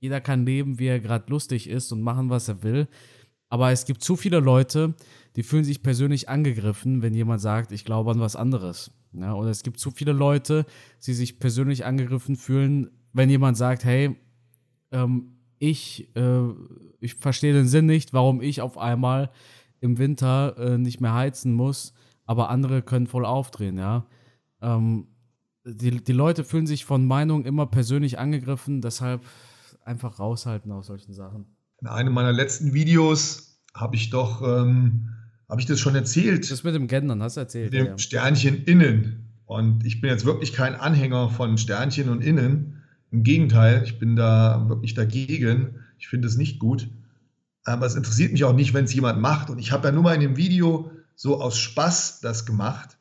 Jeder 0.00 0.20
kann 0.20 0.46
leben, 0.46 0.78
wie 0.78 0.86
er 0.86 1.00
gerade 1.00 1.30
lustig 1.30 1.68
ist 1.68 1.90
und 1.92 2.02
machen, 2.02 2.30
was 2.30 2.48
er 2.48 2.62
will. 2.62 2.88
Aber 3.50 3.72
es 3.72 3.86
gibt 3.86 4.02
zu 4.04 4.14
viele 4.16 4.40
Leute, 4.40 4.94
die 5.36 5.42
fühlen 5.42 5.64
sich 5.64 5.82
persönlich 5.82 6.28
angegriffen, 6.28 7.02
wenn 7.02 7.14
jemand 7.14 7.40
sagt, 7.40 7.72
ich 7.72 7.84
glaube 7.84 8.10
an 8.10 8.20
was 8.20 8.36
anderes. 8.36 8.90
Ja, 9.12 9.34
oder 9.34 9.48
es 9.48 9.62
gibt 9.62 9.80
zu 9.80 9.90
viele 9.90 10.12
Leute, 10.12 10.66
die 11.06 11.14
sich 11.14 11.38
persönlich 11.38 11.86
angegriffen 11.86 12.36
fühlen, 12.36 12.90
wenn 13.12 13.30
jemand 13.30 13.56
sagt, 13.56 13.84
hey, 13.84 14.16
ähm, 14.92 15.38
ich, 15.58 16.14
äh, 16.14 16.48
ich 17.00 17.14
verstehe 17.14 17.54
den 17.54 17.66
Sinn 17.66 17.86
nicht, 17.86 18.12
warum 18.12 18.42
ich 18.42 18.60
auf 18.60 18.76
einmal 18.76 19.30
im 19.80 19.98
Winter 19.98 20.56
äh, 20.58 20.78
nicht 20.78 21.00
mehr 21.00 21.14
heizen 21.14 21.54
muss, 21.54 21.94
aber 22.28 22.50
andere 22.50 22.82
können 22.82 23.06
voll 23.06 23.24
aufdrehen, 23.24 23.78
ja. 23.78 24.06
Ähm, 24.60 25.08
die, 25.64 26.04
die 26.04 26.12
Leute 26.12 26.44
fühlen 26.44 26.66
sich 26.66 26.84
von 26.84 27.06
Meinungen 27.06 27.46
immer 27.46 27.66
persönlich 27.66 28.18
angegriffen, 28.18 28.82
deshalb 28.82 29.22
einfach 29.84 30.18
raushalten 30.18 30.70
aus 30.70 30.86
solchen 30.86 31.14
Sachen. 31.14 31.46
In 31.80 31.88
einem 31.88 32.12
meiner 32.12 32.32
letzten 32.32 32.74
Videos 32.74 33.60
habe 33.74 33.96
ich 33.96 34.10
doch, 34.10 34.42
ähm, 34.42 35.08
habe 35.48 35.60
ich 35.60 35.66
das 35.66 35.80
schon 35.80 35.94
erzählt. 35.94 36.50
Das 36.50 36.64
mit 36.64 36.74
dem 36.74 36.86
Gendern, 36.86 37.22
hast 37.22 37.38
du 37.38 37.40
erzählt. 37.40 37.72
Mit 37.72 37.80
dem 37.80 37.86
ja. 37.86 37.98
Sternchen 37.98 38.64
innen. 38.64 39.24
Und 39.46 39.86
ich 39.86 40.02
bin 40.02 40.10
jetzt 40.10 40.26
wirklich 40.26 40.52
kein 40.52 40.74
Anhänger 40.74 41.30
von 41.30 41.56
Sternchen 41.56 42.10
und 42.10 42.20
Innen. 42.20 42.82
Im 43.10 43.22
Gegenteil, 43.22 43.82
ich 43.84 43.98
bin 43.98 44.16
da 44.16 44.68
wirklich 44.68 44.92
dagegen. 44.92 45.76
Ich 45.98 46.08
finde 46.08 46.28
es 46.28 46.36
nicht 46.36 46.58
gut. 46.58 46.90
Aber 47.64 47.86
es 47.86 47.94
interessiert 47.94 48.32
mich 48.32 48.44
auch 48.44 48.52
nicht, 48.52 48.74
wenn 48.74 48.84
es 48.84 48.92
jemand 48.92 49.22
macht. 49.22 49.48
Und 49.48 49.58
ich 49.58 49.72
habe 49.72 49.88
ja 49.88 49.92
nur 49.92 50.02
mal 50.02 50.14
in 50.14 50.20
dem 50.20 50.36
Video 50.36 50.90
so 51.18 51.40
aus 51.40 51.58
Spaß 51.58 52.20
das 52.20 52.46
gemacht. 52.46 52.96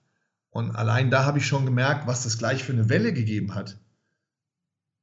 Und 0.50 0.76
allein 0.76 1.12
da 1.12 1.24
habe 1.24 1.38
ich 1.38 1.46
schon 1.46 1.66
gemerkt, 1.66 2.08
was 2.08 2.24
das 2.24 2.38
gleich 2.38 2.64
für 2.64 2.74
eine 2.74 2.90
Welle 2.90 3.14
gegeben 3.14 3.54
hat. 3.54 3.80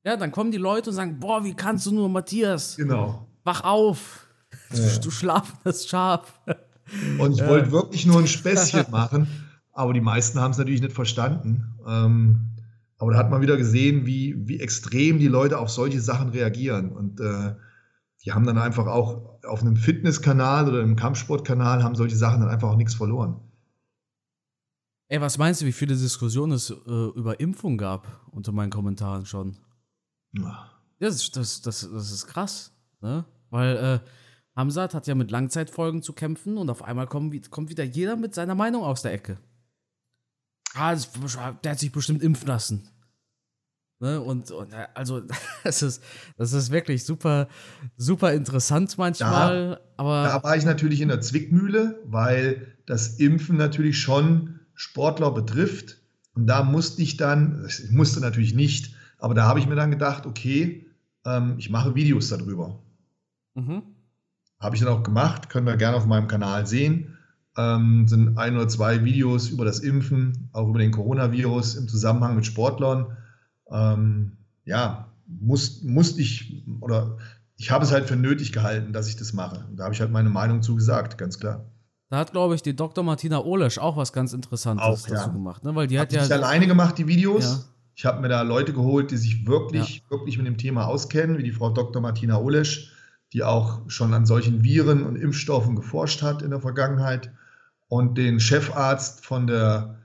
Ja, 0.04 0.16
dann 0.16 0.32
kommen 0.32 0.50
die 0.50 0.58
Leute 0.58 0.90
und 0.90 0.96
sagen: 0.96 1.20
Boah, 1.20 1.44
wie 1.44 1.54
kannst 1.54 1.86
du 1.86 1.92
nur, 1.92 2.08
Matthias? 2.08 2.76
Genau. 2.76 3.28
Wach 3.44 3.62
auf. 3.62 4.26
Ja. 4.72 4.98
Du 4.98 5.10
schlafendes 5.10 5.86
Schaf. 5.86 6.40
Und 7.18 7.32
ich 7.32 7.38
ja. 7.38 7.48
wollte 7.48 7.70
wirklich 7.70 8.04
nur 8.04 8.18
ein 8.18 8.26
Späßchen 8.26 8.90
machen, 8.90 9.28
aber 9.72 9.92
die 9.92 10.00
meisten 10.00 10.40
haben 10.40 10.50
es 10.50 10.58
natürlich 10.58 10.82
nicht 10.82 10.94
verstanden. 10.94 11.74
Ähm, 11.86 12.50
aber 12.98 13.12
da 13.12 13.18
hat 13.18 13.30
man 13.30 13.42
wieder 13.42 13.56
gesehen, 13.56 14.06
wie, 14.06 14.34
wie 14.48 14.60
extrem 14.60 15.18
die 15.18 15.28
Leute 15.28 15.58
auf 15.58 15.70
solche 15.70 16.00
Sachen 16.00 16.30
reagieren. 16.30 16.90
Und 16.92 17.20
äh, 17.20 17.54
die 18.24 18.32
haben 18.32 18.46
dann 18.46 18.58
einfach 18.58 18.86
auch 18.86 19.42
auf 19.44 19.60
einem 19.60 19.76
Fitnesskanal 19.76 20.68
oder 20.68 20.80
einem 20.80 20.96
Kampfsportkanal 20.96 21.82
haben 21.82 21.94
solche 21.94 22.16
Sachen 22.16 22.40
dann 22.40 22.48
einfach 22.48 22.70
auch 22.70 22.76
nichts 22.76 22.94
verloren. 22.94 23.40
Ey, 25.08 25.20
was 25.20 25.36
meinst 25.36 25.60
du, 25.60 25.66
wie 25.66 25.72
viele 25.72 25.94
Diskussionen 25.94 26.52
es 26.52 26.70
äh, 26.70 26.74
über 27.14 27.38
Impfung 27.38 27.76
gab 27.76 28.26
unter 28.30 28.52
meinen 28.52 28.70
Kommentaren 28.70 29.26
schon? 29.26 29.58
Ja. 30.32 30.70
Das, 30.98 31.30
das, 31.30 31.60
das, 31.60 31.88
das 31.92 32.10
ist 32.10 32.26
krass, 32.26 32.72
ne? 33.00 33.26
Weil 33.50 33.76
äh, 33.76 33.98
Hamzat 34.56 34.94
hat 34.94 35.06
ja 35.06 35.14
mit 35.14 35.30
Langzeitfolgen 35.30 36.02
zu 36.02 36.14
kämpfen 36.14 36.56
und 36.56 36.70
auf 36.70 36.82
einmal 36.82 37.06
kommt, 37.06 37.50
kommt 37.50 37.68
wieder 37.70 37.84
jeder 37.84 38.16
mit 38.16 38.34
seiner 38.34 38.54
Meinung 38.54 38.82
aus 38.82 39.02
der 39.02 39.12
Ecke. 39.12 39.38
Ah, 40.74 40.96
der 41.62 41.72
hat 41.72 41.78
sich 41.78 41.92
bestimmt 41.92 42.22
impfen 42.22 42.48
lassen. 42.48 42.88
Ne? 44.04 44.20
Und, 44.20 44.50
und, 44.50 44.74
äh, 44.74 44.86
also, 44.92 45.22
das 45.64 45.82
ist, 45.82 46.02
das 46.36 46.52
ist 46.52 46.70
wirklich 46.70 47.04
super, 47.04 47.48
super 47.96 48.34
interessant 48.34 48.98
manchmal. 48.98 49.70
Da, 49.70 49.80
aber 49.96 50.24
da 50.24 50.42
war 50.42 50.56
ich 50.58 50.66
natürlich 50.66 51.00
in 51.00 51.08
der 51.08 51.22
Zwickmühle, 51.22 52.02
weil 52.04 52.66
das 52.84 53.18
Impfen 53.18 53.56
natürlich 53.56 53.98
schon 53.98 54.60
Sportler 54.74 55.30
betrifft. 55.30 56.02
Und 56.34 56.46
da 56.46 56.62
musste 56.62 57.00
ich 57.00 57.16
dann, 57.16 57.64
ich 57.66 57.90
musste 57.92 58.20
natürlich 58.20 58.54
nicht, 58.54 58.94
aber 59.18 59.32
da 59.32 59.44
habe 59.44 59.58
ich 59.58 59.66
mir 59.66 59.76
dann 59.76 59.90
gedacht, 59.90 60.26
okay, 60.26 60.86
ähm, 61.24 61.54
ich 61.56 61.70
mache 61.70 61.94
Videos 61.94 62.28
darüber. 62.28 62.78
Mhm. 63.54 63.84
Habe 64.60 64.76
ich 64.76 64.82
dann 64.82 64.92
auch 64.92 65.02
gemacht, 65.02 65.48
können 65.48 65.66
wir 65.66 65.78
gerne 65.78 65.96
auf 65.96 66.04
meinem 66.04 66.28
Kanal 66.28 66.66
sehen. 66.66 67.16
Ähm, 67.56 68.06
sind 68.06 68.36
ein 68.36 68.54
oder 68.56 68.68
zwei 68.68 69.02
Videos 69.02 69.48
über 69.48 69.64
das 69.64 69.78
Impfen, 69.78 70.50
auch 70.52 70.68
über 70.68 70.80
den 70.80 70.90
Coronavirus 70.90 71.76
im 71.76 71.88
Zusammenhang 71.88 72.34
mit 72.34 72.44
Sportlern. 72.44 73.16
Ähm, 73.70 74.36
ja, 74.64 75.12
muss, 75.26 75.82
musste 75.82 76.20
ich 76.20 76.64
oder 76.80 77.18
ich 77.56 77.70
habe 77.70 77.84
es 77.84 77.92
halt 77.92 78.06
für 78.06 78.16
nötig 78.16 78.52
gehalten, 78.52 78.92
dass 78.92 79.08
ich 79.08 79.16
das 79.16 79.32
mache. 79.32 79.64
da 79.76 79.84
habe 79.84 79.94
ich 79.94 80.00
halt 80.00 80.10
meine 80.10 80.30
Meinung 80.30 80.62
zugesagt, 80.62 81.18
ganz 81.18 81.38
klar. 81.38 81.64
Da 82.10 82.18
hat, 82.18 82.32
glaube 82.32 82.54
ich, 82.54 82.62
die 82.62 82.76
Dr. 82.76 83.02
Martina 83.02 83.42
Olesch 83.42 83.78
auch 83.78 83.96
was 83.96 84.12
ganz 84.12 84.32
Interessantes 84.32 84.84
auch, 84.84 85.08
dazu 85.08 85.14
ja. 85.14 85.26
gemacht. 85.26 85.64
Ne? 85.64 85.74
Weil 85.74 85.86
die 85.86 85.98
hat, 85.98 86.08
hat 86.08 86.12
ja. 86.12 86.20
nicht 86.22 86.32
alleine 86.32 86.66
gemacht, 86.66 86.98
die 86.98 87.06
Videos. 87.06 87.44
Ja. 87.44 87.64
Ich 87.96 88.04
habe 88.04 88.20
mir 88.20 88.28
da 88.28 88.42
Leute 88.42 88.72
geholt, 88.72 89.10
die 89.10 89.16
sich 89.16 89.46
wirklich, 89.46 89.98
ja. 89.98 90.10
wirklich 90.10 90.36
mit 90.36 90.46
dem 90.46 90.58
Thema 90.58 90.86
auskennen, 90.86 91.38
wie 91.38 91.42
die 91.42 91.52
Frau 91.52 91.70
Dr. 91.70 92.02
Martina 92.02 92.38
Olesch, 92.38 92.92
die 93.32 93.42
auch 93.42 93.88
schon 93.88 94.12
an 94.14 94.26
solchen 94.26 94.62
Viren 94.62 95.04
und 95.04 95.16
Impfstoffen 95.16 95.76
geforscht 95.76 96.22
hat 96.22 96.42
in 96.42 96.50
der 96.50 96.60
Vergangenheit. 96.60 97.32
Und 97.88 98.18
den 98.18 98.40
Chefarzt 98.40 99.24
von 99.24 99.46
der 99.46 99.98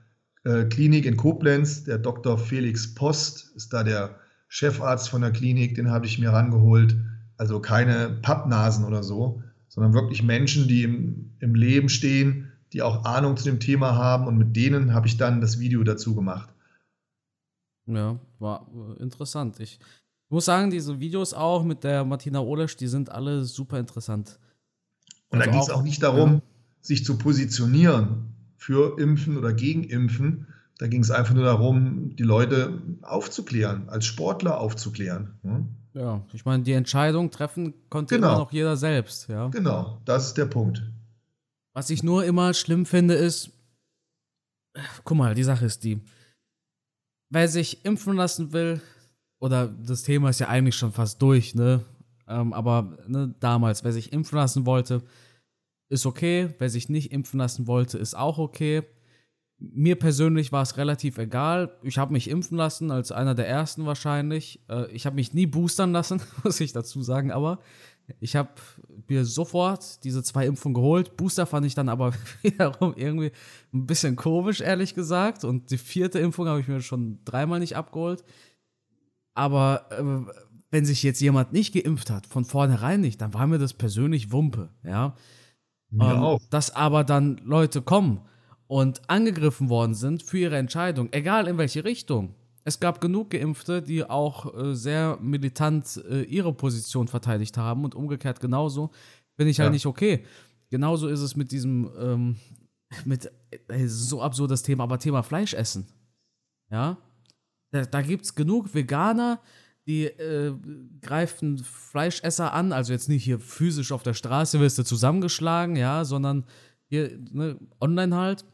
äh, 0.44 0.66
Klinik 0.66 1.06
in 1.06 1.18
Koblenz, 1.18 1.84
der 1.84 1.98
Dr. 1.98 2.38
Felix 2.38 2.94
Post, 2.94 3.52
ist 3.56 3.74
da 3.74 3.84
der 3.84 4.20
Chefarzt 4.48 5.10
von 5.10 5.22
der 5.22 5.32
Klinik, 5.32 5.76
den 5.76 5.92
habe 5.92 6.06
ich 6.06 6.20
mir 6.20 6.32
rangeholt. 6.32 6.98
Also 7.38 7.60
keine 7.62 8.10
Pappnasen 8.22 8.86
oder 8.86 9.04
so, 9.04 9.42
sondern 9.68 9.94
wirklich 9.94 10.24
Menschen, 10.24 10.68
die 10.68 10.84
im, 10.84 11.36
im 11.40 11.56
Leben 11.56 11.90
stehen, 11.90 12.52
die 12.74 12.82
auch 12.82 13.06
Ahnung 13.06 13.38
zu 13.38 13.46
dem 13.46 13.60
Thema 13.60 13.96
haben 13.96 14.28
und 14.28 14.38
mit 14.38 14.56
denen 14.56 14.94
habe 14.94 15.08
ich 15.08 15.18
dann 15.18 15.42
das 15.42 15.60
Video 15.60 15.84
dazu 15.84 16.16
gemacht. 16.16 16.54
Ja, 17.86 18.20
war 18.40 18.68
interessant. 19.00 19.60
Ich 19.60 19.80
muss 20.30 20.46
sagen, 20.46 20.70
diese 20.70 21.00
Videos 21.00 21.34
auch 21.34 21.64
mit 21.64 21.84
der 21.84 22.06
Martina 22.06 22.40
Olesch, 22.40 22.76
die 22.78 22.88
sind 22.88 23.10
alle 23.10 23.44
super 23.46 23.80
interessant. 23.80 24.40
Und 25.30 25.40
also 25.40 25.46
da 25.46 25.52
ging 25.52 25.62
es 25.62 25.70
auch, 25.70 25.80
auch, 25.80 25.84
nicht 25.84 26.04
darum, 26.04 26.34
ja. 26.34 26.42
sich 26.82 27.06
zu 27.06 27.18
positionieren 27.18 28.39
für 28.60 29.00
Impfen 29.00 29.38
oder 29.38 29.54
gegen 29.54 29.84
Impfen. 29.84 30.48
Da 30.78 30.88
ging 30.88 31.02
es 31.02 31.10
einfach 31.10 31.34
nur 31.34 31.46
darum, 31.46 32.16
die 32.16 32.24
Leute 32.24 32.82
aufzuklären, 33.02 33.90
als 33.90 34.06
Sportler 34.06 34.60
aufzuklären. 34.60 35.40
Hm? 35.42 35.70
Ja, 35.94 36.24
ich 36.34 36.46
meine, 36.46 36.64
die 36.64 36.74
Entscheidung 36.74 37.32
treffen 37.32 37.74
konnte 37.90 38.16
genau. 38.16 38.28
immer 38.28 38.38
noch 38.40 38.52
jeder 38.52 38.78
selbst, 38.78 39.28
ja. 39.28 39.48
Genau, 39.48 40.00
das 40.06 40.28
ist 40.28 40.38
der 40.38 40.46
Punkt. 40.46 40.84
Was 41.74 41.90
ich 41.90 42.04
nur 42.04 42.26
immer 42.26 42.54
schlimm 42.54 42.86
finde, 42.86 43.16
ist, 43.16 43.52
guck 45.04 45.18
mal, 45.18 45.34
die 45.34 45.44
Sache 45.44 45.66
ist 45.66 45.84
die, 45.84 46.00
wer 47.30 47.48
sich 47.48 47.84
impfen 47.86 48.16
lassen 48.16 48.54
will, 48.54 48.82
oder 49.40 49.68
das 49.68 50.04
Thema 50.04 50.30
ist 50.30 50.40
ja 50.40 50.50
eigentlich 50.50 50.76
schon 50.76 50.92
fast 50.92 51.22
durch, 51.22 51.56
ne? 51.56 51.84
Ähm, 52.28 52.54
aber 52.54 52.98
ne, 53.08 53.34
damals, 53.40 53.84
wer 53.84 53.94
sich 53.94 54.14
impfen 54.14 54.38
lassen 54.38 54.66
wollte, 54.66 55.02
ist 55.90 56.06
okay. 56.06 56.50
Wer 56.58 56.70
sich 56.70 56.90
nicht 56.90 57.12
impfen 57.12 57.40
lassen 57.40 57.68
wollte, 57.68 57.98
ist 57.98 58.16
auch 58.16 58.38
okay. 58.38 58.84
Mir 59.58 59.98
persönlich 59.98 60.52
war 60.54 60.62
es 60.62 60.78
relativ 60.78 61.18
egal. 61.18 61.78
Ich 61.84 61.98
habe 61.98 62.14
mich 62.14 62.30
impfen 62.30 62.58
lassen, 62.58 62.92
als 62.92 63.12
einer 63.12 63.36
der 63.36 63.48
ersten 63.48 63.86
wahrscheinlich. 63.86 64.62
Äh, 64.70 64.90
ich 64.92 65.06
habe 65.06 65.18
mich 65.18 65.34
nie 65.34 65.48
boostern 65.48 65.92
lassen, 65.92 66.22
muss 66.44 66.60
ich 66.62 66.72
dazu 66.72 67.02
sagen, 67.02 67.32
aber 67.32 67.60
ich 68.20 68.36
habe 68.36 68.50
mir 69.08 69.26
sofort 69.26 70.04
diese 70.04 70.24
zwei 70.24 70.46
Impfungen 70.46 70.74
geholt. 70.74 71.18
Booster 71.18 71.46
fand 71.46 71.66
ich 71.66 71.76
dann 71.76 71.90
aber 71.90 72.14
wiederum 72.42 72.94
irgendwie 72.96 73.32
ein 73.74 73.86
bisschen 73.86 74.16
komisch, 74.16 74.62
ehrlich 74.62 74.96
gesagt. 74.96 75.44
Und 75.44 75.72
die 75.72 75.78
vierte 75.78 76.20
Impfung 76.20 76.48
habe 76.48 76.62
ich 76.62 76.68
mir 76.68 76.82
schon 76.82 77.20
dreimal 77.26 77.60
nicht 77.60 77.76
abgeholt. 77.76 78.24
Aber 79.34 79.88
äh, 79.92 80.34
wenn 80.72 80.86
sich 80.86 81.04
jetzt 81.04 81.22
jemand 81.22 81.54
nicht 81.54 81.74
geimpft 81.74 82.10
hat, 82.10 82.28
von 82.28 82.46
vornherein 82.46 83.02
nicht, 83.02 83.22
dann 83.22 83.34
war 83.34 83.48
mir 83.48 83.58
das 83.58 83.74
persönlich 83.74 84.32
Wumpe, 84.32 84.70
ja. 84.84 85.16
Ähm. 85.92 86.40
Dass 86.50 86.76
aber 86.76 87.04
dann 87.04 87.38
Leute 87.44 87.82
kommen 87.82 88.22
und 88.68 89.02
angegriffen 89.10 89.70
worden 89.70 89.96
sind 89.96 90.24
für 90.24 90.38
ihre 90.38 90.58
Entscheidung, 90.58 91.10
egal 91.12 91.48
in 91.48 91.58
welche 91.58 91.84
Richtung. 91.84 92.36
Es 92.64 92.80
gab 92.80 93.02
genug 93.02 93.32
Geimpfte, 93.32 93.82
die 93.82 94.04
auch 94.04 94.54
äh, 94.54 94.76
sehr 94.76 95.18
militant 95.22 96.04
äh, 96.10 96.22
ihre 96.24 96.54
Position 96.54 97.08
verteidigt 97.08 97.58
haben 97.58 97.84
und 97.84 97.96
umgekehrt 97.96 98.40
genauso. 98.40 98.92
Bin 99.38 99.48
ich 99.48 99.58
halt 99.58 99.58
ja. 99.58 99.64
halt 99.66 99.74
nicht 99.74 99.86
okay. 99.86 100.24
Genauso 100.70 101.08
ist 101.08 101.22
es 101.22 101.36
mit 101.36 101.52
diesem, 101.52 101.90
ähm, 102.00 102.36
mit 103.06 103.32
äh, 103.70 103.88
so 103.88 104.22
absurdes 104.22 104.62
Thema, 104.62 104.84
aber 104.84 105.00
Thema 105.00 105.24
Fleischessen. 105.24 105.88
Ja. 106.70 106.98
Da, 107.72 107.86
da 107.86 108.02
gibt 108.02 108.26
es 108.26 108.36
genug 108.36 108.74
Veganer, 108.76 109.40
die 109.90 110.06
äh, 110.06 110.54
greifen 111.02 111.58
Fleischesser 111.58 112.54
an, 112.54 112.72
also 112.72 112.94
jetzt 112.94 113.10
nicht 113.10 113.24
hier 113.24 113.40
physisch 113.40 113.92
auf 113.92 114.04
der 114.04 114.14
Straße 114.14 114.60
wirst 114.60 114.78
du 114.78 114.84
zusammengeschlagen, 114.84 115.76
ja, 115.76 116.06
sondern 116.06 116.46
hier 116.86 117.18
ne, 117.32 117.58
online 117.82 118.16
halt. 118.16 118.46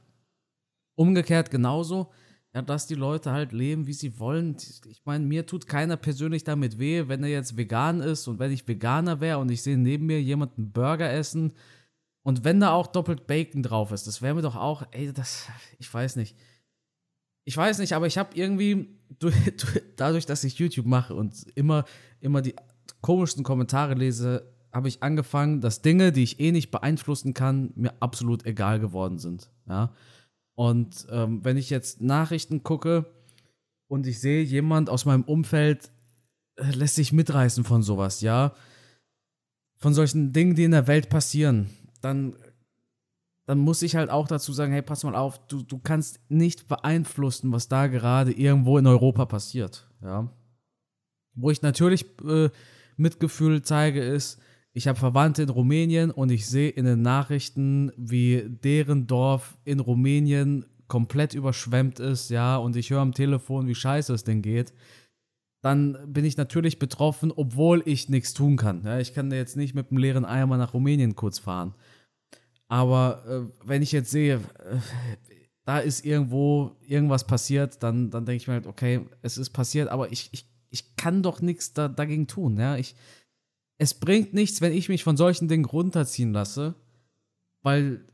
Umgekehrt 0.97 1.51
genauso, 1.51 2.09
ja, 2.53 2.61
dass 2.61 2.87
die 2.87 2.95
Leute 2.95 3.33
halt 3.33 3.51
leben, 3.51 3.85
wie 3.85 3.91
sie 3.91 4.17
wollen. 4.17 4.55
Ich 4.89 5.01
meine, 5.03 5.25
mir 5.25 5.45
tut 5.45 5.67
keiner 5.67 5.97
persönlich 5.97 6.45
damit 6.45 6.79
weh, 6.79 7.09
wenn 7.09 7.21
er 7.21 7.29
jetzt 7.29 7.57
vegan 7.57 7.99
ist 7.99 8.29
und 8.29 8.39
wenn 8.39 8.53
ich 8.53 8.65
Veganer 8.65 9.19
wäre 9.19 9.39
und 9.39 9.51
ich 9.51 9.61
sehe 9.61 9.77
neben 9.77 10.05
mir 10.05 10.21
jemanden 10.21 10.71
Burger 10.71 11.11
essen 11.11 11.51
und 12.23 12.45
wenn 12.45 12.61
da 12.61 12.71
auch 12.71 12.87
doppelt 12.87 13.27
Bacon 13.27 13.61
drauf 13.61 13.91
ist, 13.91 14.07
das 14.07 14.21
wäre 14.21 14.35
mir 14.35 14.41
doch 14.41 14.55
auch, 14.55 14.83
ey, 14.91 15.11
das, 15.11 15.49
ich 15.79 15.93
weiß 15.93 16.15
nicht. 16.15 16.37
Ich 17.45 17.55
weiß 17.55 17.77
nicht, 17.79 17.93
aber 17.93 18.07
ich 18.07 18.17
habe 18.17 18.35
irgendwie 18.35 18.89
durch, 19.19 19.35
dadurch, 19.95 20.25
dass 20.25 20.43
ich 20.43 20.57
YouTube 20.57 20.87
mache 20.87 21.15
und 21.15 21.45
immer, 21.55 21.85
immer 22.19 22.41
die 22.41 22.55
komischsten 23.01 23.43
Kommentare 23.43 23.93
lese, 23.93 24.51
habe 24.73 24.89
ich 24.89 25.01
angefangen, 25.01 25.61
dass 25.61 25.81
Dinge, 25.81 26.11
die 26.11 26.23
ich 26.23 26.39
eh 26.41 26.51
nicht 26.51 26.69
beeinflussen 26.69 27.33
kann, 27.33 27.71
mir 27.75 27.93
absolut 28.01 28.45
egal 28.45 28.79
geworden 28.79 29.19
sind. 29.19 29.49
Ja. 29.69 29.93
Und 30.55 31.07
ähm, 31.09 31.45
wenn 31.45 31.55
ich 31.55 31.69
jetzt 31.69 32.01
Nachrichten 32.01 32.63
gucke 32.63 33.05
und 33.87 34.05
ich 34.07 34.19
sehe, 34.19 34.43
jemand 34.43 34.89
aus 34.89 35.05
meinem 35.05 35.23
Umfeld 35.23 35.91
äh, 36.55 36.71
lässt 36.71 36.95
sich 36.95 37.13
mitreißen 37.13 37.63
von 37.63 37.83
sowas, 37.83 38.21
ja, 38.21 38.53
von 39.77 39.93
solchen 39.93 40.33
Dingen, 40.33 40.55
die 40.55 40.63
in 40.63 40.71
der 40.71 40.87
Welt 40.87 41.09
passieren, 41.09 41.69
dann 42.01 42.35
dann 43.45 43.59
muss 43.59 43.81
ich 43.81 43.95
halt 43.95 44.09
auch 44.09 44.27
dazu 44.27 44.53
sagen, 44.53 44.71
hey, 44.71 44.81
pass 44.81 45.03
mal 45.03 45.15
auf, 45.15 45.39
du, 45.47 45.61
du 45.61 45.77
kannst 45.77 46.19
nicht 46.29 46.67
beeinflussen, 46.67 47.51
was 47.51 47.67
da 47.67 47.87
gerade 47.87 48.31
irgendwo 48.31 48.77
in 48.77 48.87
Europa 48.87 49.25
passiert. 49.25 49.87
Ja. 50.01 50.31
Wo 51.35 51.51
ich 51.51 51.61
natürlich 51.61 52.05
äh, 52.27 52.49
Mitgefühl 52.97 53.61
zeige, 53.61 54.03
ist, 54.03 54.39
ich 54.73 54.87
habe 54.87 54.99
Verwandte 54.99 55.43
in 55.43 55.49
Rumänien 55.49 56.11
und 56.11 56.31
ich 56.31 56.47
sehe 56.47 56.69
in 56.69 56.85
den 56.85 57.01
Nachrichten, 57.01 57.91
wie 57.97 58.43
deren 58.49 59.07
Dorf 59.07 59.57
in 59.63 59.79
Rumänien 59.79 60.65
komplett 60.87 61.33
überschwemmt 61.33 61.99
ist, 61.99 62.29
ja, 62.29 62.57
und 62.57 62.75
ich 62.75 62.89
höre 62.89 62.99
am 62.99 63.13
Telefon, 63.13 63.67
wie 63.67 63.75
scheiße 63.75 64.13
es 64.13 64.23
denn 64.23 64.41
geht, 64.41 64.73
dann 65.61 65.97
bin 66.07 66.25
ich 66.25 66.37
natürlich 66.37 66.77
betroffen, 66.77 67.31
obwohl 67.35 67.81
ich 67.85 68.09
nichts 68.09 68.33
tun 68.33 68.55
kann. 68.57 68.83
Ja, 68.85 68.99
ich 68.99 69.13
kann 69.13 69.31
jetzt 69.31 69.57
nicht 69.57 69.73
mit 69.73 69.89
einem 69.89 69.97
leeren 69.97 70.25
Eimer 70.25 70.57
nach 70.57 70.73
Rumänien 70.73 71.15
kurz 71.15 71.39
fahren. 71.39 71.73
Aber 72.67 73.23
äh, 73.27 73.67
wenn 73.67 73.81
ich 73.81 73.91
jetzt 73.91 74.11
sehe, 74.11 74.35
äh, 74.35 74.79
da 75.65 75.79
ist 75.79 76.05
irgendwo 76.05 76.75
irgendwas 76.85 77.25
passiert, 77.25 77.81
dann, 77.83 78.11
dann 78.11 78.25
denke 78.25 78.37
ich 78.37 78.47
mir 78.47 78.55
halt, 78.55 78.67
okay, 78.67 79.01
es 79.21 79.37
ist 79.37 79.49
passiert, 79.49 79.89
aber 79.89 80.11
ich, 80.11 80.29
ich, 80.31 80.47
ich 80.69 80.95
kann 80.95 81.23
doch 81.23 81.41
nichts 81.41 81.73
da, 81.73 81.87
dagegen 81.87 82.27
tun. 82.27 82.57
Ja? 82.57 82.77
Ich, 82.77 82.95
es 83.77 83.93
bringt 83.93 84.33
nichts, 84.33 84.61
wenn 84.61 84.73
ich 84.73 84.89
mich 84.89 85.03
von 85.03 85.17
solchen 85.17 85.47
Dingen 85.47 85.65
runterziehen 85.65 86.33
lasse, 86.33 86.75
weil 87.61 88.05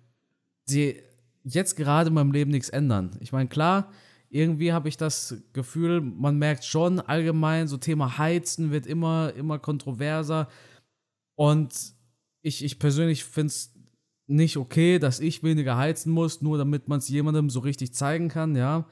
sie 0.66 1.02
jetzt 1.44 1.76
gerade 1.76 2.08
in 2.08 2.14
meinem 2.14 2.32
Leben 2.32 2.52
nichts 2.52 2.70
ändern. 2.70 3.18
Ich 3.20 3.32
meine, 3.32 3.50
klar, 3.50 3.92
irgendwie 4.30 4.72
habe 4.72 4.88
ich 4.88 4.96
das 4.96 5.36
Gefühl, 5.52 6.00
man 6.00 6.38
merkt 6.38 6.64
schon 6.64 7.02
allgemein, 7.02 7.68
so 7.68 7.78
Thema 7.78 8.18
Heizen 8.18 8.72
wird 8.72 8.88
immer, 8.88 9.34
immer 9.36 9.60
kontroverser. 9.60 10.48
Und 11.36 11.94
ich, 12.42 12.64
ich 12.64 12.80
persönlich 12.80 13.26
finde 13.26 13.48
es 13.48 13.71
nicht 14.32 14.58
okay, 14.58 15.00
dass 15.00 15.20
ich 15.20 15.44
weniger 15.44 15.78
heizen 15.78 16.12
muss, 16.12 16.42
nur 16.42 16.58
damit 16.58 16.88
man 16.88 17.00
es 17.00 17.10
jemandem 17.10 17.50
so 17.50 17.60
richtig 17.60 17.94
zeigen 17.94 18.30
kann, 18.30 18.56
ja. 18.56 18.88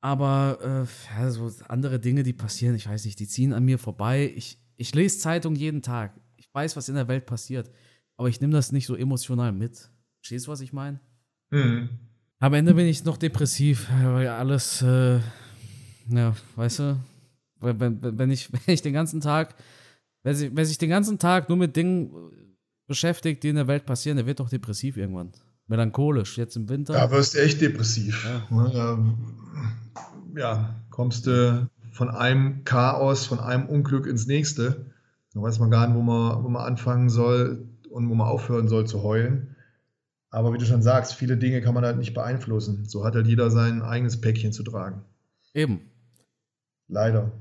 Aber 0.00 0.58
äh, 0.60 1.20
ja, 1.20 1.30
so 1.30 1.50
andere 1.68 2.00
Dinge, 2.00 2.24
die 2.24 2.32
passieren, 2.32 2.74
ich 2.74 2.88
weiß 2.88 3.04
nicht, 3.04 3.20
die 3.20 3.28
ziehen 3.28 3.52
an 3.52 3.64
mir 3.64 3.78
vorbei. 3.78 4.32
Ich, 4.34 4.58
ich 4.76 4.94
lese 4.94 5.18
Zeitung 5.18 5.54
jeden 5.54 5.80
Tag. 5.80 6.20
Ich 6.36 6.52
weiß, 6.52 6.76
was 6.76 6.88
in 6.88 6.96
der 6.96 7.06
Welt 7.06 7.24
passiert. 7.24 7.70
Aber 8.16 8.28
ich 8.28 8.40
nehme 8.40 8.52
das 8.52 8.72
nicht 8.72 8.86
so 8.86 8.96
emotional 8.96 9.52
mit. 9.52 9.90
Verstehst 10.20 10.46
du, 10.46 10.50
was 10.50 10.60
ich 10.60 10.72
meine? 10.72 11.00
Mhm. 11.50 11.88
Am 12.40 12.54
Ende 12.54 12.74
bin 12.74 12.86
ich 12.86 13.04
noch 13.04 13.16
depressiv, 13.16 13.88
weil 14.02 14.26
alles, 14.26 14.82
äh, 14.82 15.20
ja, 16.08 16.34
weißt 16.56 16.80
du, 16.80 17.00
wenn, 17.60 17.78
wenn, 17.78 18.18
wenn, 18.18 18.30
ich, 18.32 18.52
wenn 18.52 18.74
ich 18.74 18.82
den 18.82 18.92
ganzen 18.92 19.20
Tag, 19.20 19.54
wenn 20.24 20.34
sich, 20.34 20.54
wenn 20.54 20.64
sich 20.64 20.78
den 20.78 20.90
ganzen 20.90 21.20
Tag 21.20 21.48
nur 21.48 21.58
mit 21.58 21.76
Dingen 21.76 22.10
beschäftigt, 22.92 23.42
die 23.42 23.48
in 23.48 23.56
der 23.56 23.68
Welt 23.68 23.86
passieren, 23.86 24.18
der 24.18 24.26
wird 24.26 24.38
doch 24.38 24.50
depressiv 24.50 24.98
irgendwann. 24.98 25.32
Melancholisch, 25.66 26.36
jetzt 26.36 26.56
im 26.56 26.68
Winter. 26.68 26.92
Ja, 26.92 27.10
wirst 27.10 27.34
echt 27.36 27.62
depressiv. 27.62 28.28
Ja, 28.50 28.98
ja 30.36 30.76
kommst 30.90 31.26
du 31.26 31.70
von 31.92 32.10
einem 32.10 32.64
Chaos, 32.64 33.24
von 33.24 33.40
einem 33.40 33.66
Unglück 33.66 34.06
ins 34.06 34.26
nächste. 34.26 34.92
Da 35.32 35.40
weiß 35.40 35.58
man 35.58 35.70
gar 35.70 35.86
nicht, 35.86 35.96
wo 35.96 36.02
man, 36.02 36.44
wo 36.44 36.50
man 36.50 36.66
anfangen 36.66 37.08
soll 37.08 37.66
und 37.88 38.10
wo 38.10 38.14
man 38.14 38.28
aufhören 38.28 38.68
soll 38.68 38.86
zu 38.86 39.02
heulen. 39.02 39.56
Aber 40.28 40.52
wie 40.52 40.58
du 40.58 40.66
schon 40.66 40.82
sagst, 40.82 41.14
viele 41.14 41.38
Dinge 41.38 41.62
kann 41.62 41.72
man 41.72 41.86
halt 41.86 41.96
nicht 41.96 42.12
beeinflussen. 42.12 42.84
So 42.86 43.06
hat 43.06 43.14
halt 43.14 43.26
jeder 43.26 43.50
sein 43.50 43.80
eigenes 43.80 44.20
Päckchen 44.20 44.52
zu 44.52 44.64
tragen. 44.64 45.02
Eben. 45.54 45.80
Leider. 46.88 47.32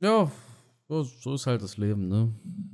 Ja, 0.00 0.32
so, 0.88 1.04
so 1.04 1.34
ist 1.34 1.46
halt 1.46 1.62
das 1.62 1.76
Leben, 1.76 2.08
ne? 2.08 2.32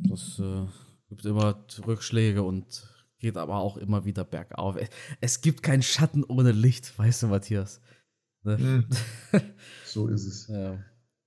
Das 0.09 0.39
äh, 0.39 0.67
gibt 1.09 1.25
immer 1.25 1.65
Rückschläge 1.87 2.43
und 2.43 2.87
geht 3.19 3.37
aber 3.37 3.57
auch 3.57 3.77
immer 3.77 4.05
wieder 4.05 4.25
bergauf. 4.25 4.77
Es 5.21 5.41
gibt 5.41 5.63
keinen 5.63 5.83
Schatten 5.83 6.25
ohne 6.25 6.53
Licht, 6.53 6.97
weißt 6.99 7.25
du, 7.25 7.29
Matthias. 7.29 7.81
Ne? 8.45 8.59
Hm. 8.59 8.87
so 9.85 10.09
ist 10.09 10.27
es. 10.27 10.49
Ja. 10.49 10.79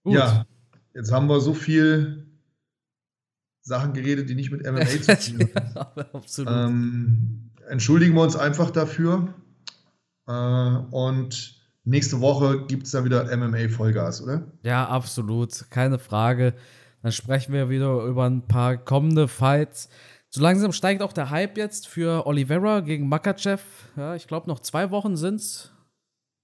ja. 0.05 0.45
jetzt 0.93 1.11
haben 1.11 1.27
wir 1.27 1.41
so 1.41 1.53
viel 1.53 2.27
Sachen 3.61 3.93
geredet, 3.93 4.29
die 4.29 4.35
nicht 4.35 4.51
mit 4.51 4.63
MMA 4.63 4.85
zu 4.85 5.37
tun 5.37 5.49
haben. 5.75 6.01
Absolut. 6.13 6.53
Ähm, 6.53 7.51
entschuldigen 7.69 8.15
wir 8.15 8.21
uns 8.21 8.35
einfach 8.35 8.71
dafür. 8.71 9.33
Äh, 10.27 10.31
und 10.31 11.61
nächste 11.83 12.21
Woche 12.21 12.65
gibt 12.67 12.85
es 12.85 12.91
dann 12.91 13.05
wieder 13.05 13.35
MMA 13.35 13.69
Vollgas, 13.69 14.21
oder? 14.21 14.51
Ja, 14.63 14.87
absolut. 14.87 15.69
Keine 15.69 15.99
Frage. 15.99 16.53
Dann 17.01 17.11
sprechen 17.11 17.53
wir 17.53 17.69
wieder 17.69 18.03
über 18.03 18.25
ein 18.25 18.47
paar 18.47 18.77
kommende 18.77 19.27
Fights. 19.27 19.89
So 20.29 20.41
langsam 20.41 20.71
steigt 20.71 21.01
auch 21.01 21.13
der 21.13 21.29
Hype 21.29 21.57
jetzt 21.57 21.87
für 21.87 22.25
Oliveira 22.25 22.81
gegen 22.81 23.09
Makachev. 23.09 23.63
Ja, 23.97 24.15
ich 24.15 24.27
glaube, 24.27 24.47
noch 24.47 24.59
zwei 24.59 24.91
Wochen 24.91 25.17
sind's, 25.17 25.71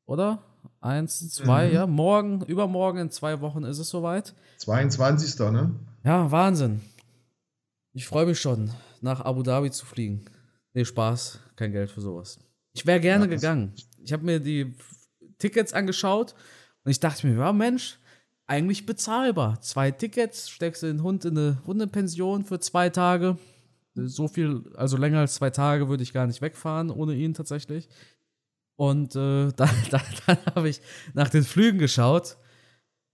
oder? 0.06 0.44
Eins, 0.82 1.30
zwei, 1.30 1.68
mhm. 1.68 1.74
ja. 1.74 1.88
Morgen, 1.88 2.42
übermorgen 2.46 3.00
in 3.00 3.12
zwei 3.12 3.40
Wochen 3.42 3.64
ist 3.64 3.80
es 3.80 3.90
soweit. 3.90 4.36
22. 4.58 5.40
ne? 5.52 5.76
Ja, 6.04 6.30
Wahnsinn. 6.32 6.82
Ich 7.94 8.06
freue 8.06 8.26
mich 8.26 8.40
schon, 8.40 8.72
nach 9.02 9.22
Abu 9.22 9.44
Dhabi 9.44 9.72
zu 9.72 9.86
fliegen. 9.86 10.26
Nee, 10.74 10.86
Spaß, 10.86 11.40
kein 11.56 11.72
Geld 11.72 11.90
für 11.90 12.02
sowas. 12.02 12.40
Ich 12.74 12.86
wäre 12.86 13.00
gerne 13.00 13.26
ja, 13.26 13.32
gegangen. 13.32 13.74
Ich 14.04 14.14
habe 14.14 14.24
mir 14.24 14.40
die 14.40 14.76
Tickets 15.40 15.74
angeschaut 15.74 16.36
und 16.84 16.92
ich 16.92 17.00
dachte 17.00 17.26
mir, 17.26 17.38
ja, 17.40 17.54
Mensch, 17.54 17.98
eigentlich 18.48 18.86
bezahlbar. 18.86 19.62
Zwei 19.62 19.92
Tickets, 19.92 20.50
steckst 20.50 20.84
du 20.84 20.88
den 20.88 21.04
Hund 21.04 21.26
in 21.26 21.38
eine 21.38 21.62
Hundepension 21.68 22.46
für 22.46 22.60
zwei 22.60 22.90
Tage. 22.90 23.38
So 23.94 24.28
viel, 24.28 24.64
also 24.76 24.96
länger 24.96 25.20
als 25.20 25.36
zwei 25.36 25.50
Tage 25.50 25.90
würde 25.90 26.04
ich 26.04 26.14
gar 26.14 26.28
nicht 26.28 26.42
wegfahren 26.42 26.90
ohne 26.90 27.14
ihn 27.14 27.34
tatsächlich. 27.34 27.90
Und 28.78 29.16
äh, 29.16 29.52
dann, 29.56 29.70
dann, 29.92 30.02
dann 30.26 30.38
habe 30.56 30.70
ich 30.70 30.82
nach 31.14 31.30
den 31.30 31.44
Flügen 31.44 31.78
geschaut 31.78 32.38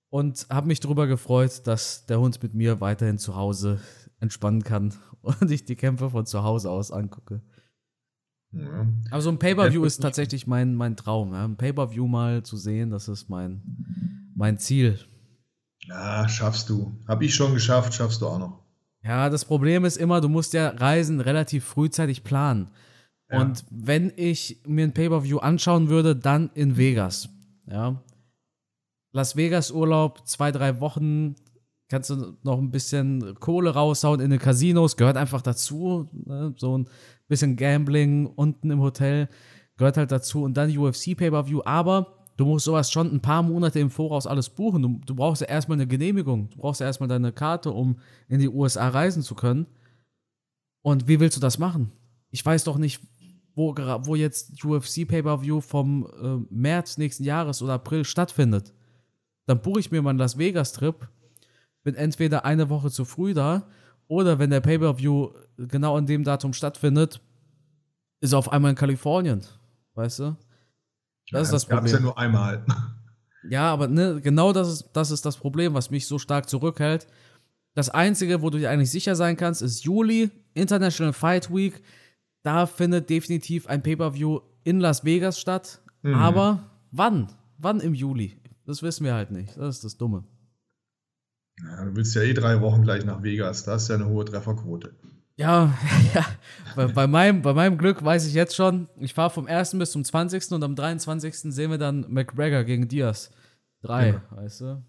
und 0.10 0.46
habe 0.52 0.68
mich 0.68 0.80
darüber 0.80 1.08
gefreut, 1.08 1.66
dass 1.66 2.06
der 2.06 2.20
Hund 2.20 2.42
mit 2.44 2.54
mir 2.54 2.80
weiterhin 2.80 3.18
zu 3.18 3.36
Hause 3.36 3.82
entspannen 4.20 4.64
kann 4.64 4.94
und 5.22 5.50
ich 5.50 5.66
die 5.66 5.76
Kämpfe 5.76 6.12
von 6.12 6.28
zu 6.28 6.44
Hause 6.44 6.70
aus 6.70 6.92
angucke. 6.92 7.42
Ja. 8.52 8.88
Aber 9.10 9.22
so 9.22 9.32
ein 9.32 9.40
Pay-Per-View 9.40 9.84
ist 9.84 10.00
tatsächlich 10.00 10.46
mein, 10.46 10.76
mein 10.76 10.96
Traum. 10.96 11.34
Ja? 11.34 11.44
Ein 11.44 11.58
Pay-Per-View 11.58 12.06
mal 12.06 12.44
zu 12.44 12.56
sehen, 12.56 12.92
das 12.92 13.08
ist 13.08 13.30
mein, 13.30 13.64
mein 14.36 14.60
Ziel. 14.60 15.00
Ja, 15.88 16.28
schaffst 16.30 16.70
du. 16.70 16.94
Hab 17.08 17.22
ich 17.22 17.36
schon 17.36 17.54
geschafft, 17.54 17.94
schaffst 17.94 18.22
du 18.22 18.28
auch 18.28 18.40
noch. 18.40 18.60
Ja, 19.04 19.30
das 19.30 19.44
Problem 19.44 19.84
ist 19.84 19.98
immer, 19.98 20.22
du 20.22 20.30
musst 20.30 20.54
ja 20.54 20.70
Reisen 20.70 21.20
relativ 21.20 21.66
frühzeitig 21.66 22.24
planen. 22.24 22.70
Ja. 23.30 23.42
Und 23.42 23.66
wenn 23.70 24.14
ich 24.16 24.62
mir 24.66 24.86
ein 24.86 24.94
Pay-Per-View 24.94 25.40
anschauen 25.40 25.90
würde, 25.90 26.16
dann 26.16 26.50
in 26.54 26.78
Vegas. 26.78 27.30
Ja. 27.70 28.02
Las 29.12 29.36
Vegas 29.36 29.72
Urlaub, 29.72 30.28
zwei, 30.28 30.52
drei 30.52 30.80
Wochen, 30.80 31.36
kannst 31.90 32.10
du 32.10 32.38
noch 32.44 32.58
ein 32.58 32.72
bisschen 32.72 33.36
Kohle 33.40 33.72
raushauen 33.72 34.22
in 34.22 34.30
den 34.30 34.40
Casinos, 34.40 34.98
gehört 34.98 35.18
einfach 35.18 35.42
dazu. 35.42 36.10
Ne? 36.12 36.54
So 36.58 36.78
ein 36.78 36.88
bisschen 37.28 37.56
Gambling 37.56 38.28
unten 38.28 38.72
im 38.72 38.80
Hotel 38.80 39.28
gehört 39.78 39.98
halt 39.98 40.12
dazu. 40.12 40.44
Und 40.44 40.56
dann 40.56 40.76
UFC 40.76 41.16
Pay-Per-View. 41.16 41.62
Aber 41.66 42.23
du 42.38 42.46
musst 42.46 42.66
sowas 42.66 42.92
schon 42.92 43.14
ein 43.14 43.22
paar 43.22 43.44
Monate 43.44 43.80
im 43.80 43.90
Voraus 43.90 44.28
alles 44.28 44.50
buchen. 44.50 44.82
Du, 44.82 45.00
du 45.06 45.16
brauchst 45.16 45.42
ja 45.42 45.48
erstmal 45.48 45.78
eine 45.78 45.88
Genehmigung. 45.88 46.50
Du 46.50 46.58
brauchst 46.58 46.82
ja 46.82 46.88
erstmal 46.88 47.10
deine 47.10 47.32
Karte, 47.32 47.72
um 47.72 47.98
in 48.28 48.40
die 48.40 48.50
USA 48.50 48.90
reisen 48.90 49.24
zu 49.24 49.36
können. 49.36 49.68
Und 50.82 51.08
wie 51.08 51.20
willst 51.20 51.38
du 51.38 51.42
das 51.42 51.58
machen? 51.58 51.92
Ich 52.30 52.46
weiß 52.46 52.64
doch 52.64 52.78
nicht, 52.78 53.02
wo, 53.56 53.76
wo 53.76 54.16
jetzt 54.16 54.64
UFC 54.64 55.08
Pay-Per-View 55.08 55.62
vom 55.62 56.08
äh, 56.22 56.54
März 56.54 56.98
nächsten 56.98 57.24
Jahres 57.24 57.62
oder 57.62 57.74
April 57.74 58.04
stattfindet. 58.04 58.74
Dann 59.46 59.62
buche 59.62 59.80
ich 59.80 59.92
mir 59.92 60.02
mal 60.02 60.12
einen 60.12 60.20
Las 60.20 60.38
Vegas-Trip, 60.38 61.08
bin 61.84 61.96
entweder 61.96 62.46
eine 62.46 62.70
Woche 62.70 62.90
zu 62.90 63.06
früh 63.06 63.34
da 63.34 63.68
oder 64.08 64.40
wenn 64.40 64.50
der 64.50 64.62
Pay-Per-View 64.62 65.32
genau 65.58 65.98
an 65.98 66.06
dem 66.06 66.24
Datum 66.24 66.54
stattfindet, 66.54 67.22
ist 68.20 68.34
er 68.34 68.40
auf 68.40 68.52
einmal 68.52 68.72
in 68.72 68.78
Kalifornien. 68.78 69.42
Weißt 69.96 70.20
du? 70.20 70.36
Das 71.32 71.40
ja, 71.40 71.42
ist 71.42 71.52
das 71.52 71.66
Problem. 71.66 71.84
Das 71.84 71.94
ja 71.94 72.00
nur 72.00 72.18
einmal. 72.18 72.66
Ja, 73.50 73.74
aber 73.74 73.90
ne, 73.90 74.22
genau 74.22 74.54
das 74.54 74.72
ist, 74.72 74.92
das 74.94 75.12
ist 75.12 75.26
das 75.26 75.36
Problem, 75.36 75.74
was 75.74 75.92
mich 75.92 76.08
so 76.08 76.18
stark 76.18 76.48
zurückhält. 76.48 77.08
Das 77.76 77.90
Einzige, 77.90 78.42
wo 78.42 78.50
du 78.50 78.58
dir 78.58 78.70
eigentlich 78.70 78.92
sicher 78.92 79.16
sein 79.16 79.36
kannst, 79.36 79.62
ist 79.62 79.84
Juli, 79.84 80.32
International 80.54 81.12
Fight 81.12 81.54
Week. 81.54 81.82
Da 82.44 82.66
findet 82.66 83.10
definitiv 83.10 83.68
ein 83.68 83.84
Pay-Per-View 83.84 84.40
in 84.64 84.80
Las 84.80 85.04
Vegas 85.04 85.40
statt. 85.40 85.82
Mhm. 86.04 86.14
Aber 86.14 86.70
wann? 86.92 87.34
Wann 87.58 87.80
im 87.80 87.94
Juli? 87.94 88.38
Das 88.66 88.82
wissen 88.82 89.06
wir 89.06 89.14
halt 89.14 89.32
nicht. 89.32 89.58
Das 89.58 89.76
ist 89.76 89.84
das 89.84 89.98
Dumme. 89.98 90.24
Ja, 91.62 91.86
du 91.86 91.96
willst 91.96 92.16
ja 92.16 92.22
eh 92.22 92.34
drei 92.34 92.62
Wochen 92.62 92.84
gleich 92.84 93.06
nach 93.06 93.24
Vegas. 93.24 93.64
Da 93.64 93.76
ist 93.76 93.90
ja 93.90 93.96
eine 93.96 94.08
hohe 94.08 94.26
Trefferquote. 94.26 94.96
Ja, 95.36 95.78
ja. 96.14 96.26
Bei, 96.76 96.88
bei, 96.88 97.08
meinem, 97.08 97.42
bei 97.42 97.54
meinem 97.54 97.78
Glück 97.78 98.04
weiß 98.04 98.26
ich 98.26 98.34
jetzt 98.34 98.56
schon, 98.56 98.88
ich 98.98 99.14
fahre 99.14 99.30
vom 99.30 99.48
1. 99.48 99.78
bis 99.78 99.92
zum 99.92 100.04
20. 100.04 100.52
und 100.52 100.64
am 100.64 100.76
23. 100.76 101.36
sehen 101.36 101.72
wir 101.72 101.78
dann 101.78 102.06
McGregor 102.10 102.64
gegen 102.64 102.88
Diaz. 102.88 103.32
Drei, 103.82 104.10
ja. 104.10 104.24
weißt 104.32 104.62
du? 104.62 104.84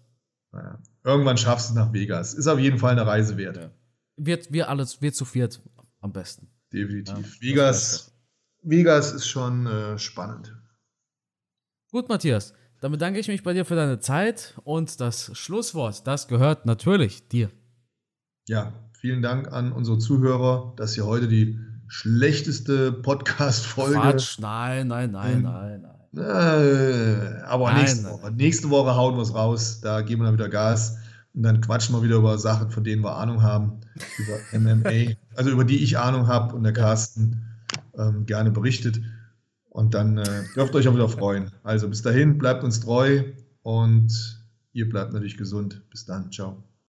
Naja. 0.51 0.79
Irgendwann 1.03 1.37
schaffst 1.37 1.69
du 1.69 1.73
es 1.73 1.75
nach 1.75 1.93
Vegas. 1.93 2.33
Ist 2.33 2.47
auf 2.47 2.59
jeden 2.59 2.79
Fall 2.79 2.91
eine 2.91 3.05
Reise 3.05 3.37
wert. 3.37 3.57
Ja. 3.57 3.69
Wird, 4.17 4.51
wir 4.51 4.69
alles, 4.69 5.01
wir 5.01 5.13
zu 5.13 5.25
viert 5.25 5.61
am 5.99 6.13
besten. 6.13 6.47
Definitiv. 6.71 7.35
Ja, 7.35 7.41
Vegas, 7.41 8.13
Vegas 8.61 9.11
ist 9.13 9.27
schon 9.27 9.67
äh, 9.67 9.99
spannend. 9.99 10.55
Gut, 11.91 12.09
Matthias. 12.09 12.53
Dann 12.81 12.91
bedanke 12.91 13.19
ich 13.19 13.27
mich 13.27 13.43
bei 13.43 13.53
dir 13.53 13.65
für 13.65 13.75
deine 13.75 13.99
Zeit 13.99 14.53
und 14.63 14.99
das 14.99 15.35
Schlusswort, 15.37 16.05
das 16.07 16.27
gehört 16.27 16.65
natürlich 16.65 17.27
dir. 17.27 17.49
Ja, 18.47 18.73
vielen 19.05 19.21
Dank 19.21 19.53
an 19.53 19.71
unsere 19.71 19.99
Zuhörer, 19.99 20.73
dass 20.77 20.97
ihr 20.97 21.05
heute 21.05 21.27
die 21.27 21.59
schlechteste 21.85 22.91
Podcast-Folge. 22.91 23.99
Quatsch, 23.99 24.39
nein, 24.39 24.87
nein, 24.87 25.11
nein, 25.11 25.31
ähm, 25.31 25.41
nein, 25.43 25.85
nein. 26.11 26.25
Äh, 26.25 27.43
aber 27.43 27.65
nein, 27.65 27.81
nächste, 27.81 28.09
Woche. 28.09 28.31
nächste 28.31 28.69
Woche 28.71 28.95
hauen 28.95 29.15
wir 29.15 29.21
es 29.21 29.35
raus. 29.35 29.79
Da 29.79 30.01
geben 30.01 30.23
wir 30.23 30.25
dann 30.25 30.33
wieder 30.33 30.49
Gas. 30.49 30.97
Und 31.35 31.43
dann 31.43 31.61
quatschen 31.61 31.93
wir 31.93 32.01
wieder 32.01 32.15
über 32.15 32.39
Sachen, 32.39 32.71
von 32.71 32.83
denen 32.83 33.03
wir 33.03 33.15
Ahnung 33.15 33.43
haben. 33.43 33.73
Über 34.17 34.39
MMA. 34.59 35.13
also 35.35 35.51
über 35.51 35.65
die 35.65 35.83
ich 35.83 35.99
Ahnung 35.99 36.25
habe 36.25 36.55
und 36.55 36.63
der 36.63 36.73
Carsten 36.73 37.43
ähm, 37.99 38.25
gerne 38.25 38.49
berichtet. 38.49 39.01
Und 39.69 39.93
dann 39.93 40.17
äh, 40.17 40.45
dürft 40.55 40.73
euch 40.73 40.87
auch 40.87 40.95
wieder 40.95 41.09
freuen. 41.09 41.51
Also 41.61 41.87
bis 41.89 42.01
dahin, 42.01 42.39
bleibt 42.39 42.63
uns 42.63 42.79
treu 42.79 43.21
und 43.61 44.43
ihr 44.73 44.89
bleibt 44.89 45.13
natürlich 45.13 45.37
gesund. 45.37 45.83
Bis 45.91 46.05
dann. 46.05 46.31
Ciao. 46.31 46.63